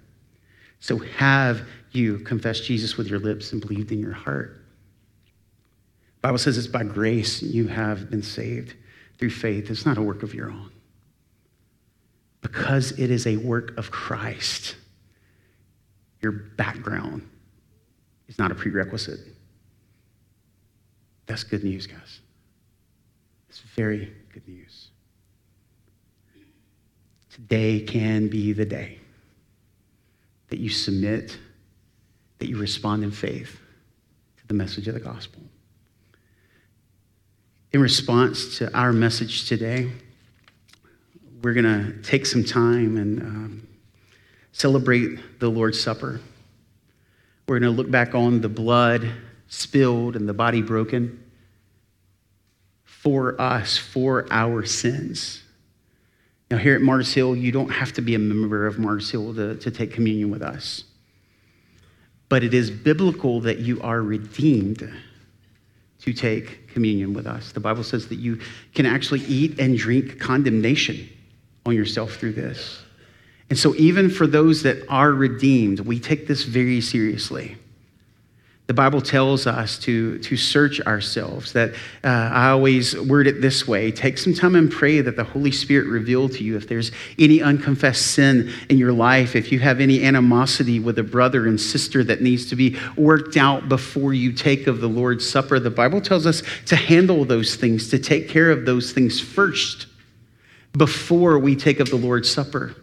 So, 0.81 0.99
have 0.99 1.63
you 1.91 2.19
confessed 2.21 2.65
Jesus 2.65 2.97
with 2.97 3.09
your 3.09 3.21
lips 3.21 3.53
and 3.53 3.61
believed 3.61 3.93
in 3.93 4.01
your 4.01 4.13
heart? 4.13 4.65
The 6.17 6.29
Bible 6.29 6.39
says 6.39 6.57
it's 6.59 6.67
by 6.67 6.85
grace 6.85 7.43
you 7.43 7.67
have 7.67 8.11
been 8.11 8.23
saved 8.23 8.75
through 9.19 9.31
faith. 9.31 9.71
It's 9.71 9.87
not 9.87 9.99
a 9.99 10.03
work 10.03 10.23
of 10.23 10.35
your 10.35 10.51
own. 10.51 10.71
Because 12.41 12.93
it 12.93 13.11
is 13.11 13.27
a 13.27 13.37
work 13.37 13.77
of 13.77 13.91
Christ 13.91 14.77
your 16.23 16.33
background 16.33 17.29
is 18.29 18.39
not 18.39 18.51
a 18.51 18.55
prerequisite. 18.55 19.21
That's 21.27 21.45
good 21.45 21.65
news, 21.65 21.87
guys. 21.87 22.21
It's 23.49 23.61
very 23.61 24.13
good 24.33 24.47
news. 24.47 24.89
Today 27.31 27.81
can 27.81 28.29
be 28.29 28.53
the 28.53 28.65
day 28.65 28.99
that 30.49 30.59
you 30.59 30.69
submit, 30.69 31.39
that 32.39 32.49
you 32.49 32.59
respond 32.59 33.03
in 33.03 33.11
faith 33.11 33.59
to 34.39 34.47
the 34.47 34.55
message 34.55 34.87
of 34.87 34.95
the 34.95 35.01
gospel. 35.01 35.43
In 37.73 37.81
response 37.81 38.59
to 38.59 38.73
our 38.77 38.93
message 38.93 39.49
today, 39.49 39.91
we're 41.43 41.55
going 41.55 41.65
to 41.65 42.03
take 42.03 42.27
some 42.27 42.45
time 42.45 42.99
and 42.99 43.23
um, 43.23 43.69
celebrate 44.53 45.41
the 45.41 45.49
Lord's 45.49 45.81
Supper. 45.81 46.21
We're 47.49 47.59
going 47.59 47.75
to 47.75 47.77
look 47.77 47.91
back 47.91 48.15
on 48.15 48.41
the 48.41 48.49
blood 48.49 49.11
spilled 49.49 50.17
and 50.17 50.29
the 50.29 50.35
body 50.35 50.63
broken 50.63 51.23
for 52.85 53.39
us, 53.41 53.77
for 53.77 54.27
our 54.31 54.65
sins. 54.65 55.43
Now, 56.51 56.59
here 56.59 56.75
at 56.75 56.83
Mars 56.83 57.13
Hill, 57.13 57.35
you 57.35 57.51
don't 57.51 57.71
have 57.71 57.93
to 57.95 58.03
be 58.03 58.15
a 58.15 58.19
member 58.19 58.67
of 58.67 58.79
Mars 58.79 59.11
Hill 59.11 59.35
to, 59.35 59.57
to 59.57 59.71
take 59.71 59.93
communion 59.93 60.31
with 60.31 60.43
us. 60.43 60.85
But 62.29 62.45
it 62.45 62.55
is 62.55 62.71
biblical 62.71 63.41
that 63.41 63.59
you 63.59 63.81
are 63.83 64.01
redeemed 64.01 64.91
to 66.01 66.13
take 66.13 66.69
communion 66.69 67.13
with 67.13 67.27
us. 67.27 67.53
The 67.53 67.61
Bible 67.61 67.85
says 67.85 68.09
that 68.09 68.17
you 68.17 68.41
can 68.75 68.87
actually 68.87 69.21
eat 69.21 69.59
and 69.61 69.77
drink 69.77 70.19
condemnation 70.19 71.09
on 71.67 71.75
yourself 71.75 72.15
through 72.15 72.33
this. 72.33 72.83
And 73.53 73.59
so, 73.59 73.75
even 73.75 74.09
for 74.09 74.27
those 74.27 74.63
that 74.63 74.79
are 74.89 75.13
redeemed, 75.13 75.81
we 75.81 76.01
take 76.01 76.27
this 76.27 76.43
very 76.43 76.81
seriously. 76.81 77.59
The 78.67 78.73
Bible 78.73 79.03
tells 79.03 79.47
us 79.47 79.79
to, 79.81 80.19
to 80.21 80.39
search 80.39 80.81
ourselves, 80.81 81.53
that 81.53 81.75
uh, 82.03 82.07
I 82.07 82.49
always 82.49 82.99
word 82.99 83.27
it 83.27 83.43
this 83.43 83.69
way 83.69 83.93
take 83.93 84.17
some 84.17 84.33
time 84.33 84.55
and 84.55 84.73
pray 84.73 85.03
that 85.03 85.17
the 85.17 85.25
Holy 85.25 85.51
Spirit 85.51 85.87
reveal 85.89 86.31
to 86.31 86.43
you 86.43 86.57
if 86.57 86.67
there's 86.67 86.93
any 87.19 87.43
unconfessed 87.43 88.13
sin 88.13 88.51
in 88.71 88.79
your 88.79 88.95
life, 88.95 89.37
if 89.37 89.53
you 89.53 89.59
have 89.59 89.83
any 89.83 90.03
animosity 90.03 90.81
with 90.81 90.99
a 90.99 91.03
brother 91.03 91.47
and 91.47 91.61
sister 91.61 92.03
that 92.05 92.23
needs 92.23 92.47
to 92.47 92.57
be 92.57 92.79
worked 92.97 93.37
out 93.37 93.69
before 93.69 94.15
you 94.15 94.33
take 94.33 94.67
of 94.67 94.81
the 94.81 94.89
Lord's 94.89 95.29
Supper. 95.29 95.61
The 95.61 95.69
Bible 95.69 96.01
tells 96.01 96.25
us 96.25 96.43
to 96.69 96.77
handle 96.77 97.27
those 97.27 97.55
things, 97.55 97.91
to 97.91 97.99
take 97.99 98.31
care 98.31 98.51
of 98.51 98.65
those 98.65 98.93
things 98.93 99.21
first 99.21 99.89
before 100.75 101.39
we 101.39 101.55
take 101.55 101.81
of 101.81 101.91
the 101.91 101.97
Lord's 101.97 102.31
Supper. 102.31 102.77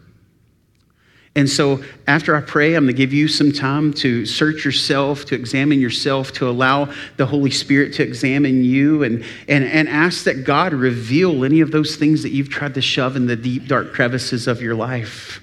And 1.35 1.47
so, 1.47 1.83
after 2.07 2.35
I 2.35 2.41
pray, 2.41 2.73
I'm 2.73 2.85
going 2.85 2.95
to 2.95 2.97
give 2.97 3.13
you 3.13 3.27
some 3.27 3.51
time 3.51 3.93
to 3.95 4.25
search 4.25 4.65
yourself, 4.65 5.25
to 5.25 5.35
examine 5.35 5.79
yourself, 5.79 6.31
to 6.33 6.49
allow 6.49 6.91
the 7.17 7.25
Holy 7.25 7.51
Spirit 7.51 7.93
to 7.93 8.03
examine 8.03 8.63
you, 8.63 9.03
and, 9.03 9.23
and, 9.47 9.63
and 9.63 9.87
ask 9.87 10.23
that 10.23 10.43
God 10.43 10.73
reveal 10.73 11.45
any 11.45 11.61
of 11.61 11.71
those 11.71 11.95
things 11.95 12.23
that 12.23 12.29
you've 12.29 12.49
tried 12.49 12.73
to 12.73 12.81
shove 12.81 13.15
in 13.15 13.27
the 13.27 13.35
deep, 13.35 13.67
dark 13.67 13.93
crevices 13.93 14.47
of 14.47 14.61
your 14.61 14.75
life. 14.75 15.39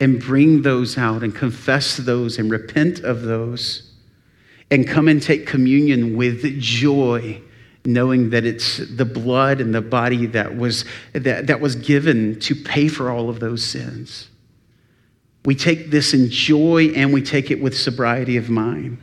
And 0.00 0.20
bring 0.20 0.62
those 0.62 0.98
out 0.98 1.22
and 1.22 1.32
confess 1.32 1.96
those 1.96 2.38
and 2.38 2.50
repent 2.50 2.98
of 3.00 3.22
those. 3.22 3.92
And 4.72 4.88
come 4.88 5.06
and 5.06 5.22
take 5.22 5.46
communion 5.46 6.16
with 6.16 6.60
joy 6.60 7.40
knowing 7.86 8.30
that 8.30 8.44
it's 8.44 8.78
the 8.78 9.04
blood 9.04 9.60
and 9.60 9.74
the 9.74 9.82
body 9.82 10.26
that 10.26 10.56
was, 10.56 10.84
that, 11.12 11.46
that 11.46 11.60
was 11.60 11.76
given 11.76 12.40
to 12.40 12.54
pay 12.54 12.88
for 12.88 13.10
all 13.10 13.28
of 13.28 13.40
those 13.40 13.62
sins. 13.62 14.28
We 15.44 15.54
take 15.54 15.90
this 15.90 16.14
in 16.14 16.30
joy 16.30 16.92
and 16.94 17.12
we 17.12 17.22
take 17.22 17.50
it 17.50 17.60
with 17.60 17.76
sobriety 17.76 18.36
of 18.36 18.48
mind. 18.48 18.98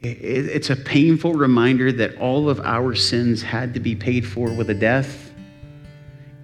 It's 0.00 0.70
a 0.70 0.76
painful 0.76 1.34
reminder 1.34 1.90
that 1.90 2.18
all 2.18 2.48
of 2.48 2.60
our 2.60 2.94
sins 2.94 3.42
had 3.42 3.74
to 3.74 3.80
be 3.80 3.96
paid 3.96 4.24
for 4.24 4.52
with 4.52 4.70
a 4.70 4.74
death. 4.74 5.32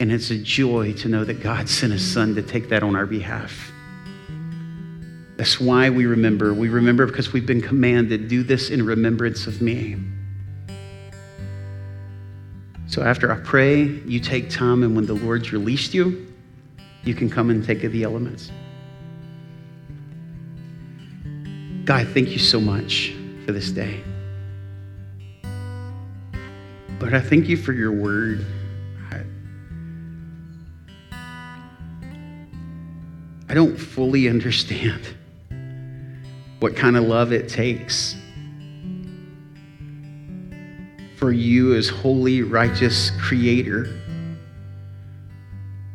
And 0.01 0.11
it's 0.11 0.31
a 0.31 0.39
joy 0.39 0.95
to 0.95 1.09
know 1.09 1.25
that 1.25 1.41
God 1.41 1.69
sent 1.69 1.93
his 1.93 2.05
son 2.05 2.35
to 2.35 2.43
take 2.43 2.69
that 2.71 2.83
on 2.83 2.97
our 2.97 3.07
behalf. 3.07 3.71
That's 5.37 5.61
why 5.61 5.91
we 5.91 6.07
remember. 6.07 6.53
We 6.53 6.69
remember 6.69 7.07
because 7.07 7.33
we've 7.33 7.47
been 7.47 7.63
commanded, 7.63 8.27
do 8.27 8.43
this 8.43 8.71
in 8.71 8.85
remembrance 8.85 9.47
of 9.47 9.63
me. 9.63 9.97
So 12.89 13.03
after 13.03 13.31
I 13.33 13.39
pray, 13.41 13.83
you 13.83 14.19
take 14.19 14.51
time, 14.51 14.83
and 14.83 14.97
when 14.97 15.07
the 15.07 15.15
Lord's 15.15 15.53
released 15.53 15.95
you, 15.95 16.34
you 17.05 17.15
can 17.15 17.29
come 17.29 17.51
and 17.51 17.65
take 17.65 17.85
of 17.85 17.93
the 17.93 18.03
elements. 18.03 18.51
God, 21.85 22.09
thank 22.09 22.31
you 22.31 22.39
so 22.39 22.61
much 22.61 23.15
for 23.45 23.53
this 23.53 23.71
day. 23.71 24.03
Lord, 27.01 27.13
I 27.13 27.21
thank 27.21 27.49
you 27.49 27.57
for 27.57 27.73
your 27.73 27.93
word. 27.93 28.47
I 33.47 33.53
don't 33.53 33.77
fully 33.77 34.29
understand 34.29 35.07
what 36.59 36.75
kind 36.75 36.97
of 36.97 37.05
love 37.05 37.33
it 37.33 37.49
takes 37.49 38.17
for 41.17 41.31
you 41.31 41.75
as 41.75 41.89
holy, 41.89 42.43
righteous 42.43 43.11
creator 43.21 44.01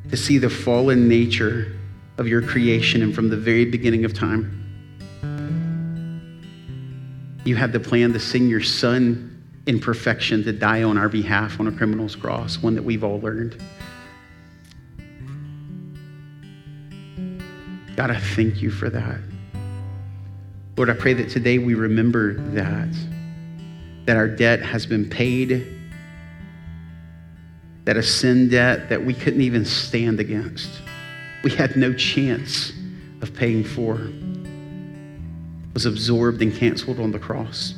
to 0.10 0.18
see 0.18 0.38
the 0.38 0.50
fallen 0.50 1.08
nature 1.08 1.76
of 2.18 2.28
your 2.28 2.42
creation 2.42 3.02
and 3.02 3.16
from 3.16 3.30
the 3.30 3.38
very 3.38 3.66
beginning 3.66 4.06
of 4.06 4.14
time. 4.14 4.56
You 7.46 7.56
had 7.56 7.72
the 7.72 7.80
plan 7.80 8.14
to 8.14 8.20
send 8.20 8.50
your 8.50 8.62
son 8.62 9.44
in 9.66 9.80
perfection 9.80 10.44
to 10.44 10.52
die 10.52 10.84
on 10.84 10.98
our 10.98 11.10
behalf 11.10 11.60
on 11.60 11.68
a 11.68 11.72
criminal's 11.72 12.16
cross, 12.16 12.58
one 12.58 12.76
that 12.76 12.84
we've 12.84 13.04
all 13.04 13.20
learned. 13.20 13.62
God, 17.96 18.12
I 18.12 18.20
thank 18.20 18.62
you 18.62 18.72
for 18.72 18.90
that. 18.90 19.20
Lord, 20.78 20.90
I 20.90 20.94
pray 20.94 21.14
that 21.14 21.30
today 21.30 21.58
we 21.58 21.74
remember 21.76 22.34
that, 22.52 22.90
that 24.06 24.16
our 24.16 24.28
debt 24.28 24.62
has 24.62 24.86
been 24.86 25.10
paid 25.10 25.79
that 27.90 27.98
a 27.98 28.04
sin 28.04 28.50
debt 28.50 28.88
that 28.88 29.04
we 29.04 29.16
couldn't 29.16 29.42
even 29.42 29.66
stand 29.66 30.20
against, 30.20 30.70
we 31.44 31.50
had 31.50 31.76
no 31.76 31.92
chance 31.92 32.72
of 33.22 33.34
paying 33.34 33.64
for, 33.64 34.12
was 35.74 35.88
absorbed 35.88 36.40
and 36.44 36.56
canceled 36.56 37.00
on 37.00 37.12
the 37.12 37.18
cross. 37.18 37.74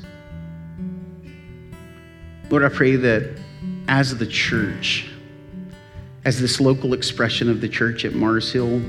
Lord, 2.50 2.62
I 2.62 2.68
pray 2.68 2.98
that 2.98 3.40
as 3.88 4.18
the 4.18 4.28
church, 4.28 5.08
as 6.26 6.42
this 6.42 6.60
local 6.60 6.94
expression 6.94 7.50
of 7.50 7.62
the 7.62 7.70
church 7.70 8.04
at 8.04 8.14
Mars 8.14 8.52
Hill, 8.52 8.82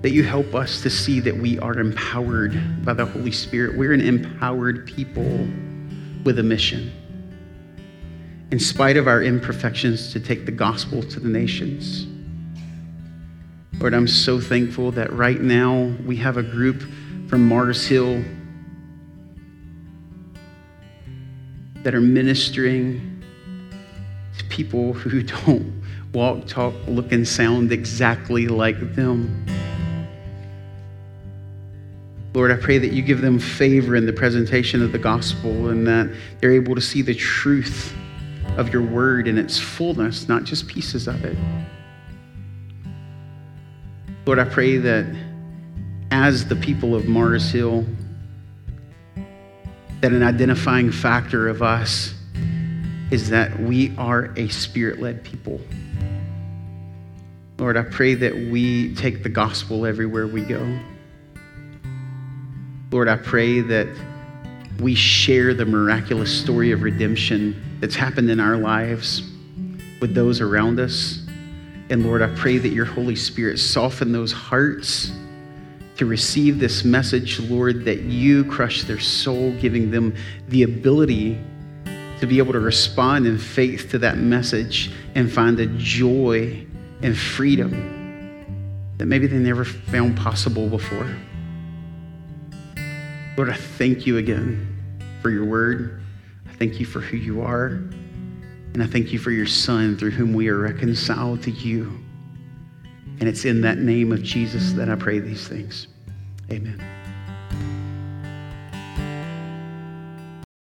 that 0.00 0.12
you 0.12 0.24
help 0.24 0.54
us 0.54 0.80
to 0.80 0.88
see 0.88 1.20
that 1.20 1.36
we 1.36 1.58
are 1.58 1.78
empowered 1.78 2.82
by 2.82 2.94
the 2.94 3.04
Holy 3.04 3.32
Spirit. 3.32 3.76
We're 3.76 3.92
an 3.92 4.00
empowered 4.00 4.86
people 4.86 5.46
with 6.24 6.38
a 6.38 6.42
mission 6.42 6.90
in 8.50 8.58
spite 8.58 8.96
of 8.96 9.06
our 9.06 9.22
imperfections, 9.22 10.12
to 10.12 10.20
take 10.20 10.46
the 10.46 10.52
gospel 10.52 11.02
to 11.02 11.20
the 11.20 11.28
nations. 11.28 12.06
Lord, 13.78 13.94
I'm 13.94 14.08
so 14.08 14.40
thankful 14.40 14.90
that 14.92 15.12
right 15.12 15.40
now 15.40 15.94
we 16.04 16.16
have 16.16 16.36
a 16.36 16.42
group 16.42 16.82
from 17.28 17.46
Mars 17.46 17.86
Hill 17.86 18.24
that 21.82 21.94
are 21.94 22.00
ministering 22.00 23.22
to 24.38 24.44
people 24.46 24.94
who 24.94 25.22
don't 25.44 25.82
walk, 26.12 26.46
talk, 26.46 26.74
look, 26.86 27.12
and 27.12 27.28
sound 27.28 27.70
exactly 27.70 28.48
like 28.48 28.94
them. 28.94 29.46
Lord, 32.34 32.50
I 32.50 32.56
pray 32.56 32.78
that 32.78 32.92
you 32.92 33.02
give 33.02 33.20
them 33.20 33.38
favor 33.38 33.94
in 33.94 34.06
the 34.06 34.12
presentation 34.12 34.82
of 34.82 34.92
the 34.92 34.98
gospel 34.98 35.68
and 35.68 35.86
that 35.86 36.10
they're 36.40 36.52
able 36.52 36.74
to 36.74 36.80
see 36.80 37.02
the 37.02 37.14
truth 37.14 37.94
of 38.58 38.72
your 38.72 38.82
word 38.82 39.28
in 39.28 39.38
its 39.38 39.58
fullness, 39.58 40.28
not 40.28 40.42
just 40.42 40.66
pieces 40.66 41.06
of 41.06 41.24
it. 41.24 41.38
Lord, 44.26 44.40
I 44.40 44.44
pray 44.44 44.76
that 44.78 45.06
as 46.10 46.46
the 46.46 46.56
people 46.56 46.94
of 46.94 47.06
Mars 47.06 47.50
Hill, 47.50 47.86
that 50.00 50.12
an 50.12 50.24
identifying 50.24 50.90
factor 50.90 51.48
of 51.48 51.62
us 51.62 52.14
is 53.12 53.30
that 53.30 53.58
we 53.60 53.96
are 53.96 54.32
a 54.36 54.48
spirit 54.48 55.00
led 55.00 55.22
people. 55.22 55.60
Lord, 57.58 57.76
I 57.76 57.82
pray 57.82 58.14
that 58.14 58.34
we 58.34 58.94
take 58.96 59.22
the 59.22 59.28
gospel 59.28 59.86
everywhere 59.86 60.26
we 60.26 60.42
go. 60.42 60.78
Lord, 62.90 63.08
I 63.08 63.16
pray 63.16 63.60
that 63.60 63.88
we 64.80 64.94
share 64.96 65.54
the 65.54 65.64
miraculous 65.64 66.32
story 66.42 66.72
of 66.72 66.82
redemption 66.82 67.64
that's 67.80 67.94
happened 67.94 68.30
in 68.30 68.40
our 68.40 68.56
lives 68.56 69.22
with 70.00 70.14
those 70.14 70.40
around 70.40 70.80
us. 70.80 71.20
And 71.90 72.04
Lord, 72.04 72.22
I 72.22 72.34
pray 72.34 72.58
that 72.58 72.70
your 72.70 72.84
Holy 72.84 73.16
Spirit 73.16 73.58
soften 73.58 74.12
those 74.12 74.32
hearts 74.32 75.12
to 75.96 76.06
receive 76.06 76.60
this 76.60 76.84
message, 76.84 77.40
Lord, 77.40 77.84
that 77.84 78.02
you 78.02 78.44
crush 78.44 78.84
their 78.84 79.00
soul, 79.00 79.52
giving 79.60 79.90
them 79.90 80.14
the 80.48 80.62
ability 80.62 81.40
to 82.20 82.26
be 82.26 82.38
able 82.38 82.52
to 82.52 82.60
respond 82.60 83.26
in 83.26 83.38
faith 83.38 83.90
to 83.90 83.98
that 83.98 84.18
message 84.18 84.92
and 85.14 85.30
find 85.30 85.58
a 85.60 85.66
joy 85.76 86.66
and 87.02 87.16
freedom 87.16 87.94
that 88.98 89.06
maybe 89.06 89.26
they 89.26 89.36
never 89.36 89.64
found 89.64 90.16
possible 90.16 90.68
before. 90.68 91.16
Lord, 93.36 93.50
I 93.50 93.54
thank 93.54 94.06
you 94.06 94.18
again 94.18 94.76
for 95.22 95.30
your 95.30 95.44
word. 95.44 96.02
Thank 96.58 96.80
you 96.80 96.86
for 96.86 97.00
who 97.00 97.16
you 97.16 97.42
are. 97.42 97.66
And 98.74 98.82
I 98.82 98.86
thank 98.86 99.12
you 99.12 99.18
for 99.18 99.30
your 99.30 99.46
son 99.46 99.96
through 99.96 100.10
whom 100.10 100.32
we 100.32 100.48
are 100.48 100.58
reconciled 100.58 101.42
to 101.44 101.50
you. 101.50 101.98
And 103.20 103.28
it's 103.28 103.44
in 103.44 103.60
that 103.62 103.78
name 103.78 104.12
of 104.12 104.22
Jesus 104.22 104.72
that 104.72 104.88
I 104.88 104.94
pray 104.94 105.18
these 105.18 105.46
things. 105.48 105.88
Amen. 106.50 106.97